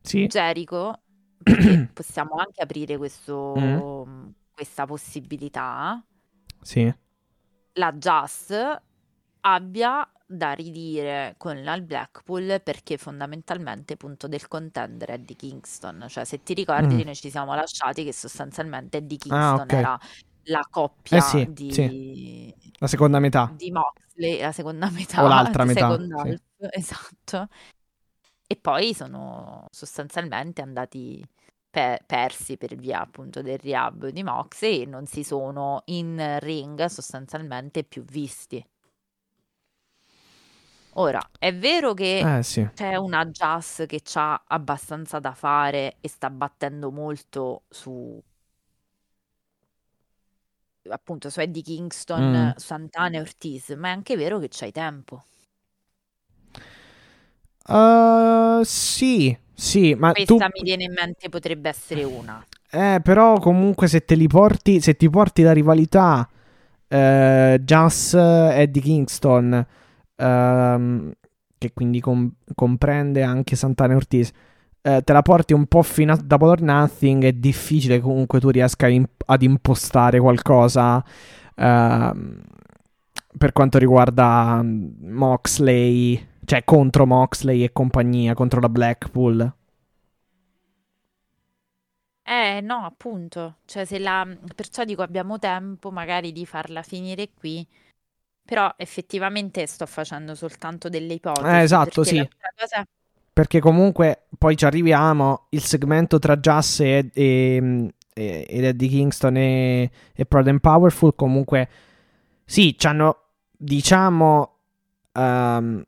[0.00, 0.26] sì.
[0.26, 1.00] Jericho,
[1.92, 4.28] possiamo anche aprire questo, mm.
[4.52, 6.02] questa possibilità.
[6.60, 6.92] Sì.
[7.74, 8.82] La Just
[9.42, 16.06] abbia da ridire con la Blackpool perché fondamentalmente punto del contender è di Kingston.
[16.08, 17.00] Cioè, se ti ricordi, mm.
[17.00, 19.78] noi ci siamo lasciati che sostanzialmente di ah, Kingston ah, okay.
[19.78, 20.00] era
[20.44, 21.72] la coppia eh sì, di...
[21.72, 22.54] Sì.
[22.78, 23.52] La seconda metà.
[23.54, 25.22] Di Moxley, la seconda metà.
[25.22, 25.98] O l'altra metà.
[25.98, 26.38] Sì.
[26.70, 27.48] Esatto.
[28.46, 31.24] E poi sono sostanzialmente andati
[31.70, 36.84] pe- persi per via appunto del rehab di Moxley e non si sono in ring
[36.86, 38.64] sostanzialmente più visti.
[40.94, 42.68] Ora, è vero che eh, sì.
[42.74, 48.20] c'è una Jazz che ha abbastanza da fare e sta battendo molto su
[50.88, 52.56] appunto su Eddie Kingston, mm.
[52.56, 55.24] Santana e Ortiz, ma è anche vero che c'hai tempo.
[57.68, 60.42] Uh, sì, sì, ma Questa tu...
[60.42, 62.44] mi viene in mente potrebbe essere una.
[62.68, 68.82] Eh, però comunque se te li porti, se ti porti la rivalità uh, Jazz Eddie
[68.82, 69.66] Kingston
[70.22, 71.12] ehm,
[71.58, 74.32] che quindi com- comprende anche Santana e Ortiz,
[74.82, 78.50] eh, te la porti un po' fino a Double or Nothing, è difficile comunque tu
[78.50, 81.04] riesca imp- ad impostare qualcosa
[81.56, 82.40] ehm,
[83.38, 89.52] per quanto riguarda mm, Moxley, cioè contro Moxley e compagnia, contro la Blackpool.
[92.24, 94.26] Eh no, appunto, cioè la...
[94.54, 97.66] perciò dico abbiamo tempo magari di farla finire qui
[98.44, 101.46] però effettivamente sto facendo soltanto delle ipotesi.
[101.46, 102.28] Eh, esatto, sì.
[102.56, 102.86] Cosa...
[103.32, 109.36] Perché comunque poi ci arriviamo, il segmento tra Jazz e, e, e, ed Eddie Kingston
[109.36, 111.68] e, e Proud and Powerful comunque
[112.44, 113.18] sì, ci hanno
[113.56, 114.56] diciamo
[115.14, 115.82] um,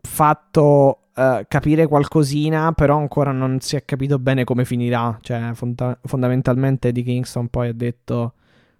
[0.00, 5.18] fatto uh, capire qualcosina, però ancora non si è capito bene come finirà.
[5.20, 8.34] Cioè, fonda- fondamentalmente Eddie Kingston poi ha detto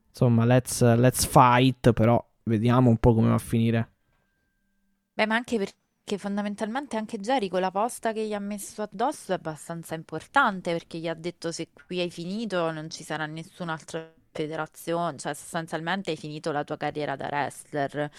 [0.09, 3.93] insomma, let's, let's fight, però vediamo un po' come va a finire.
[5.13, 9.35] Beh, ma anche perché fondamentalmente anche Jericho la posta che gli ha messo addosso è
[9.35, 15.17] abbastanza importante perché gli ha detto se qui hai finito non ci sarà nessun'altra federazione,
[15.17, 18.11] cioè sostanzialmente hai finito la tua carriera da wrestler.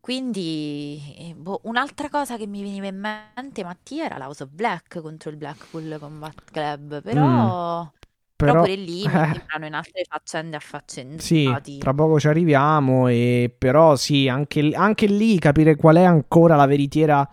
[0.00, 5.00] Quindi, eh, boh, un'altra cosa che mi veniva in mente, Mattia, era l'House of Black
[5.00, 7.84] contro il Blackpool Combat Club, però...
[7.84, 8.00] Mm.
[8.44, 11.22] Però, però pure lì eh, entrano in altre faccende affaccendate.
[11.22, 16.56] Sì, tra poco ci arriviamo, e però sì, anche, anche lì capire qual è ancora
[16.56, 17.28] la veritiera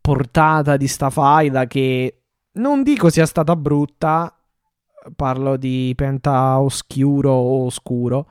[0.00, 2.22] portata di sta faida che
[2.52, 4.34] non dico sia stata brutta,
[5.14, 8.30] parlo di penta oscuro o oscuro.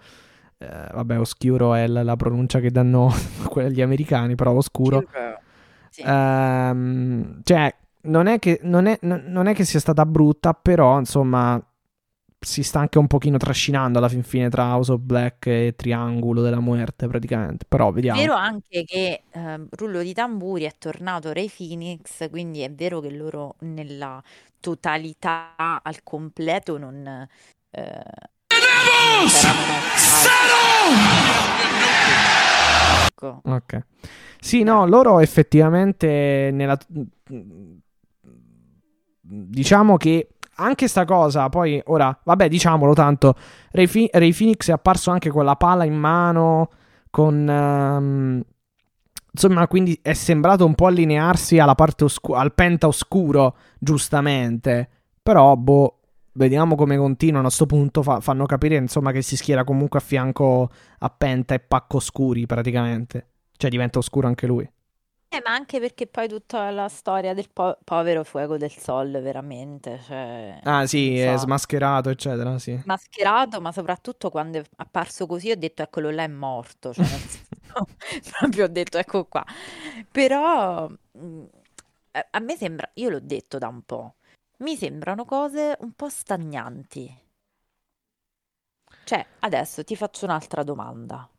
[0.57, 3.13] Eh, vabbè, oscuro è la, la, pronuncia che danno
[3.69, 5.05] gli americani, però oscuro.
[5.89, 6.03] Sì.
[6.05, 11.61] Ehm, cioè, non è, che, non, è, non è che sia stata brutta, però insomma
[12.39, 16.41] si sta anche un pochino trascinando alla fin fine tra House of Black e Triangolo
[16.41, 18.19] della Muerte praticamente, però vediamo.
[18.19, 23.01] È vero anche che eh, Rullo di Tamburi è tornato Ray Phoenix, quindi è vero
[23.01, 24.23] che loro nella
[24.59, 25.53] totalità
[25.83, 27.27] al completo non...
[27.71, 28.03] Eh,
[33.05, 33.41] ecco.
[33.43, 33.83] Ok.
[34.39, 36.77] Sì, no, loro effettivamente nella...
[39.21, 40.29] Diciamo che
[40.59, 43.35] anche sta cosa, poi ora, vabbè, diciamolo tanto,
[43.71, 46.69] Ray, Fi- Ray Phoenix è apparso anche con la pala in mano,
[47.09, 47.47] con...
[47.47, 48.43] Um,
[49.31, 54.89] insomma, quindi è sembrato un po' allinearsi alla parte oscu- al penta oscuro, giustamente.
[55.21, 55.99] Però, boh,
[56.33, 57.45] vediamo come continuano.
[57.45, 60.69] A questo punto fa- fanno capire, insomma, che si schiera comunque a fianco
[60.99, 63.27] a Penta e Pacco Oscuri, praticamente.
[63.55, 64.69] Cioè, diventa oscuro anche lui.
[65.31, 70.01] Eh, ma anche perché poi tutta la storia del po- povero fuoco del sol, veramente.
[70.03, 71.33] Cioè, ah, sì, so.
[71.33, 72.57] è smascherato, eccetera.
[72.57, 72.81] Sì.
[72.85, 76.93] Mascherato, ma soprattutto quando è apparso così ho detto, eccolo là è morto.
[76.93, 77.05] Cioè,
[78.39, 79.45] proprio ho detto, ecco qua.
[80.09, 81.45] Però mm,
[82.31, 84.15] a me sembra, io l'ho detto da un po',
[84.57, 87.21] mi sembrano cose un po' stagnanti.
[89.03, 91.29] Cioè, adesso ti faccio un'altra domanda.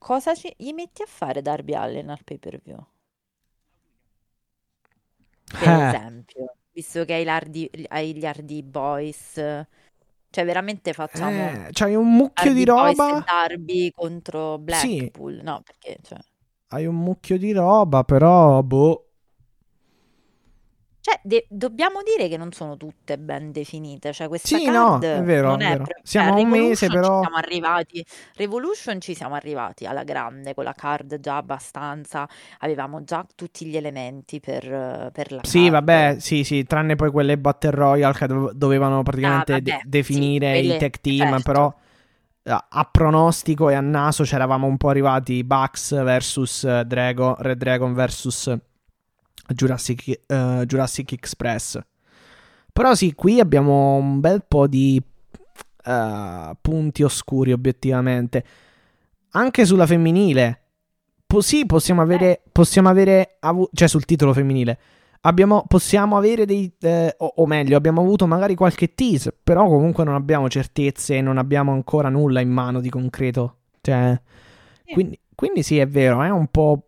[0.00, 0.52] Cosa ci...
[0.56, 2.84] gli metti a fare Darby Allen al pay per view?
[5.56, 5.78] Per Eh.
[5.78, 12.14] esempio, visto che hai, l'Hardy- hai gli Hardy Boys, cioè veramente facciamo Eh, c'hai un
[12.14, 13.22] mucchio Hardy di Boys e roba.
[13.22, 14.58] Darby contro.
[14.58, 16.18] Blackpool, no, perché cioè...
[16.72, 19.09] Hai un mucchio di roba, però, boh.
[21.02, 24.12] Cioè, de- dobbiamo dire che non sono tutte ben definite.
[24.12, 25.84] Cioè, questa Sì, no, è vero, non è vero.
[25.84, 28.04] pro- Siamo cioè, a un mese, però- siamo arrivati.
[28.36, 32.28] Revolution ci siamo arrivati alla grande con la card già abbastanza.
[32.58, 35.70] Avevamo già tutti gli elementi per, eh, per la Sì, card.
[35.72, 39.80] vabbè, sì, sì, tranne poi quelle Battle Royale che dove- dovevano praticamente Ah, vabbè, de-
[39.82, 41.42] sì, definire quelle- i tech team, certo.
[41.42, 41.74] però
[42.44, 47.58] a a pronostico e a naso c'eravamo un po' arrivati Bucks versus eh, Dragon, Red
[47.58, 48.54] Dragon versus
[49.54, 51.78] Jurassic, eh, Jurassic Express.
[52.72, 55.02] Però sì, qui abbiamo un bel po' di
[55.84, 58.44] eh, punti oscuri obiettivamente.
[59.30, 60.60] Anche sulla femminile.
[61.26, 64.78] Po- sì, possiamo avere, possiamo avere avu- cioè sul titolo femminile.
[65.22, 70.02] Abbiamo, possiamo avere dei, eh, o, o meglio, abbiamo avuto magari qualche tease, però comunque
[70.02, 73.56] non abbiamo certezze e non abbiamo ancora nulla in mano di concreto.
[73.82, 74.20] Cioè,
[74.92, 76.86] quindi, quindi sì, è vero, è un po'...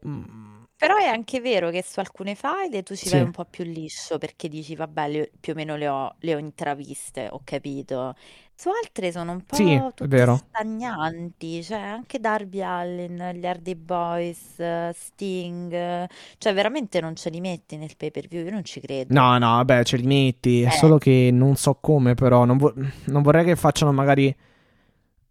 [0.82, 3.10] Però è anche vero che su alcune faide tu ci Sì.
[3.10, 6.34] vai un po' più liscio perché dici, vabbè, le- più o meno le ho, le
[6.34, 8.16] ho intraviste, ho capito.
[8.54, 10.36] Su altre sono un po' Sì, è tutte vero.
[10.36, 17.30] stagnanti, cioè anche Darby Allin, gli Hardy Boys, eh, Sting, eh, cioè veramente non ce
[17.30, 19.14] li metti nel pay per view, io non ci credo.
[19.14, 20.62] No, no, vabbè, ce li metti.
[20.62, 20.70] È Eh.
[20.70, 22.44] solo che non so come, però.
[22.44, 22.74] Non, vo-
[23.06, 24.34] non vorrei che facciano magari.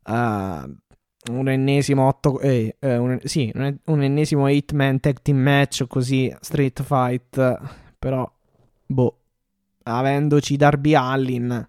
[0.05, 0.75] eh,
[1.29, 2.39] un ennesimo 8.
[2.39, 6.33] Eh, eh, un, sì, un, un ennesimo 8-man tag team match così.
[6.39, 7.59] Street fight.
[7.99, 8.31] Però,
[8.85, 9.17] boh.
[9.83, 11.51] Avendoci Darby Allin.
[11.51, 11.67] eh,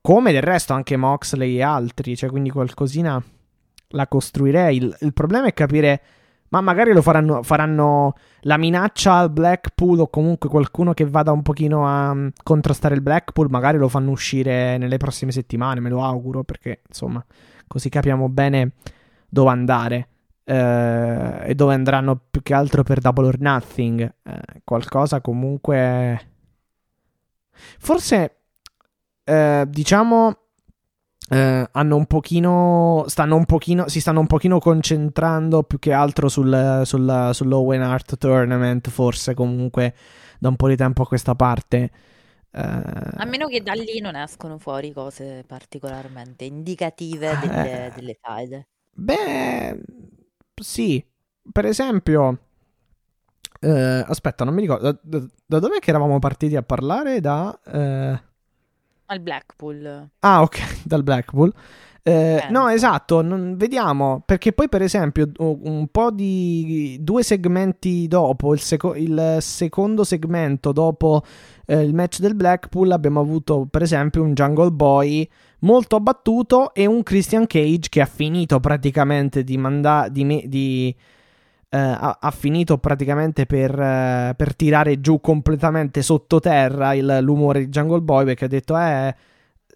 [0.00, 2.16] Come del resto anche Moxley e altri.
[2.16, 3.22] Cioè, quindi qualcosina
[3.88, 4.76] la costruirei.
[4.76, 6.02] Il, il problema è capire.
[6.50, 11.42] Ma magari lo faranno, faranno la minaccia al Blackpool o comunque qualcuno che vada un
[11.42, 16.02] pochino a mm, contrastare il Blackpool, magari lo fanno uscire nelle prossime settimane, me lo
[16.02, 17.24] auguro, perché insomma,
[17.68, 18.72] così capiamo bene
[19.28, 20.08] dove andare
[20.44, 24.14] eh, e dove andranno più che altro per Double or Nothing.
[24.22, 26.28] Eh, qualcosa comunque...
[27.78, 28.38] Forse,
[29.22, 30.36] eh, diciamo...
[31.30, 36.28] eh, hanno un pochino stanno un pochino si stanno un pochino concentrando più che altro
[36.28, 39.94] sul, sul, sull'Owen Art Tournament forse comunque
[40.40, 41.90] da un po' di tempo a questa parte
[42.52, 47.92] Eh, A meno che da lì non escono fuori cose particolarmente indicative delle, Eh.
[47.94, 48.66] delle faide.
[48.92, 49.80] beh
[50.60, 51.00] sì
[51.52, 52.38] per esempio
[53.60, 57.56] eh, aspetta non mi ricordo da, da, da dov'è che eravamo partiti a parlare da
[57.66, 58.20] eh,
[59.10, 60.08] Al Blackpool.
[60.20, 61.52] Ah, ok, dal Blackpool.
[62.02, 62.68] Eh, no, Penso.
[62.68, 68.94] esatto, non- vediamo, perché poi per esempio un po' di due segmenti dopo, il, seco-
[68.94, 71.22] il secondo segmento dopo
[71.66, 75.28] eh, il match del Blackpool abbiamo avuto per esempio un Jungle Boy
[75.60, 80.96] molto abbattuto e un Christian Cage che ha finito praticamente di mandare di, me- di
[81.70, 87.68] eh, ha, ha finito praticamente per, eh, per tirare giù completamente sottoterra il- l'umore di
[87.68, 89.14] Jungle Boy perché ha detto eh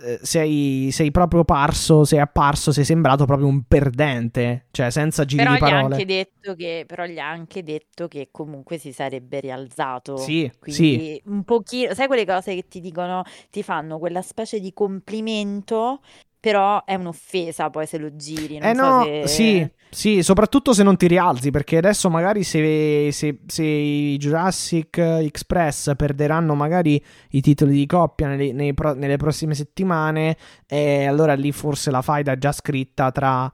[0.01, 5.43] eh, sei, sei, proprio parso, sei apparso, sei sembrato proprio un perdente, cioè senza giri
[5.43, 5.89] però di parole.
[5.89, 10.17] Gli anche detto che, però gli ha anche detto che comunque si sarebbe rialzato.
[10.17, 11.21] Sì, sì.
[11.27, 16.01] un pochino, sai quelle cose che ti dicono, ti fanno quella specie di complimento
[16.45, 18.59] però è un'offesa poi se lo giri.
[18.59, 19.27] Non eh so no, se...
[19.27, 24.99] sì, sì, soprattutto se non ti rialzi, perché adesso magari se, se, se, i Jurassic
[24.99, 31.51] Express perderanno magari i titoli di coppia nelle, nei, nelle prossime settimane, eh, allora lì
[31.51, 33.51] forse la faida è già scritta tra,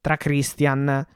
[0.00, 1.06] tra Christian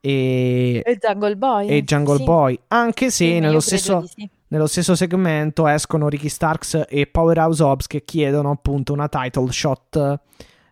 [0.00, 1.66] e, e Jungle Boy.
[1.66, 2.22] E Jungle sì.
[2.22, 2.60] Boy.
[2.68, 4.28] Anche se sì, nello stesso, sì.
[4.46, 10.20] nello stesso segmento escono Ricky Starks e Powerhouse Hobbs che chiedono appunto una title shot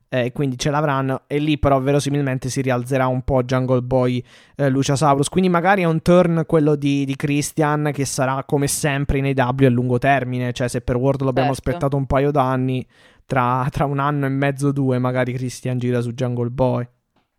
[0.09, 4.23] eh, quindi ce l'avranno e lì però verosimilmente si rialzerà un po' Jungle Boy
[4.57, 9.19] eh, Luciasaurus quindi magari è un turn quello di, di, Christian che sarà come sempre
[9.19, 11.69] in AW a lungo termine cioè se per World l'abbiamo certo.
[11.69, 12.87] aspettato un paio d'anni
[13.25, 16.89] tra, tra un anno e mezzo due magari Christian gira su Jungle Boy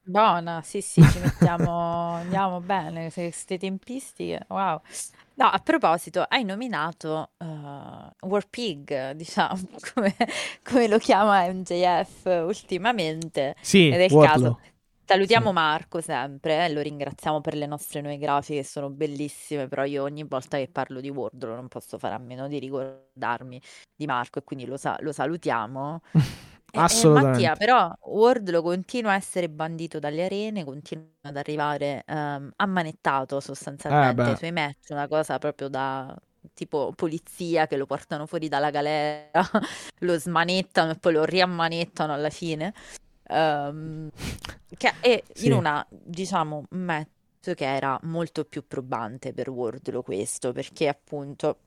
[0.09, 4.79] Buona, sì, sì, ci mettiamo, andiamo bene, queste tempistiche, wow.
[5.37, 9.59] No, a proposito, hai nominato uh, War Pig, diciamo,
[9.93, 10.15] come,
[10.63, 13.55] come, lo chiama MJF ultimamente.
[13.61, 14.59] Sì, ed è il caso.
[15.05, 15.53] Salutiamo sì.
[15.53, 20.23] Marco sempre, eh, lo ringraziamo per le nostre nuove grafiche, sono bellissime, però io ogni
[20.23, 23.61] volta che parlo di Wardlow non posso fare a meno di ricordarmi
[23.95, 26.01] di Marco e quindi lo, sa- lo salutiamo.
[26.69, 27.31] Eh, Assolutamente.
[27.31, 34.21] Mattia, però Wardlow continua a essere bandito dalle arene, continua ad arrivare um, ammanettato sostanzialmente
[34.21, 36.13] Eh, ai suoi match, una cosa proprio da
[36.53, 39.31] tipo polizia che lo portano fuori dalla galera,
[39.99, 42.73] lo smanettano e poi lo riammanettano alla fine.
[43.29, 44.09] Um,
[44.77, 45.47] che è sì.
[45.47, 51.59] in una, diciamo, match che era molto più probante per Wardlow questo, perché appunto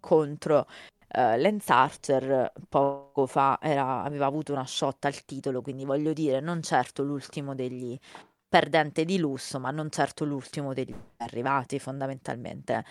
[0.00, 0.66] contro
[1.16, 6.40] Uh, Lance Archer poco fa era, aveva avuto una shot al titolo, quindi voglio dire,
[6.40, 7.96] non certo l'ultimo degli
[8.48, 12.84] perdente di lusso, ma non certo l'ultimo degli arrivati fondamentalmente.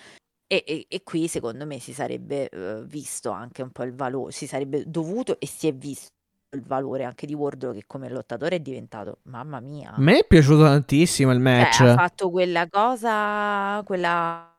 [0.47, 4.31] E, e, e qui secondo me si sarebbe uh, visto anche un po' il valore,
[4.31, 6.11] si sarebbe dovuto e si è visto
[6.55, 9.91] il valore anche di Wardlow che come lottatore è diventato, mamma mia.
[9.91, 11.77] A me è piaciuto tantissimo il match.
[11.77, 14.49] Cioè, ha fatto quella cosa, quella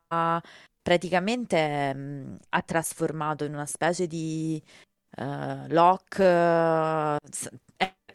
[0.85, 4.61] praticamente mh, ha trasformato in una specie di
[5.17, 6.19] uh, lock.
[6.19, 7.17] Uh,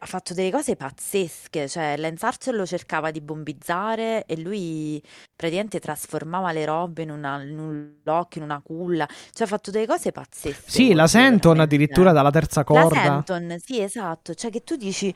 [0.02, 5.02] ha fatto delle cose pazzesche, cioè Lance Archer lo cercava di bombizzare e lui
[5.36, 9.70] praticamente trasformava le robe in, una, in un lock, in una culla, cioè ha fatto
[9.70, 10.70] delle cose pazzesche.
[10.70, 12.94] Sì, la Senton addirittura dalla terza corda.
[12.94, 15.14] La Senton, sì, esatto, cioè che tu dici,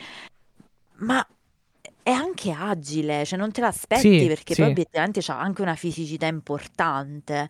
[0.97, 1.27] ma
[2.05, 4.61] è anche agile, cioè non te l'aspetti sì, perché sì.
[4.61, 7.49] poi obiettivamente ha anche una fisicità importante.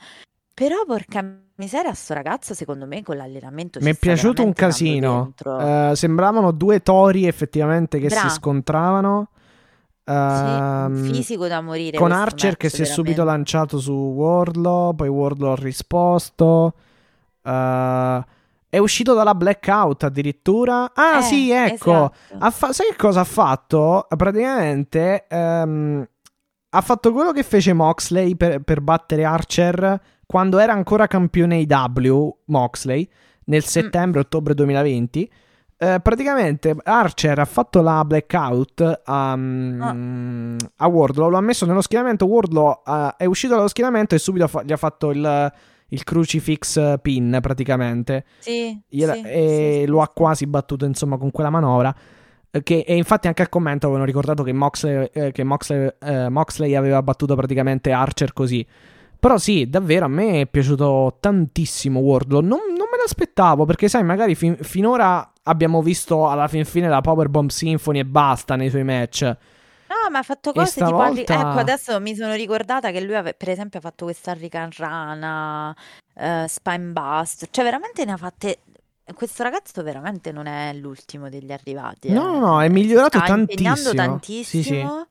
[0.55, 5.35] Però porca miseria, sto ragazzo secondo me con l'allenamento mi è piaciuto un casino.
[5.43, 8.21] Uh, sembravano due tori effettivamente che Bra.
[8.21, 9.31] si scontravano.
[10.05, 11.99] Uh, sì, fisico da morire.
[11.99, 12.83] Con Archer che si veramente.
[12.83, 16.75] è subito lanciato su Wardlow, poi Wardlow ha risposto.
[17.43, 18.23] Uh,
[18.75, 20.91] è uscito dalla blackout addirittura.
[20.95, 22.13] Ah, eh, sì, ecco.
[22.13, 22.51] Esatto.
[22.51, 24.09] Fa- sai che cosa ha fatto?
[24.17, 26.05] Praticamente um,
[26.71, 32.37] ha fatto quello che fece Moxley per, per battere Archer quando era ancora campione IW
[32.47, 33.09] Moxley
[33.45, 35.31] nel settembre-ottobre 2020.
[35.77, 40.67] Eh, praticamente Archer ha fatto la blackout um, oh.
[40.79, 42.27] a Wardlow, lo ha messo nello schieramento.
[42.27, 45.53] Wardlow uh, è uscito dallo schieramento e subito fa- gli ha fatto il,
[45.95, 48.25] il crucifix pin praticamente.
[48.39, 51.95] Sì, Gliela- sì, e sì, lo ha quasi battuto insomma con quella manovra.
[52.51, 56.75] Che, e infatti anche al commento avevano ricordato che Moxley, eh, che Moxley, eh, Moxley
[56.77, 58.65] aveva battuto praticamente Archer così.
[59.19, 62.41] Però sì, davvero a me è piaciuto tantissimo Wardlow.
[62.43, 67.01] Non, non me l'aspettavo perché, sai, magari fin, finora abbiamo visto alla fin fine la
[67.01, 69.37] Powerbomb Symphony e basta nei suoi match.
[69.87, 70.87] No, ma ha fatto E cose tipo.
[70.87, 74.71] stavolta- Ecco, adesso mi sono ricordata che lui, ave- per esempio, ha fatto questa Hurricane
[74.77, 75.77] Rana,
[76.15, 77.49] eh, Spine Bust.
[77.51, 78.59] Cioè, veramente ne ha fatte.
[79.15, 82.11] Questo ragazzo veramente non è l'ultimo degli arrivati.
[82.11, 82.39] No, eh.
[82.39, 84.63] no, no, è Si migliorato sta impegnando tantissimo.
[84.63, 84.81] Sì, sì.
[84.81, 85.07] tantissimo.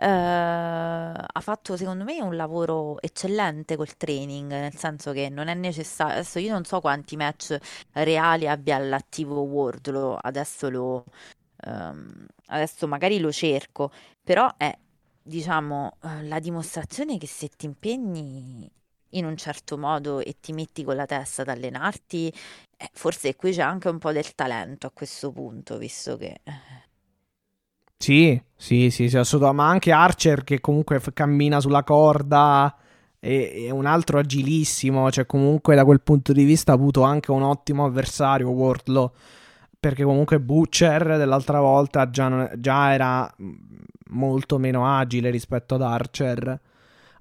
[0.00, 5.54] Eh, ha fatto secondo me un lavoro eccellente col training, nel senso che non è
[5.54, 6.12] necessario.
[6.14, 7.56] Adesso io non so quanti match
[7.94, 11.04] reali abbia all'attivo Wardlow, adesso lo.
[11.64, 13.90] ehm, adesso magari lo cerco,
[14.22, 14.76] però è
[15.22, 18.70] diciamo eh, la dimostrazione che se ti impegni
[19.12, 22.32] in un certo modo e ti metti con la testa ad allenarti,
[22.76, 26.52] eh, forse qui c'è anche un po' del talento a questo punto, visto che eh,
[28.00, 29.62] Sì, sì, sì, sì, assolutamente.
[29.62, 32.74] Ma anche Archer che comunque f- cammina sulla corda
[33.18, 35.10] è, è un altro agilissimo.
[35.10, 39.12] Cioè, comunque da quel punto di vista ha avuto anche un ottimo avversario, Wardlow.
[39.80, 43.52] Perché comunque Butcher dell'altra volta già, non- già era mm,
[44.10, 46.60] molto meno agile rispetto ad Archer.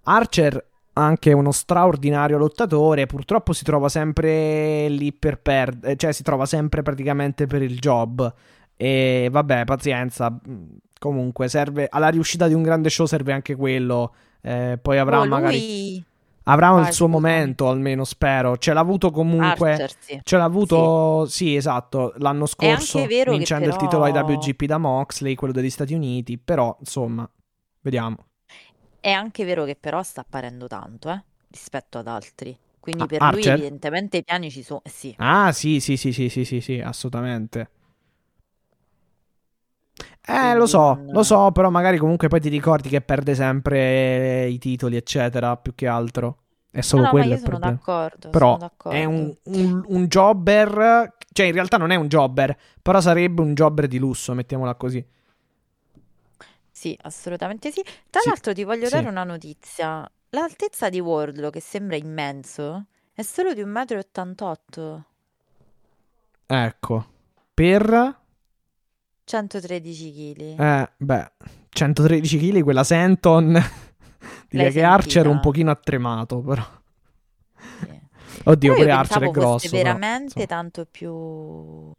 [0.04, 6.46] Archer anche uno straordinario lottatore, purtroppo si trova sempre lì per perdere, cioè si trova
[6.48, 8.34] sempre praticamente per il job.
[8.76, 10.30] E vabbè, pazienza.
[10.32, 10.66] mm,
[11.00, 14.14] Comunque serve alla riuscita di un grande show serve anche quello.
[14.42, 16.04] Eh, poi avrà Oh, magari lui...
[16.48, 18.58] avrà Vai, il suo momento, almeno spero.
[18.58, 19.72] Ce l'ha avuto comunque.
[19.72, 20.20] Archer, sì.
[20.24, 25.54] Ce l'ha avuto, sì, esatto, l'anno scorso, vincendo il però- titolo IWGP da Moxley, quello
[25.54, 27.30] degli Stati Uniti, però, insomma,
[27.82, 28.18] vediamo.
[29.00, 32.58] È anche vero che però sta apparendo tanto, eh, rispetto ad altri.
[32.80, 33.54] Quindi Ah, per lui Archer?
[33.54, 34.82] evidentemente i piani ci sono.
[34.86, 35.14] sì.
[35.18, 37.70] Ah, sì, sì, sì, sì, sì, sì, sì, assolutamente.
[40.30, 44.58] Eh, lo so, lo so, però magari comunque poi ti ricordi che perde sempre i
[44.58, 46.40] titoli, eccetera, più che altro.
[46.70, 48.90] È solo No, no, ma quello io il sono d'accordo, Però sono d'accordo.
[48.90, 53.54] è un, un- un jobber, cioè in realtà non è un jobber, però sarebbe un
[53.54, 55.04] jobber di lusso, mettiamola così.
[56.72, 57.82] Sì, assolutamente sì.
[58.10, 58.90] Tra Sì, l'altro ti voglio sì.
[58.90, 60.10] dare una notizia.
[60.30, 65.04] L'altezza di Wardlow, che sembra immenso, è solo di 1,88 m.
[66.50, 67.06] Ecco,
[67.54, 68.16] per...
[69.28, 70.60] 113 kg.
[70.60, 71.32] Eh, beh,
[71.70, 73.62] 113 kg, quella Senton.
[74.50, 76.64] Direi che Archer è un pochino attremato, però.
[77.82, 78.00] Sì.
[78.48, 79.70] Oddio, Però pure Archer è grosso.
[79.70, 80.46] però, veramente insomma.
[80.46, 81.92] tanto più...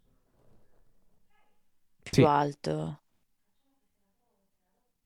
[2.01, 2.23] più Sì.
[2.23, 2.99] alto.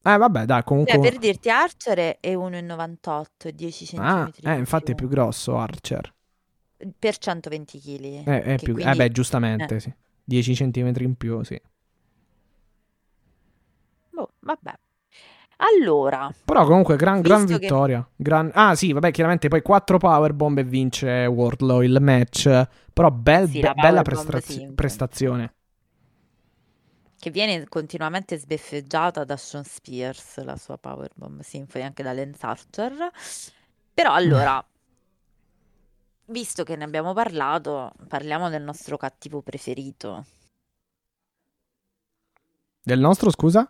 [0.05, 0.99] Eh, vabbè, dai, Cioè, comunque...
[0.99, 6.13] per dirti, Archer è 1,98 e 10 cm Ah, eh, infatti è più grosso Archer.
[6.97, 8.03] per 120 kg.
[8.27, 8.71] Eh, è più...
[8.77, 9.79] eh, quindi- beh, giustamente, eh.
[9.81, 9.93] sì.
[10.23, 11.59] 10 cm in più, sì.
[14.43, 14.73] Vabbè.
[15.57, 18.05] Allora, Però comunque gran, gran Visto che- vittoria.
[18.15, 22.67] Gran- Ah sì, vabbè, chiaramente poi 4 powerbomb e vince Wardlow il match.
[22.91, 25.53] Però bel- Sì, be- la bella prestaz- prestazione.
[27.17, 32.93] che viene continuamente sbeffeggiata da Sean Spears, la sua Powerbomb Symphony, anche da Lance Archer.
[33.93, 34.61] Però allora,
[36.25, 40.25] visto che ne abbiamo parlato, parliamo del nostro cattivo preferito.
[42.81, 43.69] Del nostro, scusa?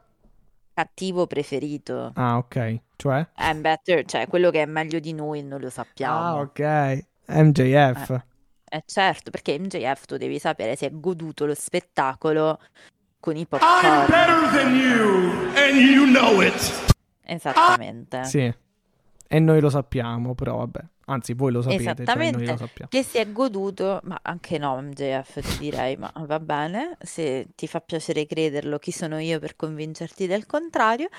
[0.73, 2.11] Cattivo preferito.
[2.15, 2.79] Ah, ok.
[2.95, 3.27] Cioè?
[3.35, 6.17] È better, cioè quello che è meglio di noi noi lo sappiamo.
[6.17, 7.05] Ah, ok.
[7.27, 8.21] MJF.
[8.69, 12.59] Eh certo, perché MJF tu devi sapere si è goduto lo spettacolo
[13.19, 14.05] con i I'm popcorn.
[14.07, 16.93] better than you, and you know it.
[17.21, 18.23] Esattamente.
[18.25, 18.53] Sì.
[19.27, 20.79] E noi lo sappiamo, però vabbè.
[21.05, 22.51] Anzi, voi lo sapete, cioè noi Esattamente.
[22.51, 22.89] lo sappiamo.
[22.89, 27.67] Che si è goduto, ma anche no, MJF ti direi, ma va bene, se ti
[27.67, 31.09] fa piacere crederlo, chi sono io per convincerti del contrario,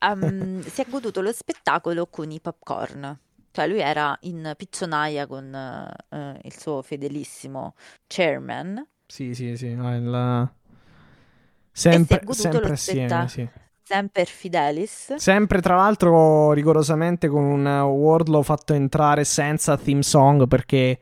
[0.00, 3.18] Ehm, si è goduto lo spettacolo con i popcorn.
[3.52, 7.74] Cioè lui era in piccionaia con eh, il suo fedelissimo
[8.06, 9.74] chairman, Sì, sì, sì.
[9.74, 10.50] no, il-
[11.74, 13.48] Sempre, sempre assieme, spetta- sì.
[13.92, 15.14] Semper Fidelis.
[15.16, 20.98] Sempre tra l'altro rigorosamente con un Wardlow fatto entrare senza theme song perché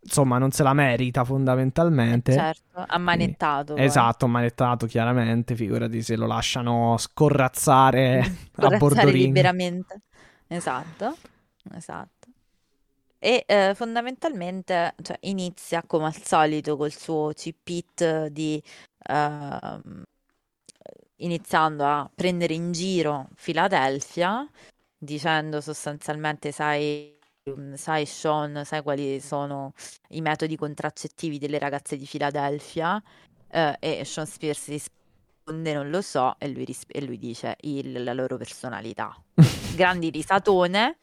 [0.00, 2.32] insomma non se la merita fondamentalmente.
[2.32, 3.74] Certo, ammanettato.
[3.74, 3.84] poi.
[3.84, 9.26] Esatto, manettato chiaramente, figurati se lo lasciano scorrazzare a Corazzare bordo ring.
[9.26, 10.00] liberamente.
[10.46, 11.14] Esatto,
[11.74, 12.28] esatto.
[13.18, 18.62] E eh, fondamentalmente cioè, inizia come al solito col suo cheap di
[19.10, 20.04] ehm,
[21.18, 24.48] iniziando a prendere in giro Philadelphia,
[24.96, 27.16] dicendo sostanzialmente sai,
[27.50, 29.72] mm, sai Sean, sai quali sono
[30.10, 33.02] i metodi contraccettivi delle ragazze di Philadelphia?
[33.50, 38.02] Eh, e Sean Spears risponde non lo so e lui, ris- e lui dice il-
[38.02, 39.14] la loro personalità.
[39.74, 40.98] Grandi risatone.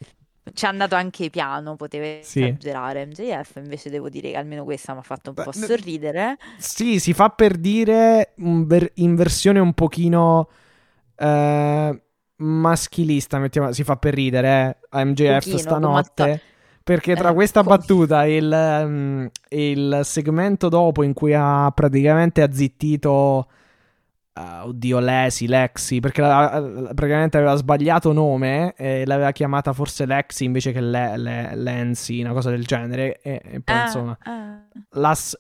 [0.53, 2.41] Ci è andato anche piano, poteva Sì.
[2.43, 6.37] esagerare MJF, invece devo dire che almeno questa mi ha fatto un Beh, po' sorridere.
[6.55, 10.49] Sì, si fa per dire in versione un pochino
[11.17, 12.01] eh,
[12.37, 16.41] maschilista, mettiamo- si fa per ridere eh, a MJF Pochino, stanotte.
[16.83, 22.41] Perché tra Eh, questa battuta e il, e il segmento dopo in cui ha praticamente
[22.43, 23.47] azzittito
[24.37, 30.05] eh, oddio, Lesi, Lexi, perché la- la- praticamente aveva sbagliato nome e l'aveva chiamata forse
[30.05, 33.19] Lexi invece che Le- Le- Lenzi, una cosa del genere.
[33.21, 34.59] E, e poi Ah, insomma, ah.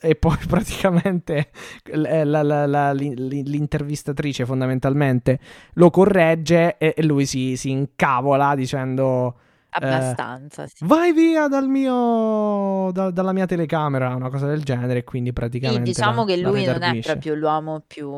[0.01, 1.49] E poi praticamente
[1.93, 5.39] la- la- la- la- l'in- l'intervistatrice fondamentalmente
[5.73, 9.35] lo corregge e, e lui si, si incavola dicendo
[9.77, 10.85] abbastanza, sì.
[10.85, 15.83] vai via dal mio da- dalla mia telecamera una cosa del genere quindi Sì, praticamente
[15.83, 18.09] diciamo la- che lui non è proprio l'uomo più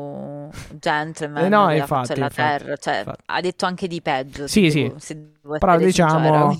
[0.78, 3.22] gentleman Eh no, della infatti, della infatti, terra, cioè infatti.
[3.26, 5.06] ha detto anche di peggio, Sì, devo, sì.
[5.06, 6.54] se Però diciamo,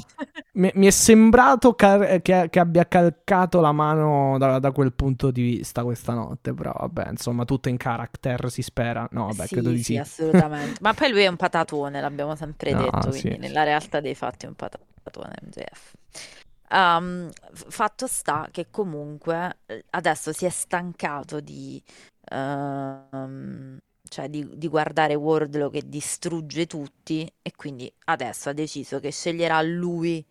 [0.52, 5.30] mi, mi, è sembrato car- che, che, abbia calcato la mano da, da, quel punto
[5.30, 6.54] di vista questa notte.
[6.54, 9.06] Però vabbè, insomma, tutto in character si spera.
[9.12, 9.92] No, vabbè, sì, credo di sì.
[9.92, 9.98] sì.
[9.98, 10.78] assolutamente.
[10.82, 13.10] Ma poi lui è un patatone, l'abbiamo sempre No, detto.
[13.12, 13.20] sì.
[13.20, 15.92] Quindi nella realtà dei fatti è un patatone MJF.
[16.70, 21.82] Um, f- fatto sta che comunque eh, adesso si è stancato di,
[22.30, 23.78] ehm,
[24.08, 29.60] cioè di, di guardare Wardlow che distrugge tutti e quindi adesso ha deciso che sceglierà
[29.62, 30.24] lui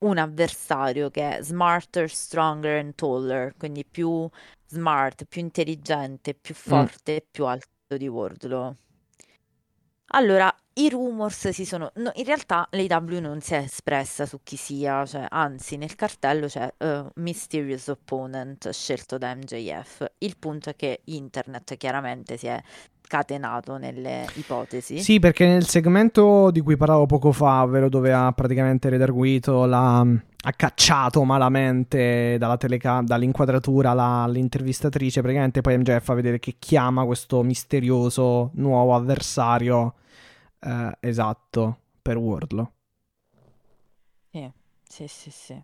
[0.00, 4.28] un avversario che è smarter, stronger and taller, quindi più
[4.66, 8.74] smart, più intelligente, più forte e più alto di Wardlow.
[10.12, 11.90] Allora, i rumors si sono...
[11.96, 16.46] no, in realtà l'AEW non si è espressa su chi sia, cioè, anzi nel cartello
[16.46, 20.12] c'è eh, Mysterious Opponent scelto da MJF.
[20.18, 22.62] Il punto è che internet chiaramente si è
[23.02, 25.00] scatenato nelle ipotesi.
[25.00, 29.98] Sì, perché nel segmento di cui parlavo poco fa, ovvero dove ha praticamente redarguito la...
[29.98, 37.42] ha cacciato malamente teleca- dall'inquadratura la- l'intervistatrice, praticamente poi MJF fa vedere che chiama questo
[37.42, 39.94] misterioso nuovo avversario
[40.60, 42.70] eh, esatto per Wardlow.
[44.30, 44.50] Sì,
[44.86, 45.62] sì, sì, sì.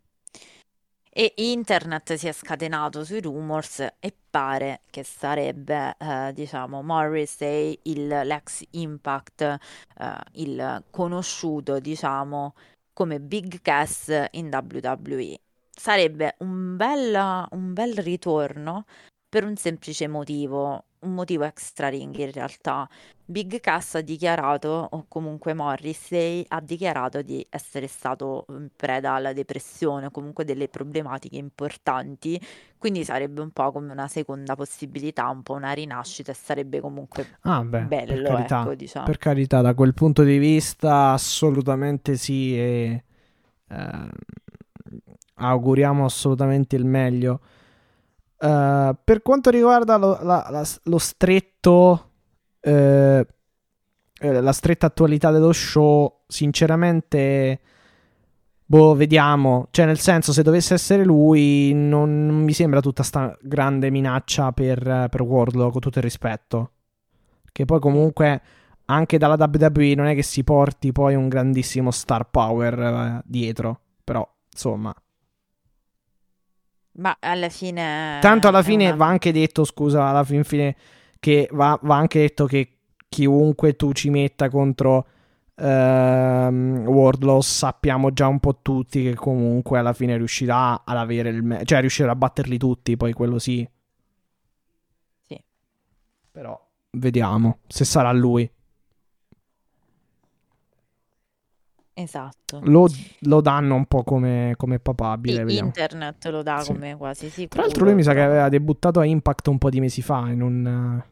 [1.18, 8.06] E internet si è scatenato sui rumors e pare che sarebbe, eh, diciamo, Morrissey, il,
[8.06, 12.54] l'ex Impact, eh, il conosciuto, diciamo,
[12.92, 15.40] come Big Cass in WWE.
[15.70, 18.84] Sarebbe un bel, un bel ritorno
[19.28, 22.88] per un semplice motivo, un motivo extra ring in realtà.
[23.24, 28.46] Big Cass ha dichiarato, o comunque Morrissey ha dichiarato di essere stato
[28.76, 32.40] preda alla depressione o comunque delle problematiche importanti,
[32.78, 37.26] quindi sarebbe un po' come una seconda possibilità, un po' una rinascita e sarebbe comunque
[37.42, 39.06] Ah, beh, per bello, carità, ecco, diciamo.
[39.06, 43.04] per carità, da quel punto di vista assolutamente sì e
[43.68, 44.08] eh,
[45.34, 47.40] auguriamo assolutamente il meglio.
[48.38, 52.10] Eh, per quanto riguarda lo, la- la- lo stretto,
[52.60, 53.26] eh,
[54.18, 57.60] eh, la stretta attualità dello show, sinceramente,
[58.64, 59.68] boh, vediamo.
[59.70, 64.52] Cioè, nel senso, se dovesse essere lui, non, non mi sembra tutta sta grande minaccia
[64.52, 66.70] per, per Wardlow, con tutto il rispetto.
[67.52, 68.42] Che poi comunque
[68.86, 73.80] anche dalla WWE non è che si porti poi un grandissimo star power eh, dietro.
[74.04, 74.94] Però, insomma.
[76.98, 78.18] Ma alla fine...
[78.20, 80.76] Tanto alla fine una- va anche detto, scusa, alla fin fine
[81.18, 82.70] che va, va anche detto che
[83.08, 85.06] chiunque tu ci metta contro
[85.54, 91.42] ehm, Wardlow sappiamo già un po' tutti che comunque alla fine riuscirà ad avere il
[91.42, 93.66] me- cioè riuscirà a batterli tutti, poi quello sì.
[95.22, 95.42] Sì.
[96.30, 96.58] Però
[96.92, 98.50] vediamo se sarà lui.
[101.98, 102.60] Esatto.
[102.64, 102.86] Lo,
[103.20, 106.72] lo danno un po' come, come papabile, Sì, internet lo dà Sì.
[106.72, 107.48] come quasi sicuro.
[107.48, 110.28] Tra l'altro lui mi sa che aveva debuttato a Impact un po' di mesi fa
[110.28, 111.02] in un...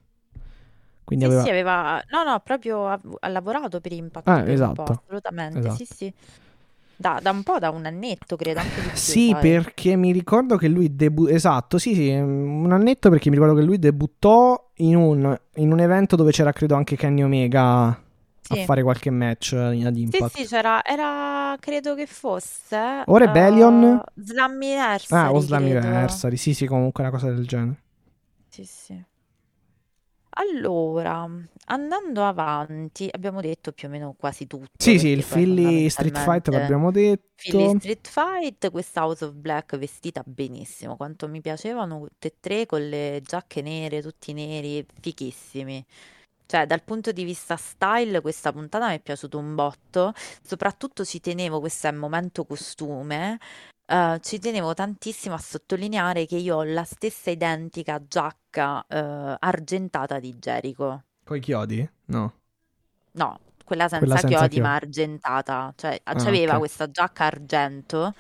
[1.03, 1.45] Quindi Sì, aveva...
[1.45, 2.03] sì, aveva...
[2.11, 4.83] No, no, proprio ha, ha lavorato per Impact Eh, per esatto.
[4.83, 5.75] assolutamente, Esatto.
[5.75, 6.13] sì, sì.
[6.97, 9.41] Da, da un po', da un annetto, credo, più, Sì, sai.
[9.41, 11.31] perché mi ricordo che lui debuttò.
[11.33, 15.81] Esatto, sì, sì, un annetto perché mi ricordo che lui debuttò in un, in un
[15.81, 17.99] evento dove c'era, credo, anche Kenny Omega
[18.45, 18.61] Sì.
[18.61, 20.37] a fare qualche match in- ad Sì, Impact.
[20.37, 23.03] sì, c'era, era, credo che fosse...
[23.07, 23.83] O Rebellion?
[23.83, 25.41] eh, Slammiversary, ah, o.
[25.41, 27.83] Slammiversary, sì, sì, comunque una cosa del genere.
[28.49, 29.03] Sì, sì.
[30.37, 31.29] Allora,
[31.67, 34.67] andando avanti, abbiamo detto più o meno quasi tutto.
[34.77, 37.23] Sì, sì, il Philly Street Fight l'abbiamo detto.
[37.37, 42.67] Philly Street Fight, questa House of Black vestita benissimo, quanto mi piacevano tutte e tre
[42.67, 45.85] con le giacche nere, tutti neri, fichissimi.
[46.47, 50.13] Cioè, dal punto di vista style, questa puntata mi è piaciuto un botto.
[50.43, 53.39] Soprattutto ci tenevo, questo è il momento costume,
[53.87, 60.19] eh, ci tenevo tantissimo a sottolineare che io ho la stessa identica giacca eh, argentata
[60.21, 61.03] di Jericho.
[61.27, 61.87] Coi chiodi?
[62.07, 62.33] No.
[63.13, 64.61] No, quella senza Quella senza chiodi, chiodi.
[64.61, 65.73] ma argentata.
[65.77, 66.59] Cioè, Ah, aveva ok.
[66.59, 68.15] questa giacca argento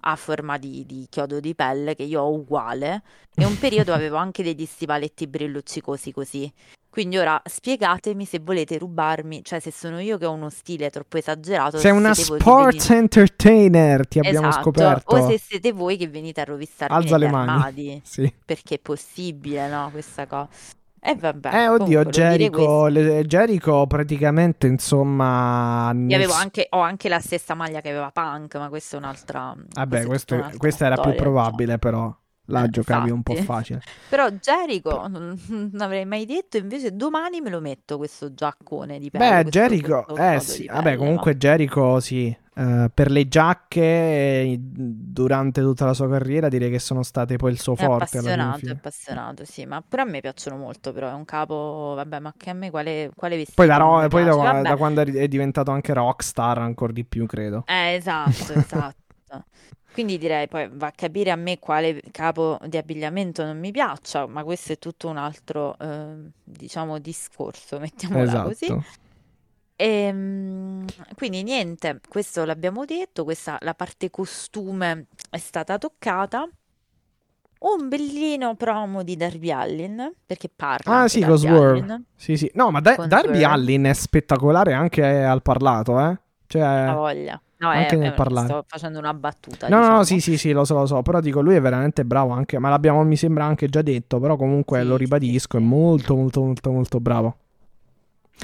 [0.00, 3.02] a forma di, di chiodo di pelle che io ho uguale.
[3.34, 6.52] E un periodo avevo anche degli stivaletti brilluccicosi così.
[6.92, 11.16] Quindi ora spiegatemi se volete rubarmi, cioè se sono io che ho uno stile troppo
[11.16, 15.16] esagerato, Sei se una sports venite- entertainer, ti abbiamo Esatto, scoperto.
[15.16, 17.48] o se siete voi che venite a rovissarmi Alza le mani.
[17.50, 18.30] armadi, Sì.
[18.44, 20.48] perché è possibile, no, questa cosa.
[21.00, 22.04] E vabbè, Eh, oddio.
[22.04, 25.88] Jericho, le- Jericho praticamente, insomma...
[25.88, 28.96] Io nel avevo s- anche, ho anche la stessa maglia che aveva Punk, ma questa
[28.96, 29.54] è un'altra.
[29.56, 31.22] Vabbè, questa è questo- tutta un'altra questa era più diciamo.
[31.30, 32.14] probabile, però.
[32.46, 33.82] La Eh, giocavi un po' facile.
[34.08, 39.10] Però Jericho non, non avrei mai detto, invece domani me lo metto questo giaccone di
[39.10, 39.44] pelle.
[39.44, 44.58] Beh, Jericho, eh sì, di vabbè, pelle, comunque Jericho sì, eh, per le giacche eh,
[44.60, 48.66] durante tutta la sua carriera direi che sono state poi il suo È forte appassionato,
[48.66, 52.34] è appassionato, sì, ma pure a me piacciono molto, però è un capo, vabbè, ma
[52.36, 55.04] che a me quale, quale vestito Poi, da, ro- mi poi da, da quando è
[55.06, 57.64] è diventato anche rockstar ancora di più, credo.
[57.66, 58.96] Eh, esatto, esatto.
[59.92, 64.26] Quindi direi poi va a capire a me quale capo di abbigliamento non mi piaccia,
[64.26, 68.64] ma questo è tutto un altro, eh, diciamo, discorso, mettiamola così.
[68.64, 68.84] Esatto.
[69.76, 76.48] Ehm, quindi niente, questo l'abbiamo detto, questa, la parte costume è stata toccata.
[77.58, 81.78] Un bellino promo di Darby Allin, perché parla Ah sì, Darby Swerve.
[81.78, 82.04] Allin.
[82.16, 82.50] Sì, sì.
[82.54, 83.44] No, ma Da- Darby Swerve.
[83.44, 86.02] Allin è spettacolare anche al parlato, eh.
[86.04, 86.92] Ha Cioè...
[86.92, 87.40] voglia.
[87.62, 88.46] No, anche è- nel è- parlare.
[88.46, 90.04] sto facendo una battuta, No, no, no, diciamo.
[90.04, 92.68] sì, sì, sì, lo so, lo so, però dico, lui è veramente bravo anche, ma
[92.68, 95.62] l'abbiamo, mi sembra, anche già detto, però comunque Sì, lo ribadisco, sì.
[95.62, 97.36] è molto, molto, molto, molto bravo.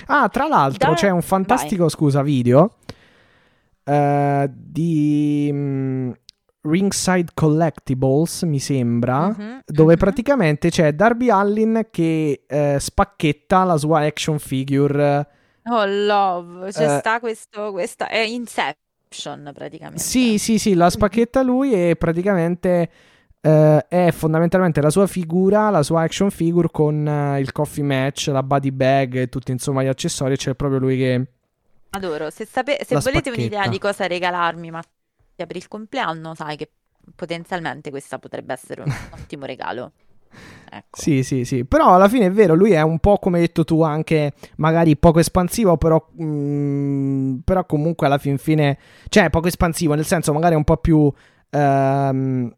[0.07, 2.77] Ah, tra l'altro Da- c'è un fantastico, scusa, video
[3.85, 6.11] eh, di mm,
[6.61, 9.99] Ringside Collectibles, mi sembra, Mhm, dove mhm.
[9.99, 15.27] praticamente c'è Darby Allin che eh, spacchetta la sua action figure.
[15.71, 18.87] Oh, love, c'è Eh, sta questo, questa, è Inception
[19.53, 20.03] praticamente.
[20.03, 22.91] Sì, sì, sì, la spacchetta lui e praticamente
[23.41, 28.29] eh, è fondamentalmente la sua figura, la sua action figure con eh, il coffee match,
[28.29, 30.37] la body bag e tutti insomma gli accessori.
[30.37, 31.27] C'è proprio lui che...
[31.91, 33.71] Adoro, se, sape- se volete un'idea spacchetta.
[33.71, 34.83] di cosa regalarmi ma
[35.35, 36.71] per il compleanno, sai che
[37.15, 39.93] potenzialmente questa potrebbe essere un ottimo regalo.
[40.71, 41.01] Ecco.
[41.01, 41.65] Sì, sì, sì.
[41.65, 44.97] Però alla fine è vero, lui è un po' come hai detto tu, anche magari
[44.97, 48.79] poco espansivo, però, mm, però comunque alla fin fine...
[49.09, 51.11] Cioè, poco espansivo, nel senso magari un po' più...
[51.51, 52.53] ehm,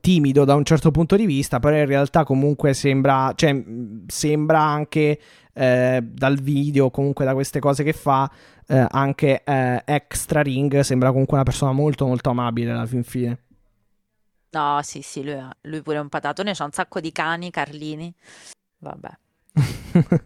[0.00, 4.60] timido da un certo punto di vista, però in realtà comunque sembra, cioè, mh, sembra
[4.60, 5.18] anche
[5.52, 8.30] eh, dal video, comunque da queste cose che fa,
[8.66, 13.38] eh, anche eh, extra ring, sembra comunque una persona molto molto amabile alla fin fine.
[14.54, 17.50] No, sì, sì, lui, è- lui pure è un patatone, c'ha un sacco di cani,
[17.50, 18.14] Carlini.
[18.78, 19.10] Vabbè.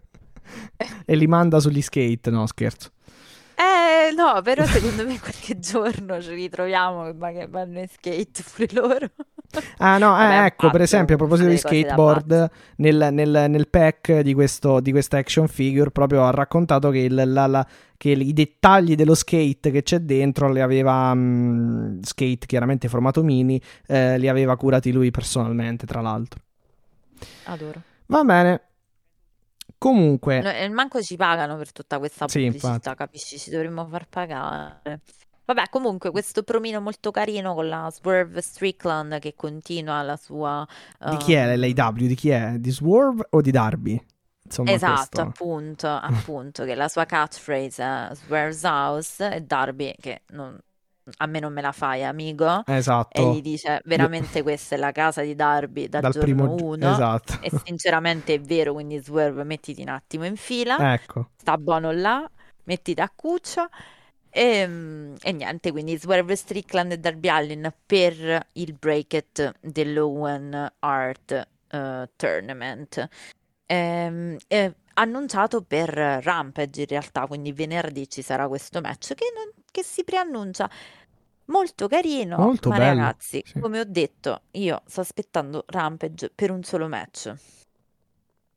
[1.07, 2.91] e li manda sugli skate, no scherzo.
[3.55, 8.69] Eh, no, però secondo me qualche giorno ci ritroviamo ma che vanno in skate pure
[8.73, 9.11] loro.
[9.79, 14.21] Ah no, eh, Vabbè, ecco, per esempio, a proposito di skateboard, nel, nel- nel pack
[14.21, 17.67] di, questo, di questa action figure proprio ha raccontato che, il- la- la-
[17.97, 23.61] che i dettagli dello skate che c'è dentro li aveva, mm, skate chiaramente formato mini,
[23.87, 26.41] eh, li aveva curati lui personalmente, tra l'altro.
[27.45, 27.81] Adoro.
[28.07, 28.61] Va bene.
[29.79, 32.97] Comunque, No, manco ci pagano per tutta questa Sì, pubblicità, infatti.
[32.97, 33.39] capisci?
[33.39, 35.01] Ci dovremmo far pagare.
[35.49, 40.67] Vabbè, comunque questo promino molto carino con la Swerve Strickland che continua la sua...
[41.09, 41.93] di chi è l'AW?
[41.95, 42.57] Di chi è?
[42.59, 43.99] Di Swerve o di Darby?
[44.45, 45.21] Insomma, Esatto, questo.
[45.23, 50.59] appunto, appunto, che la sua catchphrase è Swerve's House e Darby che non-
[51.17, 52.63] a me non me la fai, amico.
[52.67, 53.33] E Esatto.
[53.33, 56.93] gli dice, veramente questa è la casa di Darby dal Dal giorno primo uno.
[56.93, 57.39] Esatto.
[57.41, 60.93] E sinceramente è vero, quindi Swerve mettiti un attimo in fila.
[60.93, 61.31] Ecco.
[61.39, 62.31] sta buono là,
[62.65, 63.67] mettiti a cuccia
[64.39, 71.49] e, mm, e niente, quindi Swerve Strickland e Darby Allin per il bracket dell'Owen Art
[71.69, 73.09] eh, Tournament.
[73.67, 79.53] Ehm, è annunciato per Rampage in realtà, quindi venerdì ci sarà questo match che, non-
[79.73, 80.71] che si preannuncia
[81.47, 83.59] molto carino, Molto ma bello, ragazzi, sì.
[83.59, 87.35] come ho detto, io sto aspettando Rampage per un solo match,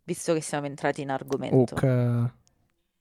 [0.04, 1.74] visto che siamo entrati in argomento.
[1.74, 2.32] Hook, eh,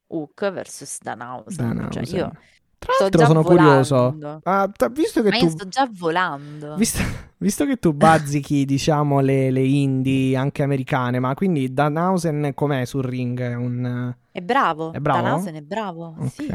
[0.06, 1.56] Hook versus Danhausen.
[1.56, 2.04] Danhausen.
[2.04, 2.32] Cioè io
[2.80, 4.40] Tra sto l'altro sono curioso.
[4.44, 6.76] Ah, t- visto che Ma tu io sto già volando.
[6.76, 7.02] Visto,
[7.36, 13.04] visto che tu bazzichi, diciamo, le, le indie anche americane, ma quindi Danhausen com'è sul
[13.04, 13.38] ring?
[13.38, 14.14] È un...
[14.32, 14.92] È bravo.
[14.92, 15.20] È bravo?
[15.20, 16.14] Danhausen è bravo.
[16.18, 16.30] ok.
[16.30, 16.48] Sì.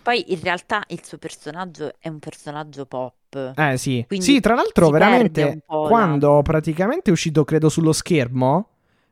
[0.00, 3.52] Poi in realtà il suo personaggio è un personaggio pop.
[3.56, 4.06] Eh sì.
[4.18, 8.68] Sì, tra l'altro veramente quando praticamente è uscito, credo, sullo schermo,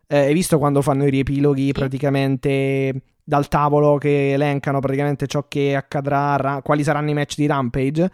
[0.07, 1.73] eh, hai visto quando fanno i riepiloghi Sì.
[1.73, 7.47] praticamente dal tavolo che elencano praticamente ciò che accadrà, ra- quali saranno i match di
[7.47, 8.11] Rampage?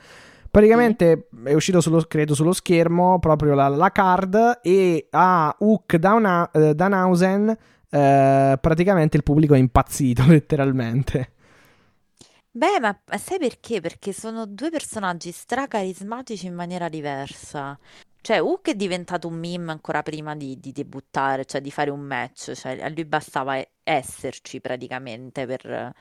[0.51, 6.49] Praticamente è uscito sullo, credo sullo schermo proprio la, la card e a Hook Down,
[6.53, 7.57] eh, Danhausen
[7.95, 11.33] eh, praticamente il pubblico è impazzito letteralmente.
[12.51, 13.81] Beh, ma sai perché?
[13.81, 17.79] Perché sono due personaggi stracarismatici in maniera diversa.
[18.23, 22.01] Cioè, Hook è diventato un meme ancora prima di, di debuttare, cioè di fare un
[22.01, 22.53] match.
[22.53, 25.95] Cioè, a lui bastava esserci praticamente per...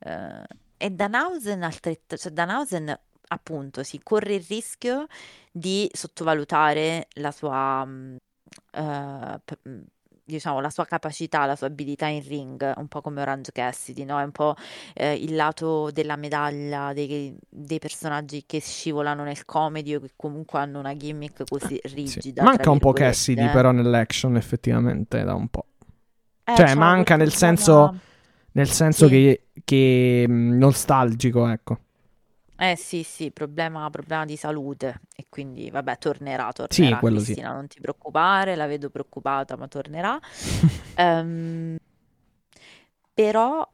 [0.00, 0.44] eh,
[0.76, 2.98] e Danhausen, altret- cioè, Danhausen
[3.28, 5.06] appunto si corre il rischio
[5.50, 8.16] di sottovalutare la sua, mm,
[8.72, 9.80] eh, mm,
[10.34, 14.18] diciamo, la sua capacità, la sua abilità in ring, un po' come Orange Cassidy, no?
[14.20, 14.54] È un po'
[14.94, 20.58] eh, il lato della medaglia dei, dei personaggi che scivolano nel comedy o che comunque
[20.58, 21.94] hanno una gimmick così Sì.
[21.94, 22.42] rigida.
[22.42, 23.50] Manca tra un po' Cassidy, eh.
[23.50, 25.66] però, nell'action, effettivamente, da un po'.
[26.44, 27.94] Eh, cioè, manca nel senso-
[28.54, 29.12] Nel senso Sì.
[29.12, 31.78] che, che mh, nostalgico, ecco.
[32.62, 36.94] Eh sì, sì, problema, problema di salute e quindi vabbè, tornerà, tornerà.
[36.94, 37.24] Sì, quello sì.
[37.24, 40.16] Cristina, non ti preoccupare, la vedo preoccupata, ma tornerà.
[40.94, 41.76] Ehm,
[43.14, 43.68] però,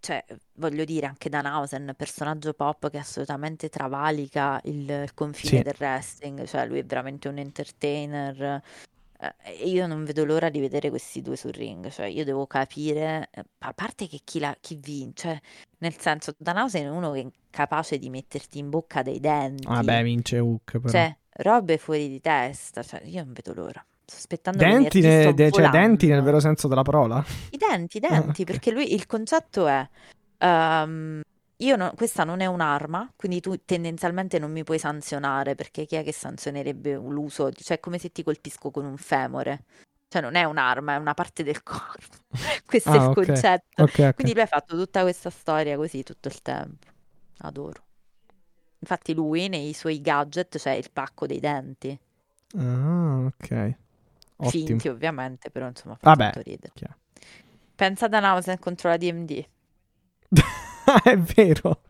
[0.00, 0.24] cioè,
[0.54, 5.62] voglio dire, anche Danhausen, personaggio pop che assolutamente travalica il, il confine Sì.
[5.62, 8.62] del wrestling, cioè lui è veramente un entertainer.
[9.20, 12.46] eh, E io non vedo l'ora di vedere questi due sul ring, cioè io devo
[12.46, 15.42] capire, eh, a parte che chi, la, chi vince,
[15.78, 20.38] nel senso, Danhausen è uno che capace di metterti in bocca dei denti, Vabbè, vince
[20.38, 20.90] Hook, però.
[20.92, 23.84] cioè, robe fuori di testa, cioè, io non vedo l'ora.
[24.04, 27.24] Sto aspettando denti, ne- de- cioè, denti nel vero senso della parola.
[27.50, 28.44] I denti, i Ah, denti, ok.
[28.52, 29.88] perché lui il concetto è
[30.38, 31.20] ehm,
[31.58, 35.96] io non- questa non è un'arma, quindi tu tendenzialmente non mi puoi sanzionare perché chi
[35.96, 37.50] è che sanzionerebbe l'uso?
[37.52, 39.64] Cioè, è come se ti colpisco con un femore.
[40.08, 42.16] Cioè, non è un'arma, è una parte del corpo.
[42.66, 43.14] Questo è Ah, il ok.
[43.14, 43.82] concetto.
[43.82, 44.14] Ok, ok.
[44.14, 46.86] Quindi lui ha fatto tutta questa storia così tutto il tempo.
[47.42, 47.82] Adoro.
[48.80, 51.98] Infatti lui nei suoi gadget c'è il pacco dei denti.
[52.56, 53.74] Ah, ok.
[54.36, 54.66] Ottimo.
[54.66, 56.72] Finti ovviamente, però insomma fa Vabbè, tanto ridere.
[56.74, 56.96] chiaro.
[57.74, 59.44] Pensa a Danhausen contro la DMD.
[61.04, 61.82] è vero.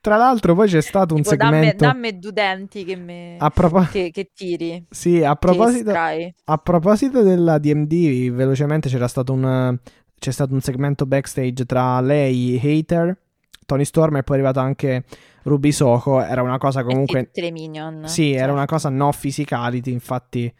[0.00, 1.84] Tra l'altro poi c'è stato un Tipo, dammi, segmento...
[1.84, 5.90] dammi due denti che, me- A, propo- che, che tiri, sì, a proposito...
[5.92, 9.78] A proposito della DMD, velocemente c'era stato un,
[10.18, 13.16] c'è stato un segmento backstage tra lei, Hater,
[13.64, 15.04] Tony Storm e poi è arrivato anche
[15.42, 16.22] Ruby Soho.
[16.22, 17.24] Era una cosa comunque.
[17.24, 18.02] tutte le minion.
[18.06, 18.54] Sì, era certo.
[18.54, 19.92] una cosa no physicality.
[19.92, 20.52] Infatti,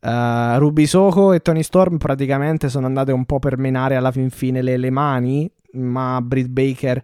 [0.00, 4.30] eh, Ruby Soho e Tony Storm praticamente sono andate un po' per menare alla fin
[4.30, 5.50] fine le, le mani.
[5.72, 7.02] Ma Britt Baker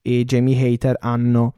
[0.00, 1.54] e Jamie Hater hanno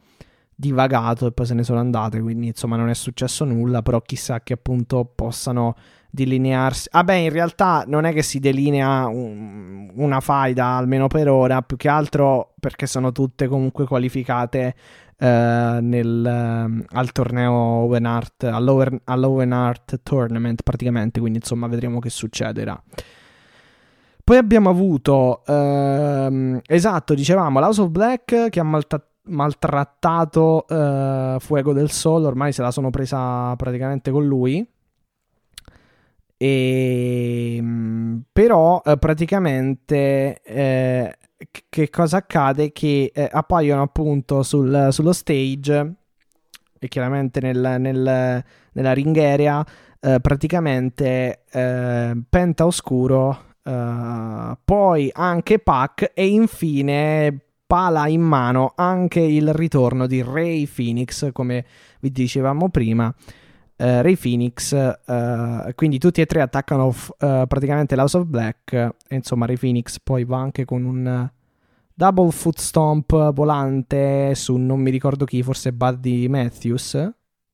[0.55, 2.21] divagato e poi se ne sono andate.
[2.21, 3.83] Quindi, insomma, non è successo nulla.
[3.83, 5.75] Però chissà che appunto possano
[6.17, 6.89] delinearsi.
[6.93, 11.61] Ah, beh, in realtà non è che si delinea un- una faida, almeno per ora.
[11.63, 14.75] Più che altro perché sono tutte comunque qualificate
[15.19, 21.21] eh, nel, ehm, al torneo Owen Art, all'Owen, Art Tournament praticamente.
[21.21, 22.83] Quindi, insomma, vedremo che succederà.
[24.25, 31.73] Poi abbiamo avuto, ehm, esatto, dicevamo, l'House of Black che ha malta- maltrattato eh, Fuego
[31.73, 34.67] del Sol, ormai se la sono presa praticamente con lui.
[36.39, 41.17] E, mm, però eh, praticamente eh,
[41.69, 42.73] che cosa accade?
[42.73, 45.95] Che eh, appaiono appunto sul- sullo stage
[46.79, 49.65] e chiaramente nel- nel- nella ring area
[50.01, 57.37] eh, praticamente eh, Penta Oscuro Uh, poi anche Pac e infine
[57.67, 61.65] pala in mano anche il ritorno di Ray Phoenix come
[61.99, 63.13] vi dicevamo prima
[63.79, 69.15] uh, Ray Phoenix uh, quindi tutti e tre attaccano f- praticamente l'House of Black e
[69.15, 71.31] insomma Ray Phoenix poi va anche con un
[71.95, 76.95] double foot stomp volante su non mi ricordo chi forse Buddy Matthews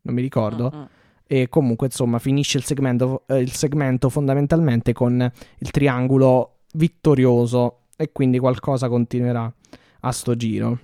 [0.03, 0.89] non mi ricordo Mm-mm.
[1.27, 8.11] e comunque insomma finisce il segmento, eh, il segmento fondamentalmente con il triangolo vittorioso e
[8.11, 9.53] quindi qualcosa continuerà
[10.01, 10.78] a sto giro.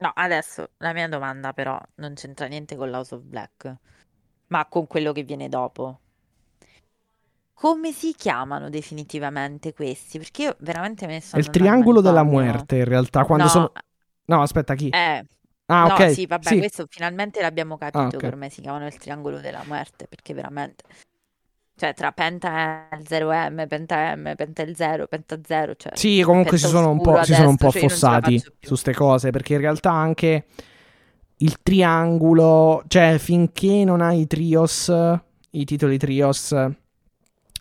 [0.00, 3.74] No, adesso la mia domanda però non c'entra niente con l'House of Black,
[4.48, 6.00] ma con quello che viene dopo.
[7.52, 10.16] Come si chiamano definitivamente questi?
[10.18, 13.48] Perché io veramente me ne sto È il triangolo della muerte in realtà quando No,
[13.48, 13.72] sono...
[14.26, 14.88] No, aspetta, chi?
[14.90, 15.24] eh,
[15.66, 16.10] ah, no, ok.
[16.10, 16.58] sì, vabbè, sì.
[16.58, 18.16] questo finalmente l'abbiamo capito Ah, ok.
[18.16, 20.84] che ormai si chiamano il triangolo della muerte, perché veramente...
[21.76, 25.92] Cioè, tra Penta il 0M, Penta M, Penta il 0, Penta 0, cioè...
[25.92, 28.10] Sì, comunque si sono un po', a si sono un po' cioè io non ce
[28.10, 28.68] la fossati faccio più.
[28.68, 30.46] su ste cose perché in realtà anche
[31.38, 34.92] il triangolo, cioè finché non hai i trios,
[35.50, 36.54] i titoli trios,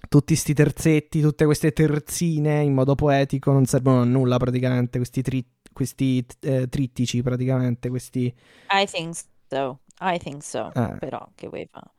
[0.10, 5.22] tutti sti terzetti, tutte queste terzine in modo poetico non servono a nulla praticamente, questi,
[5.22, 8.34] tri- questi eh, trittici praticamente, questi...
[8.72, 9.16] I think
[9.50, 10.96] so, I think so, Eh.
[11.00, 11.92] però che vuoi fare?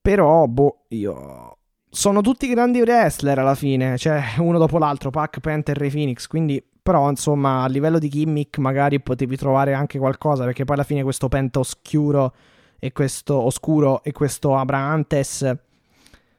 [0.00, 1.58] Però, boh, io...
[1.94, 6.62] Sono tutti grandi wrestler alla fine, cioè uno dopo l'altro, Pac, Panther, Ray Phoenix, quindi...
[6.84, 11.02] Però, insomma, a livello di gimmick magari potevi trovare anche qualcosa, perché poi alla fine
[11.02, 12.34] questo Penta oscuro
[12.78, 15.56] e questo oscuro e questo Abrahantes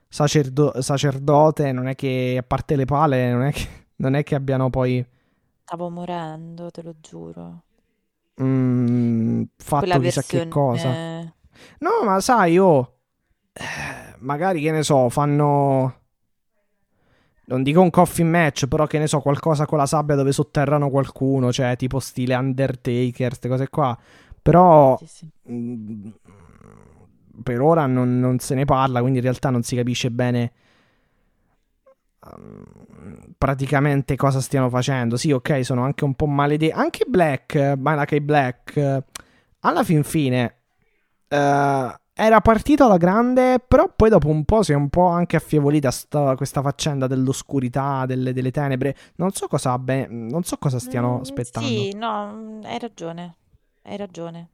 [0.08, 3.68] sacerdo- sacerdote, non è che, a parte le pale, non è che,
[3.98, 5.04] non è che abbiano poi...
[5.64, 7.64] Stavo morendo, te lo giuro.
[8.42, 10.50] mm, fatto Quella chissà che versione...
[10.50, 10.90] cosa.
[11.80, 12.98] No, ma sai, oh,
[13.54, 16.04] eh, magari che ne so, fanno.
[17.48, 20.90] Non dico un coffin match, però che ne so, qualcosa con la sabbia dove sotterrano
[20.90, 23.98] qualcuno, cioè tipo stile Undertaker, queste cose qua.
[24.42, 25.30] Però Sì, sì.
[25.52, 26.08] mm,
[27.44, 30.52] per ora non, non se ne parla, quindi in realtà non si capisce bene
[32.38, 32.64] um,
[33.38, 35.18] praticamente cosa stiano facendo.
[35.18, 36.72] Sì, ok, sono anche un po' maledetti.
[36.74, 39.04] Anche Black, eh, Malachi Black, eh,
[39.60, 40.56] alla fin fine
[41.28, 45.36] eh, era partito alla grande, però poi dopo un po' si è un po' anche
[45.36, 48.96] affievolita sta- questa faccenda dell'oscurità, delle, delle tenebre.
[49.16, 51.90] Non so cosa, abbe- non so cosa stiano Mm, aspettando.
[51.90, 53.36] Sì, no, mm, hai ragione,
[53.84, 54.50] hai ragione.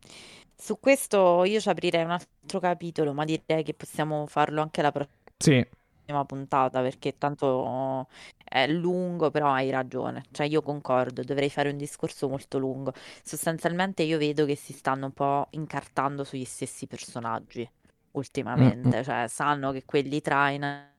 [0.55, 4.91] Su questo io ci aprirei un altro capitolo, ma direi che possiamo farlo anche la
[5.39, 5.80] Sì, prossima
[6.25, 8.07] puntata, perché tanto
[8.43, 10.23] è lungo, però hai ragione.
[10.31, 12.93] Cioè io concordo, dovrei fare un discorso molto lungo.
[13.23, 17.69] Sostanzialmente io vedo che si stanno un po' incartando sugli stessi personaggi
[18.55, 18.93] Mm, mm.
[18.93, 20.89] ultimamente, cioè sanno che quelli trainano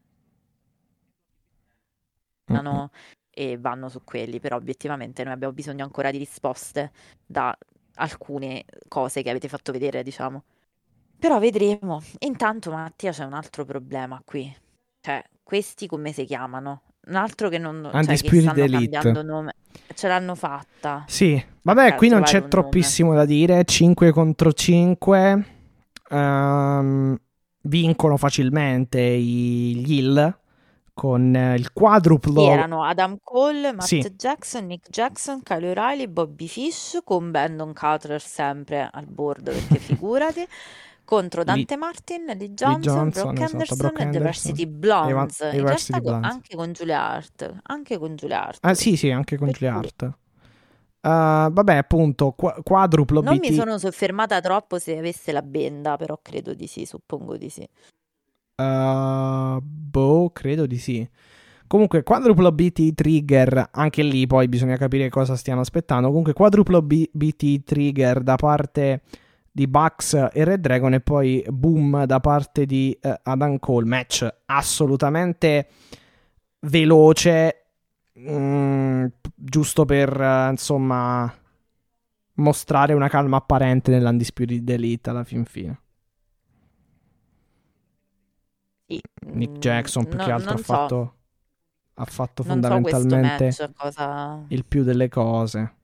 [2.51, 2.83] Mm, mm.
[3.31, 6.93] e vanno su quelli, però obiettivamente noi abbiamo bisogno ancora di risposte
[7.24, 7.57] da
[7.97, 10.43] alcune cose che avete fatto vedere, diciamo.
[11.19, 12.03] Però vedremo.
[12.20, 14.55] Intanto, Mattia, c'è un altro problema qui.
[15.03, 16.83] Cioè, questi come si chiamano?
[17.09, 17.89] Un altro che non...
[17.93, 18.89] cioè, che stanno Elite.
[18.99, 19.55] cambiando nome.
[19.95, 21.05] Ce l'hanno fatta.
[21.09, 22.49] Sì, vabbè, Eh, qui non c'è un nome.
[22.51, 23.65] troppissimo da dire.
[23.65, 25.47] 5 contro 5.
[26.11, 27.19] Ehm,
[27.62, 30.39] vincono facilmente gli Hill
[30.95, 32.41] con eh, il quadruplo.
[32.43, 33.99] Sì, erano Adam Cole, Matt Sì.
[34.16, 40.47] Jackson, Nick Jackson, Kyle O'Reilly, Bobby Fish, con Brandon Cutler sempre al board, perché figurati,
[41.05, 44.03] contro Dante Martin, Lee Johnson, Johnson, Brock esatto, Anderson Brock e
[45.11, 45.41] Eva- Blondes.
[45.41, 46.33] realtà co- Blondes.
[46.33, 48.59] anche con Julia Hart, anche con Julia Hart.
[48.65, 50.03] Ah, sì, sì, anche con Per Julia cui Hart.
[51.05, 53.49] Eh, vabbè, appunto, qua- quadruplo non BT.
[53.49, 57.69] mi sono soffermata troppo se avesse la benda, però credo di sì, suppongo di sì.
[58.55, 61.09] Eh, boh, credo di sì.
[61.66, 66.09] Comunque, quadruplo BT trigger, anche lì poi bisogna capire cosa stiano aspettando.
[66.09, 69.01] Comunque, quadruplo B- BT trigger da parte
[69.53, 73.87] di Bucks e Red Dragon e poi boom da parte di eh, Adam Cole.
[73.87, 75.69] Match assolutamente
[76.61, 77.66] veloce,
[78.19, 79.05] mm,
[79.35, 81.33] giusto per eh, insomma
[82.35, 85.81] mostrare una calma apparente nell'Undisputed Elite alla fin fine.
[88.87, 91.15] Nick mm, Jackson più no- che altro ha non so, fatto,
[91.95, 94.45] ha fatto so fondamentalmente match cosa...
[94.49, 95.74] il più delle cose.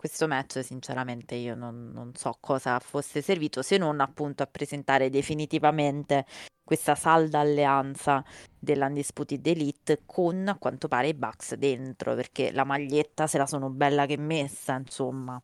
[0.00, 5.10] Questo match, sinceramente, io non, non so cosa fosse servito se non appunto a presentare
[5.10, 6.24] definitivamente
[6.64, 8.24] questa salda alleanza
[8.58, 13.68] dell'Undisputed Elite con a quanto pare i Bucks dentro, perché la maglietta se la sono
[13.68, 15.38] bella che messa, insomma.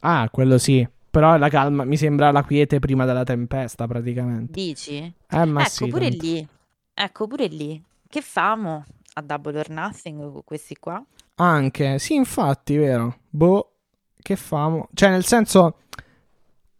[0.00, 0.86] Ah, quello sì.
[1.08, 4.52] Però la calma mi sembra la quiete prima della tempesta, praticamente.
[4.52, 4.98] Dici?
[4.98, 6.24] Eh, ma ecco, sì, pure tanto.
[6.26, 6.48] lì,
[6.92, 7.82] ecco, pure lì.
[8.06, 8.84] Che famo
[9.14, 11.02] a Double or Nothing con questi qua?
[11.36, 13.19] Anche, sì, infatti, vero.
[13.30, 13.72] Boh,
[14.20, 14.88] che famo?
[14.92, 15.78] Cioè, nel senso,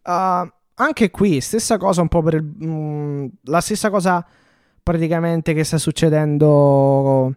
[0.03, 2.43] uh, anche qui, stessa cosa un po' per il...
[2.45, 4.25] mm, la stessa cosa
[4.83, 7.35] praticamente che sta succedendo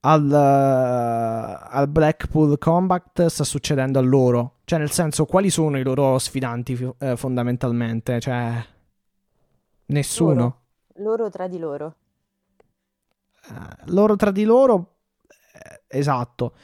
[0.00, 4.58] al, eh, al Blackpool Combat sta succedendo a loro.
[4.64, 8.20] Cioè, nel senso, quali sono i loro sfidanti fi- eh, fondamentalmente?
[8.20, 8.64] Cioè,
[9.86, 10.34] nessuno.
[10.94, 11.94] Loro, loro tra di loro.
[13.50, 14.96] Eh, loro tra di loro,
[15.52, 16.54] eh, esatto.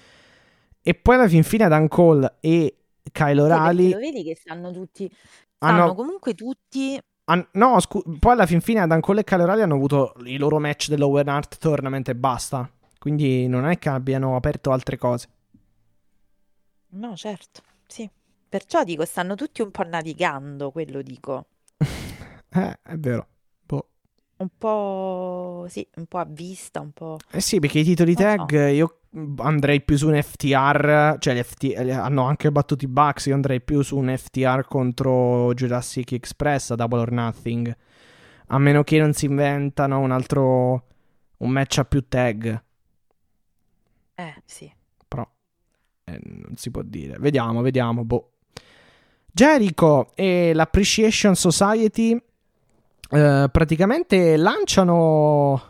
[0.87, 2.77] E poi alla fin fine Dan Cole e
[3.11, 5.11] perché O'Reilly lo vedi che stanno tutti,
[5.57, 9.43] stanno hanno, comunque tutti han- no, scu- poi alla fin fine Dan Cole e Kyle
[9.45, 12.71] O'Reilly hanno avuto i loro match dell'Owen Art Tournament e basta.
[12.99, 15.29] Quindi non è che abbiano aperto altre cose.
[16.91, 18.09] No, certo, sì.
[18.47, 21.47] Perciò dico, stanno tutti un po' navigando, quello dico.
[21.79, 23.29] eh, è vero.
[24.45, 27.17] Un po', sì, un po' a vista, un po'...
[27.31, 28.73] Eh sì, perché i titoli Non tag so.
[28.75, 28.99] io
[29.39, 33.63] andrei più su un FTR, cioè FT eh, hanno anche battuto i Bucks, io andrei
[33.63, 37.75] più su un FTR contro Jurassic Express a Double or Nothing.
[38.49, 40.85] A meno che non si inventano un altro
[41.39, 42.63] un match a più tag,
[44.17, 44.71] Eh, sì.
[45.09, 45.27] però
[46.05, 47.17] eh, non si può dire.
[47.19, 48.33] Vediamo, vediamo, boh.
[49.33, 52.17] Jericho e l'Appreciation Society
[53.15, 55.63] eh, praticamente lanciano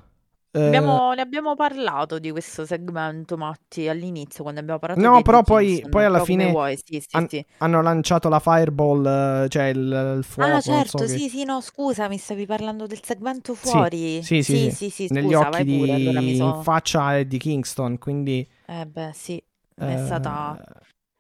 [0.50, 5.22] eh, Abbiamo, ne abbiamo parlato di questo segmento, Matti, all'inizio, quando abbiamo parlato No, di
[5.22, 7.44] però poi- Kingston, poi alla fine vuoi, sì, sì, han- sì.
[7.58, 9.04] hanno lanciato la Fireball,
[9.44, 12.18] eh, cioè il, il fuoco, Ah, non so certo, che- sì, sì, no, scusa, mi
[12.18, 14.22] stavi parlando del segmento Sì, fuori.
[14.22, 14.70] sì, sì, sì.
[14.70, 16.44] sì, sì, negli scusa, occhi vai pure, allora mi di so...
[16.44, 19.42] in faccia Eddie Kingston, quindi Eh beh, sì,
[19.74, 20.58] è eh, stata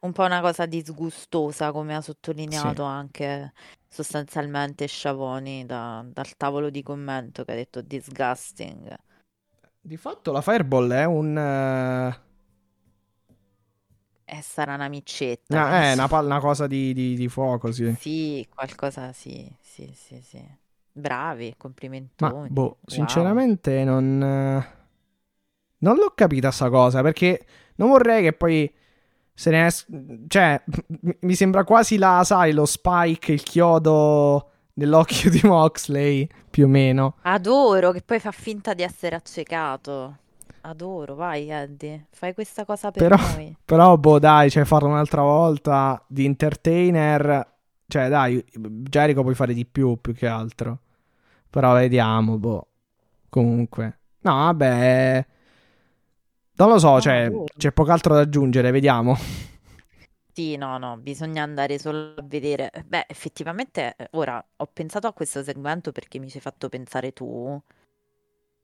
[0.00, 2.88] un po' una cosa disgustosa, come ha sottolineato Sì.
[2.88, 3.52] anche
[3.94, 8.94] sostanzialmente Sciavoni da- dal tavolo di commento che ha detto disgusting.
[9.80, 11.36] Di fatto la Fireball è un...
[11.38, 12.18] eh,
[14.26, 15.48] E sarà una micetta.
[15.48, 15.92] no, è penso.
[15.92, 17.94] una, una cosa di, di- di fuoco, sì.
[17.94, 20.44] Sì, qualcosa sì, sì, sì, sì.
[20.92, 21.54] Bravi,
[22.18, 22.52] Ma, complimentoni.
[22.54, 23.40] boh, Wow.
[23.40, 24.22] sinceramente non...
[24.22, 24.66] eh,
[25.78, 27.46] Non l'ho capita sta cosa, perché
[27.76, 28.72] non vorrei che poi
[29.34, 29.86] se ne es-
[30.28, 30.62] Cioè,
[31.20, 37.16] mi- sembra quasi la, sai, lo spike, il chiodo nell'occhio di Moxley, più o meno.
[37.22, 40.18] Adoro che poi fa finta di essere accecato.
[40.62, 43.54] Adoro, vai Eddie, fai questa cosa per Però, noi.
[43.64, 47.52] però, boh, dai, cioè, farlo un'altra volta di entertainer.
[47.86, 48.42] Cioè, dai,
[48.88, 50.78] Jericho puoi fare di più, più che altro.
[51.50, 52.66] Però vediamo, boh.
[53.28, 53.98] Comunque.
[54.20, 55.26] No, vabbè.
[56.56, 59.16] Non lo so, No, cioè, c'è poco altro da aggiungere, vediamo.
[60.32, 62.70] Sì, no, no, bisogna andare solo a vedere.
[62.86, 67.12] Beh, effettivamente, eh, ora ho pensato a questo segmento perché mi ci hai fatto pensare
[67.12, 67.60] tu.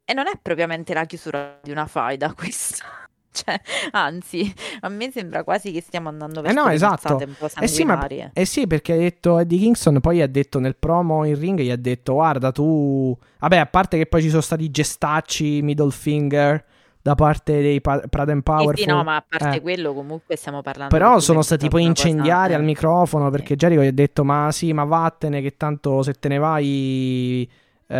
[0.04, 2.84] E non è propriamente la chiusura di una faida questa.
[3.32, 3.60] Cioè,
[3.92, 7.16] anzi, a me sembra quasi che stiamo andando Eh verso no, le esatto.
[7.16, 8.04] un po' Eh sì, ma-.
[8.32, 11.70] Eh sì, perché ha detto Eddie Kingston, poi ha detto nel promo in ring, gli
[11.70, 13.16] ha detto, guarda, tu...
[13.38, 16.64] Vabbè, a parte che poi ci sono stati gestacci, middle finger,
[17.02, 18.42] da parte dei pa- Pride and
[18.74, 19.60] Sì, sì, no, ma a parte Eh.
[19.60, 23.30] quello comunque stiamo parlando Però sono stati poi cosa, incendiari al microfono Sì.
[23.30, 27.48] perché Jericho gli ha detto: Ma sì, ma vattene, che tanto se te ne vai.
[27.92, 27.96] eh,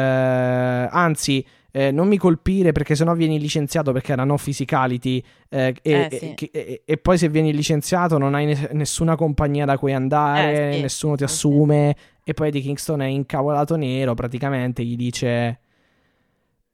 [0.91, 5.23] anzi, eh, non mi colpire perché sennò vieni licenziato perché era no physicality.
[5.49, 6.45] eh, e, Eh, e- sì.
[6.53, 10.73] e- e poi se vieni licenziato non hai ne- nessuna compagnia da cui andare, Eh,
[10.75, 10.81] sì.
[10.83, 11.47] nessuno ti Sì, sì.
[11.47, 11.97] assume.
[12.23, 14.15] E poi di Kingston è incavolato nero.
[14.15, 15.59] Praticamente gli dice.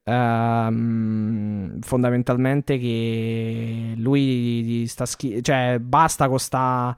[0.08, 6.96] Ehm, fondamentalmente che lui sta schi- cioè basta con sta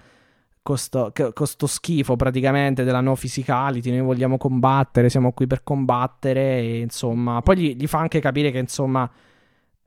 [0.63, 5.47] con sto, che- con sto schifo praticamente della no physicality noi vogliamo combattere siamo qui
[5.47, 9.11] per combattere e insomma poi gli, gli fa anche capire che insomma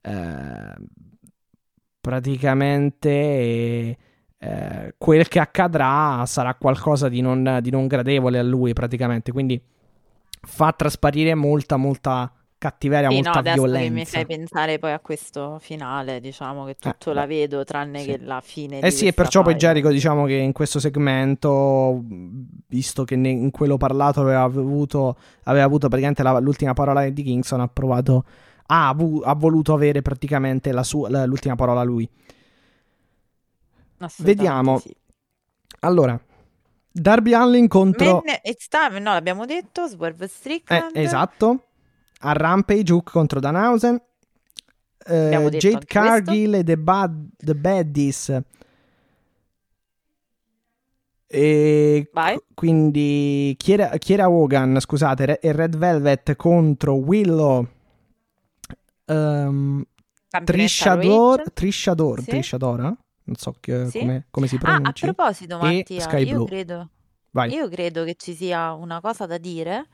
[0.01, 0.73] eh,
[2.01, 3.97] praticamente
[4.37, 9.61] eh, quel che accadrà sarà qualcosa di non, di non gradevole a lui praticamente quindi
[10.41, 12.31] fa trasparire molta molta
[12.61, 16.63] cattiveria Sì, no, molta adesso che mi violenza fai pensare poi a questo finale, diciamo
[16.65, 18.05] che tutto Eh, la vedo tranne sì.
[18.05, 19.55] che la fine Eh sì, e perciò poi.
[19.55, 22.03] Jericho diciamo che in questo segmento,
[22.67, 27.23] visto che ne- in quello parlato aveva avuto, aveva avuto praticamente la- l'ultima parola di
[27.23, 28.25] Kingston, ha provato,
[28.67, 32.07] ha, avu- ha voluto avere praticamente la sua- la- l'ultima parola lui.
[34.17, 34.77] Vediamo.
[34.79, 34.95] sì.
[35.79, 36.19] Allora,
[36.91, 38.21] Darby Allin contro...
[38.23, 40.91] Men- it's time, no, l'abbiamo detto, Swerve Eh, Strickland.
[40.95, 41.63] esatto.
[42.23, 44.01] A Rampage Hook contro Danhausen.
[45.05, 45.85] Eh, Jade.
[45.85, 48.41] Cargill e The, Bad, The Baddies.
[51.33, 52.35] E Vai.
[52.35, 57.67] qu- quindi Kiera, Kiera Hogan, scusate, e Red Velvet contro Willow.
[59.05, 59.83] ehm,
[60.29, 61.51] Campionessa Trishador, ROH.
[61.53, 62.29] Trishador, Sì.
[62.29, 62.83] Trishadora?
[63.23, 63.99] Non so che- Sì.
[63.99, 66.89] come, come si Ah, a proposito, Mattia, io credo,
[67.49, 69.87] io credo che ci sia una cosa da dire,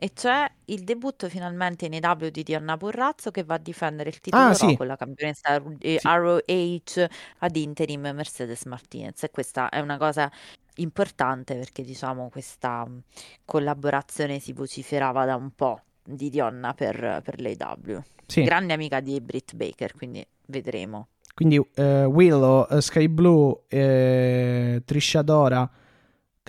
[0.00, 4.20] e cioè il debutto finalmente in EW di Diana Purrazzo che va a difendere il
[4.20, 4.76] titolo Ah, sì.
[4.76, 6.06] con la campionessa eh, Sì.
[6.08, 7.06] ROH
[7.38, 9.22] ad interim Mercedes Martinez.
[9.24, 10.30] E questa è una cosa
[10.76, 13.02] importante perché, diciamo, questa mh,
[13.44, 18.00] collaborazione si vociferava da un po' di Dionna per, per l'AW.
[18.26, 18.42] Sì.
[18.44, 21.08] Grande amica di Britt Baker, quindi vedremo.
[21.34, 25.68] Quindi eh, Willow, eh, Sky Blue, eh, Trishadora,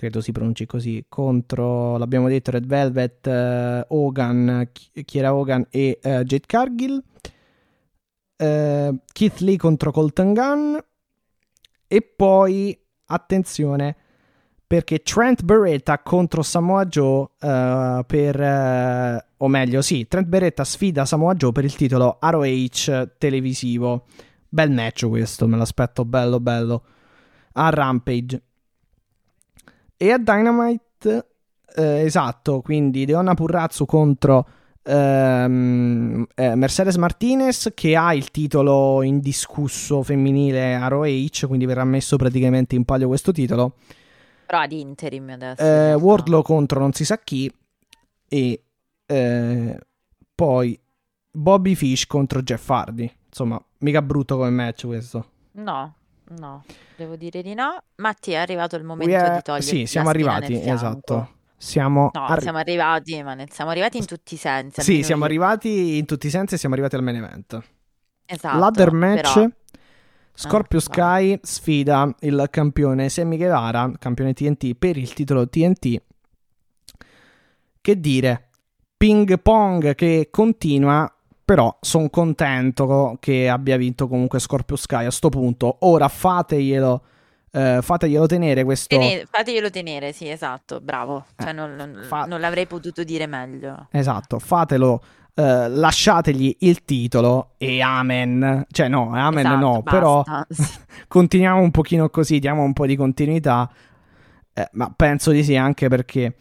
[0.00, 5.98] credo si pronunci così, contro, l'abbiamo detto, Red Velvet, eh, Hogan, Ki- Kiera Hogan e
[6.00, 7.02] eh, Jade Cargill.
[8.34, 10.76] Eh, Keith Lee contro Colton Gunn.
[11.86, 12.74] E poi,
[13.08, 13.94] attenzione,
[14.66, 18.40] perché Trent Beretta contro Samoa Joe eh, per...
[18.40, 24.06] eh, o meglio, sì, Trent Beretta sfida Samoa Joe per il titolo ROH televisivo.
[24.48, 26.84] Bel match questo, me l'aspetto bello bello.
[27.52, 28.40] A Rampage.
[30.02, 31.26] E a Dynamite,
[31.76, 34.48] eh, esatto, quindi Deonna Purrazzo contro
[34.82, 42.76] ehm, eh, Mercedes Martinez che ha il titolo indiscusso femminile ROH, quindi verrà messo praticamente
[42.76, 43.74] in palio questo titolo.
[44.46, 45.62] Però ad interim adesso.
[45.62, 45.92] Eh.
[45.92, 47.52] Wardlow contro non si sa chi
[48.26, 48.62] e
[49.04, 49.78] eh,
[50.34, 50.80] poi
[51.30, 53.12] Bobby Fish contro Jeff Hardy.
[53.26, 55.26] Insomma, mica brutto come match questo.
[55.52, 55.94] No,
[56.38, 56.64] no,
[56.96, 57.82] devo dire di no.
[57.96, 61.34] Matti, è arrivato il momento are- di toglierti Sì, siamo arrivati, esatto.
[61.56, 64.80] Siamo, No, arri- siamo arrivati, ma nel- siamo arrivati in tutti i sensi.
[64.80, 65.28] sì, siamo io.
[65.28, 67.60] arrivati in tutti i sensi e siamo arrivati al main event.
[68.24, 69.48] Esatto, Ladder match però-
[70.32, 76.00] Scorpio Ah, Sky sfida il campione Sammy Guevara, campione TNT, per il titolo TNT.
[77.82, 78.48] Che dire,
[78.96, 81.10] ping pong che continua,
[81.50, 85.78] però sono contento che abbia vinto comunque Scorpio Sky a sto punto.
[85.80, 87.02] Ora fateglielo,
[87.50, 88.96] eh, fateglielo tenere questo...
[88.96, 91.24] Tene- fateglielo tenere, sì, esatto, bravo.
[91.36, 93.88] Cioè, non, non- fa- non l'avrei potuto dire meglio.
[93.90, 95.02] Esatto, fatelo,
[95.34, 98.66] eh, lasciategli il titolo e amen.
[98.70, 99.90] Cioè no, amen Esatto, no, basta.
[99.90, 100.24] però
[101.08, 103.68] continuiamo un pochino così, diamo un po' di continuità.
[104.52, 106.32] Eh, ma penso di sì, anche perché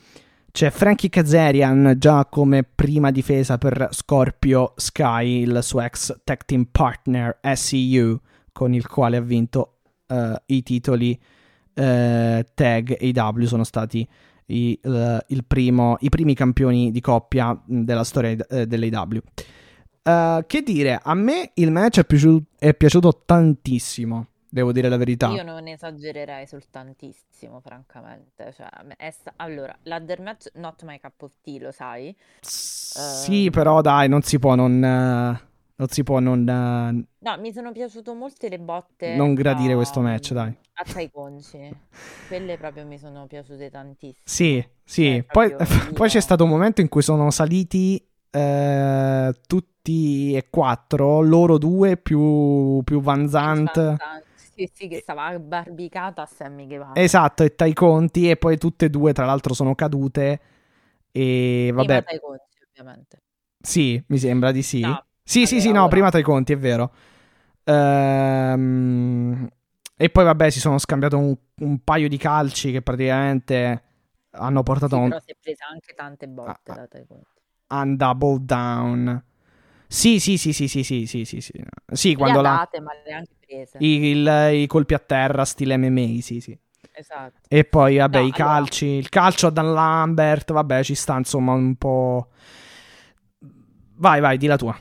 [0.60, 6.65] c'è Frankie Kazarian già come prima difesa per Scorpio Sky, il suo ex tag team
[6.69, 8.19] partner SEU,
[8.52, 11.18] con il quale ha vinto eh, i titoli
[11.73, 13.45] eh, tag AW.
[13.45, 14.06] Sono stati
[14.48, 19.22] i, il primo- i primi campioni di coppia della storia eh, dell'AW.
[20.03, 24.97] Eh, che dire, a me il match è piaciuto, è piaciuto tantissimo, devo dire la
[24.97, 25.30] verità.
[25.30, 28.53] Io non esagererei soltantissimo, francamente.
[28.55, 28.67] Cioè,
[29.11, 32.15] sta- Allora, ladder match, not my cup of tea, lo sai?
[32.41, 33.51] Sì, Ehm.
[33.51, 34.80] però dai, non si può non...
[34.80, 36.43] non si può non...
[36.43, 40.55] No, mi sono piaciute molte le botte Non gradire a- questo match, dai.
[40.73, 41.69] A Tai Conci.
[42.27, 44.21] Quelle proprio mi sono piaciute tantissimo.
[44.23, 45.15] Sì, sì.
[45.17, 45.53] Eh, Poi,
[45.93, 48.01] poi c'è stato un momento in cui sono saliti
[48.31, 53.76] eh, tutti e quattro, loro due più, più Van Zant.
[53.76, 54.26] Van Zandt,
[54.60, 56.99] sì, sì, che stava barbicata a Sammy Guevara.
[56.99, 60.40] Esatto, e Tai Conti, e poi tutte e due, tra l'altro, sono cadute.
[61.11, 61.86] E vabbè.
[61.86, 63.22] Prima Tai Conti, ovviamente.
[63.61, 64.81] Sì, mi sembra di sì.
[64.81, 66.91] No, sì, sì, sì, no, prima Tai Conti, è vero.
[67.64, 69.48] Ehm...
[69.95, 73.84] E poi, vabbè, si sono scambiato un, un paio di calci che praticamente
[74.31, 75.07] hanno portato sì, un...
[75.07, 77.27] però si è presa anche tante botte ah, da Tai Conti.
[77.68, 79.23] Ah, And double down.
[79.88, 81.40] Sì, sì, sì, sì, sì, sì, sì, sì.
[81.41, 82.49] Sì, sì quando la...
[82.49, 83.36] Date, ma neanche
[83.80, 86.57] i, il- i colpi a terra, stile MMA, sì, sì.
[86.91, 87.39] Esatto.
[87.47, 91.17] E poi, vabbè, No, i allora- calci, il calcio a Dan Lambert, vabbè, ci sta
[91.17, 92.27] insomma un po'...
[93.97, 94.77] Vai, vai, di la tua.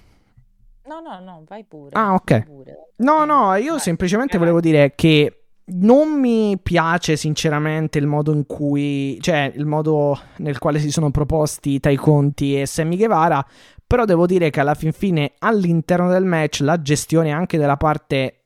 [0.87, 1.91] No, no, no, vai pure.
[1.93, 2.41] Ah, ok.
[2.45, 2.75] pure.
[2.97, 8.07] No, Eh, no, io vai, semplicemente vai, volevo dire che non mi piace sinceramente il
[8.07, 12.97] modo in cui, cioè il modo nel quale si sono proposti Tai Conti e Sammy
[12.97, 13.45] Guevara,
[13.87, 18.45] però devo dire che alla fin fine all'interno del match la gestione anche della parte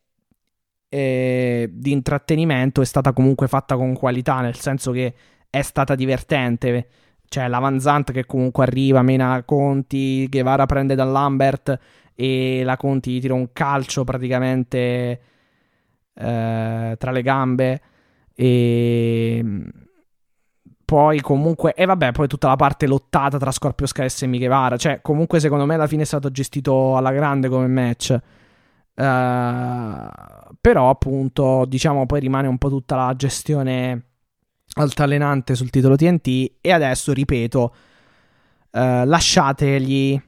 [0.95, 5.15] eh, di intrattenimento è stata comunque fatta con qualità, nel senso che
[5.49, 6.89] è stata divertente.
[7.27, 11.79] Cioè la Van Zant che comunque arriva, mena Conti, Guevara prende da Lambert
[12.15, 15.21] e la Conti gli tira un calcio praticamente
[16.13, 17.81] eh, tra le gambe.
[18.35, 19.69] E mm,
[20.85, 24.77] poi comunque e vabbè poi tutta la parte lottata tra Scorpio Sky e Sammy Guevara.
[24.77, 28.21] Cioè comunque secondo me alla fine è stato gestito alla grande come match
[28.95, 30.09] Eh,
[30.61, 34.07] però appunto diciamo poi rimane un po' tutta la gestione
[34.75, 37.75] altalenante sul titolo TNT e adesso ripeto
[38.71, 40.21] eh, lasciategli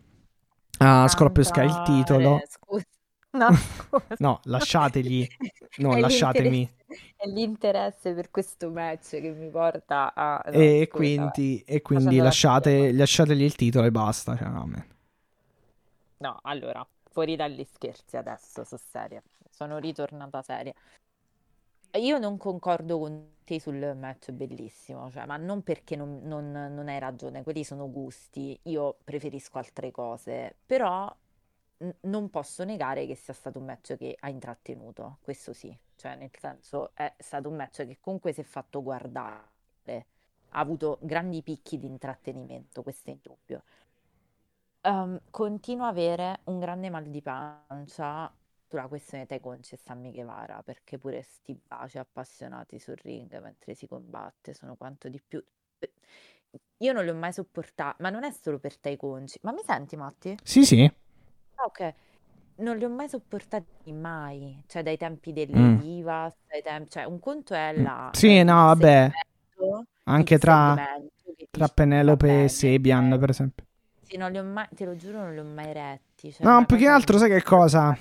[0.79, 2.85] a Scorpio Sky il titolo Scusa.
[3.33, 4.07] No, scusa.
[4.19, 5.27] No, lasciategli.
[5.79, 6.59] No, lasciatemi.
[6.87, 10.43] l'interesse- È l'interesse per questo match che mi porta a...
[10.47, 14.37] no, e, scusa, quindi, e quindi lasciate, lasciategli il titolo e basta.
[14.37, 14.49] Cioè,
[16.19, 19.23] No, allora, fuori dagli scherzi adesso, sono seria.
[19.51, 20.75] Sono ritornata seria.
[21.99, 26.89] Io non concordo con te sul match bellissimo, cioè, ma non perché non, non- non
[26.89, 31.15] hai ragione, quelli sono gusti, io preferisco altre cose, però
[31.79, 36.17] n- non posso negare che sia stato un match che ha intrattenuto, questo sì, cioè
[36.17, 40.07] nel senso è stato un match che comunque si è fatto guardare,
[40.51, 43.63] ha avuto grandi picchi di intrattenimento, questo è indubbio.
[44.87, 48.31] Ehm, continuo a avere un grande mal di pancia
[48.69, 53.75] sulla questione Tai Conci e Sammy Guevara, perché pure sti baci appassionati sul ring mentre
[53.75, 55.43] si combatte sono quanto di più.
[56.79, 59.39] Io non li ho mai sopportati, ma non è solo per Conci.
[59.43, 60.37] Ma mi senti, Matti?
[60.45, 60.91] Sì, sì.
[61.57, 61.95] Ah, ok.
[62.57, 65.77] Non li ho mai sopportati mai, cioè dai tempi delle Mm.
[65.77, 69.11] Divas, dai tempi, cioè un conto è la, Sì, no, vabbè.
[70.05, 70.77] Anche tra,
[71.51, 73.64] tra Penelope e Sebian, per esempio.
[74.15, 76.33] Sì, non li ho mai, te lo giuro, non li ho mai retti.
[76.33, 77.97] Cioè, No, più che altro, sai che cosa?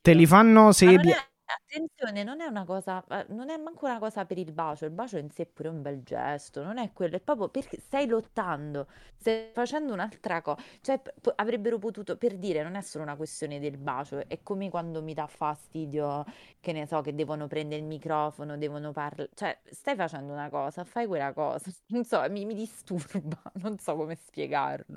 [0.00, 1.14] Te li fanno non è,
[1.46, 4.90] attenzione, non è una cosa, eh, non è manco una cosa per il bacio, il
[4.90, 8.06] bacio in sé è pure un bel gesto, non è quello, è proprio perché stai
[8.06, 8.86] lottando,
[9.16, 13.60] stai facendo un'altra cosa, cioè p- avrebbero potuto, per dire, non è solo una questione
[13.60, 16.24] del bacio, è come quando mi dà fastidio,
[16.60, 20.84] che ne so, che devono prendere il microfono, devono parlare, cioè stai facendo una cosa,
[20.84, 24.96] fai quella cosa, non so, mi, mi disturba, non so come spiegarlo.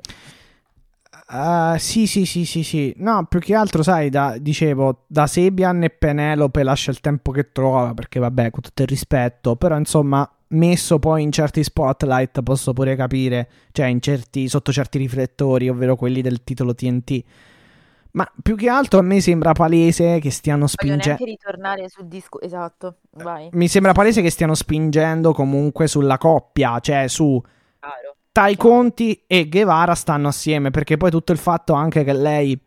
[1.29, 2.93] Uh, sì, sì, sì, sì, sì.
[2.97, 7.51] No, più che altro, sai, da, dicevo, da Sebian e Penelope lascia il tempo che
[7.51, 12.71] trova, perché vabbè, con tutto il rispetto, però insomma, messo poi in certi spotlight posso
[12.73, 17.23] pure capire, cioè in certi, sotto certi riflettori, ovvero quelli del titolo TNT.
[18.11, 21.11] Ma più che altro a me sembra palese che stiano spingendo.
[21.11, 23.49] Anche ritornare sul disco, esatto, vai.
[23.53, 27.41] Mi sembra palese che stiano spingendo comunque sulla coppia, cioè su.
[28.33, 32.57] Tai Conti e Guevara stanno assieme, perché poi tutto il fatto anche che lei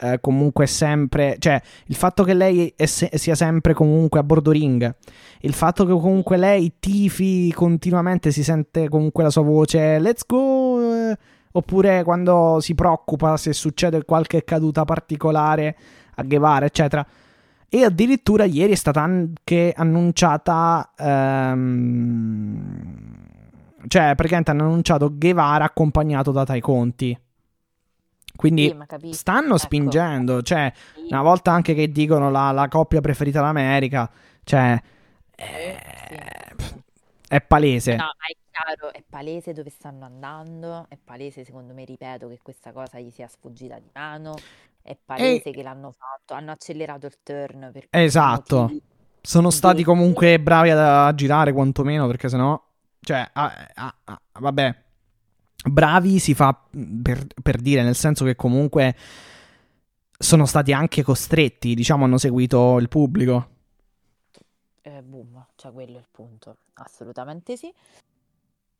[0.00, 4.94] eh, comunque sempre, cioè il fatto che lei se- sia sempre comunque a bordo ring,
[5.40, 10.80] il fatto che comunque lei tifi continuamente, si sente comunque la sua voce let's go
[10.82, 11.16] eh,
[11.52, 15.76] oppure quando si preoccupa se succede qualche caduta particolare
[16.16, 17.06] a Guevara, eccetera.
[17.68, 20.92] E addirittura ieri è stata anche annunciata.
[20.96, 22.34] Ehm,
[23.86, 27.18] cioè, praticamente hanno annunciato Guevara accompagnato da Tai Conti.
[28.36, 29.58] Quindi Sì, stanno ecco.
[29.58, 30.42] spingendo.
[30.42, 34.10] Cioè, Sì, una volta anche che dicono la, la coppia preferita d'America.
[34.42, 34.80] Cioè,
[35.36, 35.44] sì.
[37.28, 37.92] è palese.
[37.92, 42.38] No, ma è chiaro, è palese dove stanno andando, è palese, secondo me, ripeto, che
[42.42, 44.34] questa cosa gli sia sfuggita di mano,
[44.82, 48.70] è palese che l'hanno fatto, hanno accelerato il turn Esatto.
[49.20, 52.60] Sono stati comunque bravi a, a girare quantomeno, perché sennò...
[53.04, 54.82] Cioè, ah, ah, ah, vabbè.
[55.66, 56.58] Bravi si fa
[57.02, 58.96] per, per dire, nel senso che comunque
[60.18, 63.50] sono stati anche costretti, diciamo, hanno seguito il pubblico.
[64.82, 67.72] Eh, boom, cioè quello è il punto, assolutamente sì.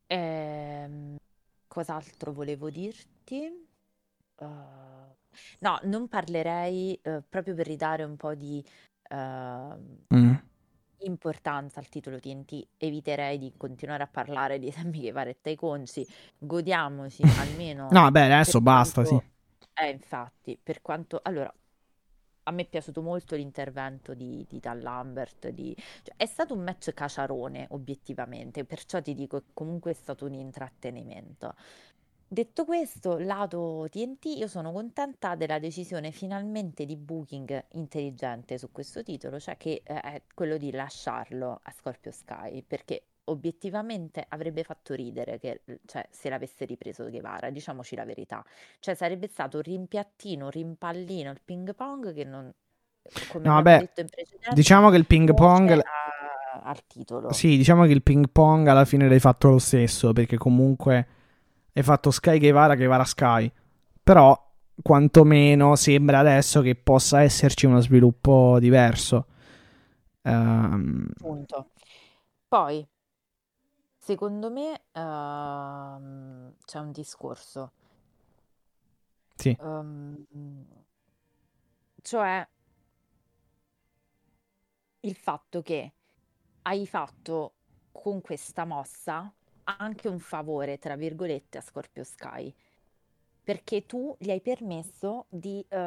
[0.07, 1.15] Ehm,
[1.67, 3.67] cos'altro volevo dirti?
[4.37, 4.45] Uh,
[5.59, 8.63] no, non parlerei, eh, proprio per ridare un po' di
[9.09, 10.33] ehm, Mm.
[10.99, 16.07] Importanza al titolo TNT, eviterei di continuare a parlare di Sammy Guevara e Tai Conci,
[16.37, 19.33] godiamoci almeno No, vabbè, adesso basta, quanto- sì.
[19.83, 21.19] Eh, infatti, per quanto...
[21.23, 21.53] Allora,
[22.47, 25.75] a me è piaciuto molto l'intervento di, di Dan Lambert, di...
[26.03, 30.33] cioè, è stato un match caciarone, obiettivamente, perciò ti dico che comunque è stato un
[30.33, 31.55] intrattenimento.
[32.35, 39.03] Detto questo, lato TNT, io sono contenta della decisione finalmente di booking intelligente su questo
[39.03, 44.93] titolo, cioè che eh, è quello di lasciarlo a Scorpio Sky, perché obiettivamente avrebbe fatto
[44.93, 48.43] ridere che, cioè, se l'avesse ripreso Guevara, diciamoci la verità.
[48.81, 52.51] Cioè sarebbe stato un rimpiattino, un rimpallino, il ping pong che non,
[53.29, 55.69] come No, vabbè, detto in precedenza, Diciamo che il ping pong...
[55.69, 57.31] nuoce a- al titolo.
[57.31, 61.14] Sì, diciamo che il ping pong alla fine l'hai fatto lo stesso, perché comunque
[61.75, 63.51] hai fatto Sky Guevara, Guevara Sky.
[64.03, 64.39] Però,
[64.81, 69.27] quantomeno, sembra adesso che possa esserci uno sviluppo diverso.
[70.23, 71.71] Ehm, Punto.
[72.47, 72.87] Poi,
[73.97, 77.71] secondo me, ehm, c'è un discorso,
[79.37, 79.57] sì.
[79.59, 80.25] ehm,
[82.03, 82.47] cioè
[85.01, 85.93] il fatto che
[86.63, 87.53] hai fatto
[87.91, 89.31] con questa mossa
[89.65, 92.53] anche un favore, tra virgolette, a Scorpio Sky,
[93.43, 95.77] perché tu gli hai permesso di eh,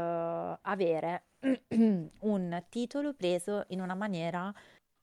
[0.62, 1.24] avere
[2.20, 4.52] un titolo preso in una maniera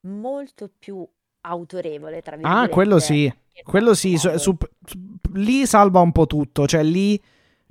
[0.02, 1.06] molto più
[1.42, 3.32] autorevole, tra Ah, quello sì.
[3.32, 4.98] virgolette, che in Quello sì, su- su- su-
[5.32, 7.20] lì salva un po' tutto, cioè lì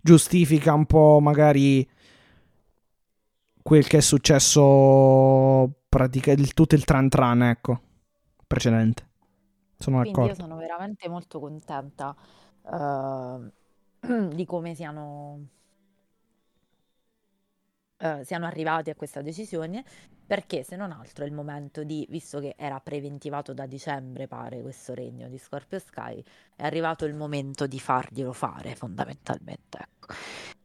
[0.02, 1.88] giustifica un po' magari
[3.62, 7.82] quel che è successo praticamente il, tutto il tran tran, ecco,
[8.48, 9.08] precedente.
[9.78, 10.36] Sono Quindi io d'accordo.
[10.36, 12.16] sono veramente molto contenta
[12.64, 13.52] eh,
[14.36, 15.48] di come siano,
[17.98, 19.84] eh, siano arrivati a questa decisione,
[20.26, 24.62] perché se non altro è il momento di, visto che era preventivato da dicembre, pare,
[24.62, 26.22] questo regno di Scorpio Sky,
[26.56, 30.14] è arrivato il momento di farglielo fare, fondamentalmente, ecco.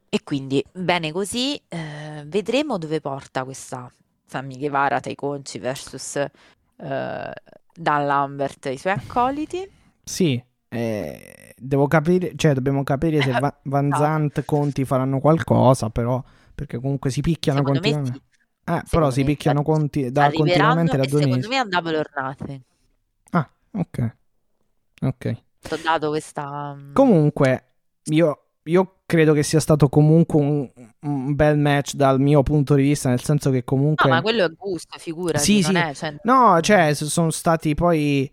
[0.08, 3.92] E quindi bene così, eh, vedremo dove porta questa
[4.26, 7.32] Sammy Guevara Tai Conci versus eh,
[7.74, 9.68] Dan Lambert e i suoi accoliti.
[10.04, 14.02] Sì, eh, devo capire, cioè dobbiamo capire se Va- Van esatto.
[14.02, 16.22] Zant Conti faranno qualcosa, però,
[16.54, 18.18] perché comunque si picchiano Secondo me continuamente.
[18.64, 21.68] sì, Eh, però si picchiano conti- da, continuamente da e due secondo me è un
[21.68, 22.60] double or nothing.
[23.30, 24.14] Ah, ok.
[25.02, 25.36] Ok.
[25.70, 26.74] Ho dato questa...
[26.74, 27.64] mm, Comunque,
[28.04, 30.70] io, io credo che sia stato comunque un,
[31.00, 34.08] un bel match dal mio punto di vista, nel senso che No, comunque...
[34.08, 35.76] ma quello è gusto, figurati, Sì, non sì.
[35.80, 35.94] è...
[35.94, 38.30] Cioè, No, cioè, sono stati poi...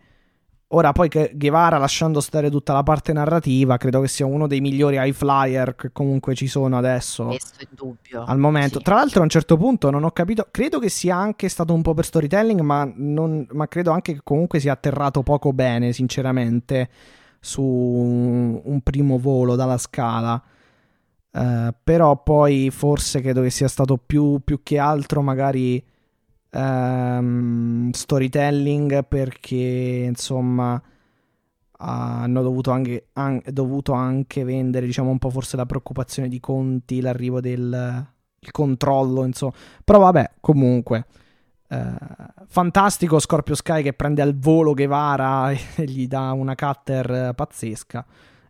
[0.71, 4.59] Ora, poi che Guevara, lasciando stare tutta la parte narrativa, credo che sia uno dei
[4.61, 8.23] migliori high flyer che comunque ci sono adesso questo è dubbio.
[8.25, 8.77] al momento.
[8.77, 8.83] Sì.
[8.83, 10.47] Tra l'altro, a un certo punto non ho capito.
[10.51, 14.19] Credo che sia anche stato un po' per storytelling, ma, non- ma credo anche che
[14.23, 16.89] comunque sia atterrato poco bene, sinceramente,
[17.39, 20.39] su un, un primo volo dalla scala.
[21.29, 25.83] Uh, però poi forse credo che sia stato più, più che altro magari
[26.51, 30.81] um, storytelling perché insomma
[31.79, 37.01] hanno dovuto anche, an- dovuto anche, vendere diciamo un po' forse la preoccupazione di conti,
[37.01, 38.05] l'arrivo del
[38.49, 41.05] controllo insomma però vabbè comunque
[41.69, 41.75] uh,
[42.47, 48.05] fantastico Scorpio Sky che prende al volo Guevara e gli dà una cutter pazzesca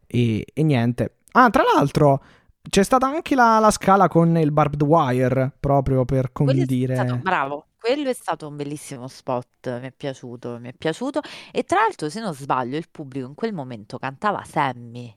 [0.05, 1.15] e, e niente.
[1.33, 2.23] Ah tra l'altro
[2.69, 6.95] c'è stata anche la, la, scala con il barbed wire, proprio per condire.
[6.95, 11.21] Stato, bravo, quello è stato un bellissimo spot, mi è piaciuto, mi è piaciuto.
[11.51, 15.15] E tra l'altro, se non sbaglio, il pubblico in quel momento cantava Sammy.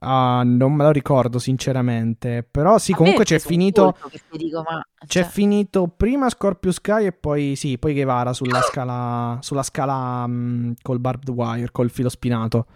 [0.00, 3.96] Ah, non me lo ricordo sinceramente, però sì, A comunque c'è finito
[4.32, 4.86] dico, ma...
[4.98, 5.24] C'è cioè...
[5.24, 11.00] finito prima Scorpio Sky e poi sì, poi Guevara sulla scala sulla scala mh, col
[11.00, 12.66] barbed wire, col filo spinato.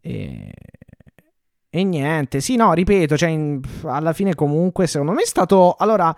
[0.00, 0.52] E
[1.74, 5.74] e niente, sì, no, ripeto, cioè, in, alla fine comunque secondo me è stato...
[5.78, 6.14] Allora,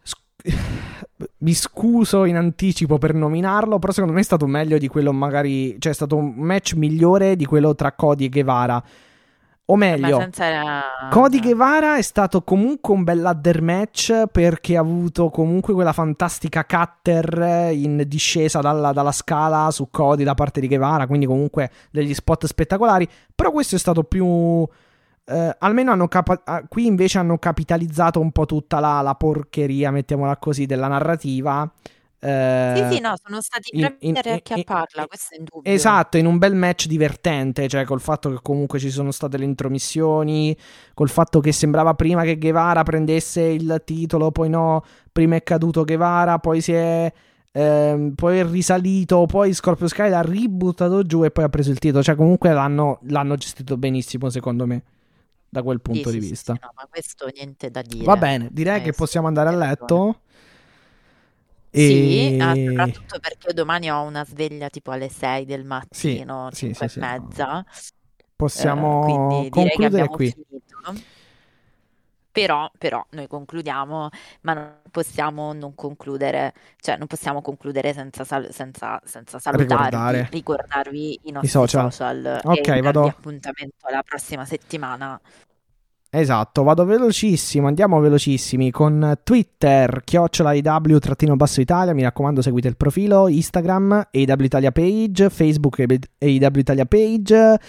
[0.00, 0.20] sc-
[1.38, 5.74] mi scuso in anticipo per nominarlo, però secondo me è stato meglio di quello magari...
[5.80, 8.80] Cioè è stato un match migliore di quello tra Cody e Guevara.
[9.70, 10.28] O meglio,
[11.10, 16.66] Cody Guevara è stato comunque un bel ladder match perché ha avuto comunque quella fantastica
[16.66, 22.12] cutter in discesa dalla, dalla, scala su Cody da parte di Guevara, quindi comunque degli
[22.14, 23.08] spot spettacolari.
[23.32, 24.66] Però questo è stato più...
[25.24, 29.92] Eh, almeno hanno capa- ah, qui invece hanno capitalizzato un po' tutta la, la porcheria,
[29.92, 31.70] mettiamola così, della narrativa
[32.22, 35.72] eh, sì, sì, no, sono stati bravi in, a riacchiapparla, questo è indubbio.
[35.72, 39.44] Esatto, in un bel match divertente, cioè col fatto che comunque ci sono state le
[39.44, 40.54] intromissioni,
[40.92, 45.84] col fatto che sembrava prima che Guevara prendesse il titolo, poi no, prima è caduto
[45.84, 47.12] Guevara, poi si è...
[47.52, 51.80] Eh, poi è risalito, poi Scorpio Sky l'ha ributtato giù e poi ha preso il
[51.80, 52.00] titolo.
[52.00, 54.84] Cioè, comunque l'hanno, l'hanno gestito benissimo, secondo me,
[55.48, 56.52] da quel punto sì, di sì, vista.
[56.52, 58.04] Sì, no, ma questo niente da dire.
[58.04, 60.20] Va bene, direi eh, che possiamo andare a letto.
[61.72, 66.88] Sì, ah, soprattutto perché domani ho una sveglia tipo alle 6 del mattino, sì, 5
[66.88, 67.64] sì, e mezza.
[68.34, 70.30] Possiamo eh, concludere qui.
[70.30, 71.18] Finito.
[72.32, 74.08] Però, però, noi concludiamo,
[74.42, 81.20] ma non possiamo non concludere, cioè non possiamo concludere senza, sal- senza, senza salutarvi, ricordarvi
[81.24, 83.06] i nostri I social, social ok, e vado.
[83.06, 85.20] appuntamento la prossima settimana
[86.12, 92.66] Esatto, vado velocissimo, andiamo velocissimi con Twitter, chiocciola IW trattino basso Italia, mi raccomando seguite
[92.66, 97.60] il profilo, Instagram, AW Italia page, Facebook AW Italia page,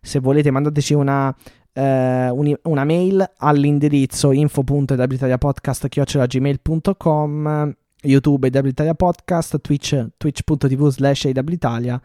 [0.00, 1.36] se volete mandateci una,
[1.70, 7.74] eh, una mail all'indirizzo info.ewitaliapodcast chiocciola gmail.com,
[8.04, 12.00] YouTube AW Italia Podcast, Twitch, twitch.tv slash AW Italia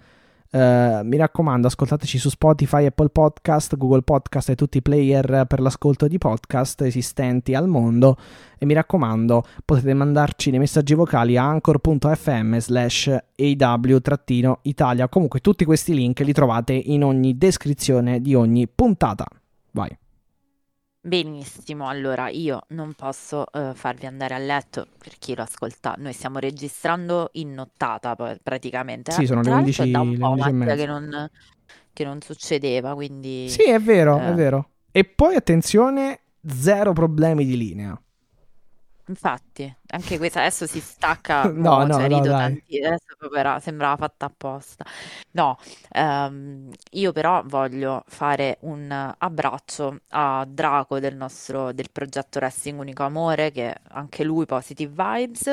[0.50, 5.60] Uh, mi raccomando, ascoltateci su Spotify, Apple Podcast, Google Podcast e tutti i player per
[5.60, 8.18] l'ascolto di podcast esistenti al mondo.
[8.58, 15.10] E mi raccomando, potete mandarci dei messaggi vocali a anchor.fm slash aw-italia.
[15.10, 19.26] Comunque tutti questi link li trovate in ogni descrizione di ogni puntata.
[19.72, 19.96] Vai.
[21.08, 25.96] Benissimo, allora io non posso uh, farvi andare a letto per chi lo ascolta.
[25.98, 28.14] Noi stiamo registrando in nottata
[28.44, 29.14] praticamente.
[29.14, 31.30] Sì, sono le 11, da un po' che non,
[31.94, 33.48] che non succedeva, quindi...
[33.48, 34.32] Sì, è vero, eh.
[34.32, 34.72] è vero.
[34.92, 38.02] E poi attenzione, zero problemi di linea.
[39.10, 43.96] Infatti, anche questa adesso si stacca, no, no, cioè, no, rido tanti, adesso proprio sembrava
[43.96, 44.86] fatta apposta.
[45.32, 45.58] No,
[45.92, 53.04] ehm, io però voglio fare un abbraccio a Draco del nostro del progetto Wrestling Unico
[53.04, 55.48] Amore, che anche lui positive vibes,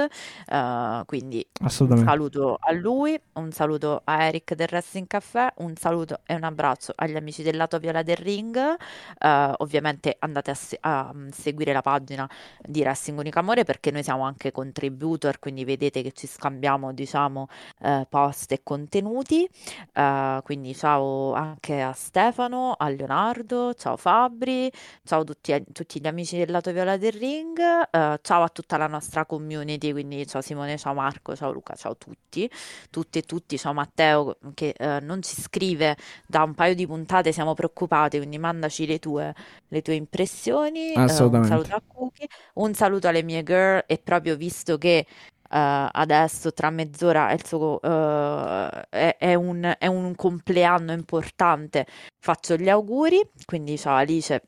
[0.49, 6.21] eh, quindi un saluto a lui, un saluto a Eric del Wrestling Café, un saluto
[6.27, 8.57] e un abbraccio agli amici del lato viola del ring.
[8.57, 12.29] Eh, ovviamente andate a, se- a mm, seguire la pagina
[12.61, 17.49] di Wrestling Unico Amore perché noi siamo anche contributor, quindi vedete che ci scambiamo, diciamo,
[17.81, 19.49] eh, post e contenuti.
[19.93, 24.71] Eh, quindi ciao anche a Stefano, a Leonardo, ciao Fabri,
[25.05, 28.77] ciao a tutti, tutti gli amici del lato viola del ring, eh, ciao a tutta
[28.77, 32.51] la nostra community, quindi ciao Simone, ciao Marco, ciao Luca, ciao a tutti,
[32.91, 37.33] tutti e tutti, ciao Matteo che eh, non ci scrive da un paio di puntate,
[37.33, 39.35] siamo preoccupati, quindi mandaci le tue,
[39.75, 40.93] le tue impressioni.
[40.95, 41.55] Assolutamente.
[41.55, 46.53] un saluto a Cookie, un saluto alle mie girl e proprio visto che uh, adesso
[46.53, 51.87] tra mezz'ora è, suo, uh, è, è, un, è, un, compleanno importante,
[52.19, 54.43] faccio gli auguri, quindi ciao Alice,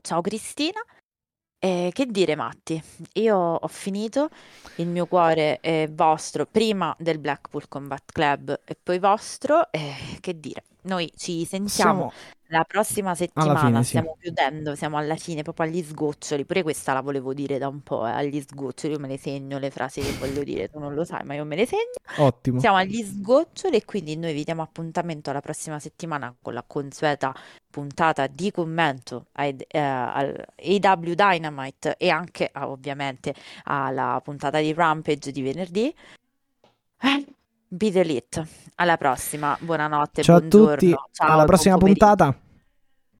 [0.00, 0.80] ciao Cristina.
[1.62, 2.82] E che dire Matti,
[3.16, 4.30] io ho finito,
[4.76, 10.40] il mio cuore è vostro prima del Blackpool Combat Club e poi vostro, e che
[10.40, 10.62] dire.
[10.82, 12.12] Noi ci sentiamo Siamo
[12.50, 13.88] la prossima settimana, fine, sì.
[13.90, 16.44] stiamo chiudendo, siamo alla fine, proprio agli sgoccioli.
[16.44, 18.94] Pure questa la volevo dire da un po', eh, agli sgoccioli.
[18.94, 21.44] Io me le segno le frasi che voglio dire, tu non lo sai, ma io
[21.44, 21.92] me le segno.
[22.16, 22.58] Ottimo.
[22.58, 27.32] Siamo agli sgoccioli e quindi noi vi diamo appuntamento alla prossima settimana con la consueta
[27.70, 33.32] puntata di commento ai, eh, al AW Dynamite e anche ah, ovviamente
[33.64, 35.94] alla puntata di Rampage di venerdì.
[37.02, 37.26] Eh,
[37.72, 38.44] Be the Elite.
[38.76, 42.04] Alla prossima, buonanotte, Ciao a buongiorno, tutti, ciao, alla prossima pomeriggio.
[42.06, 42.36] puntata.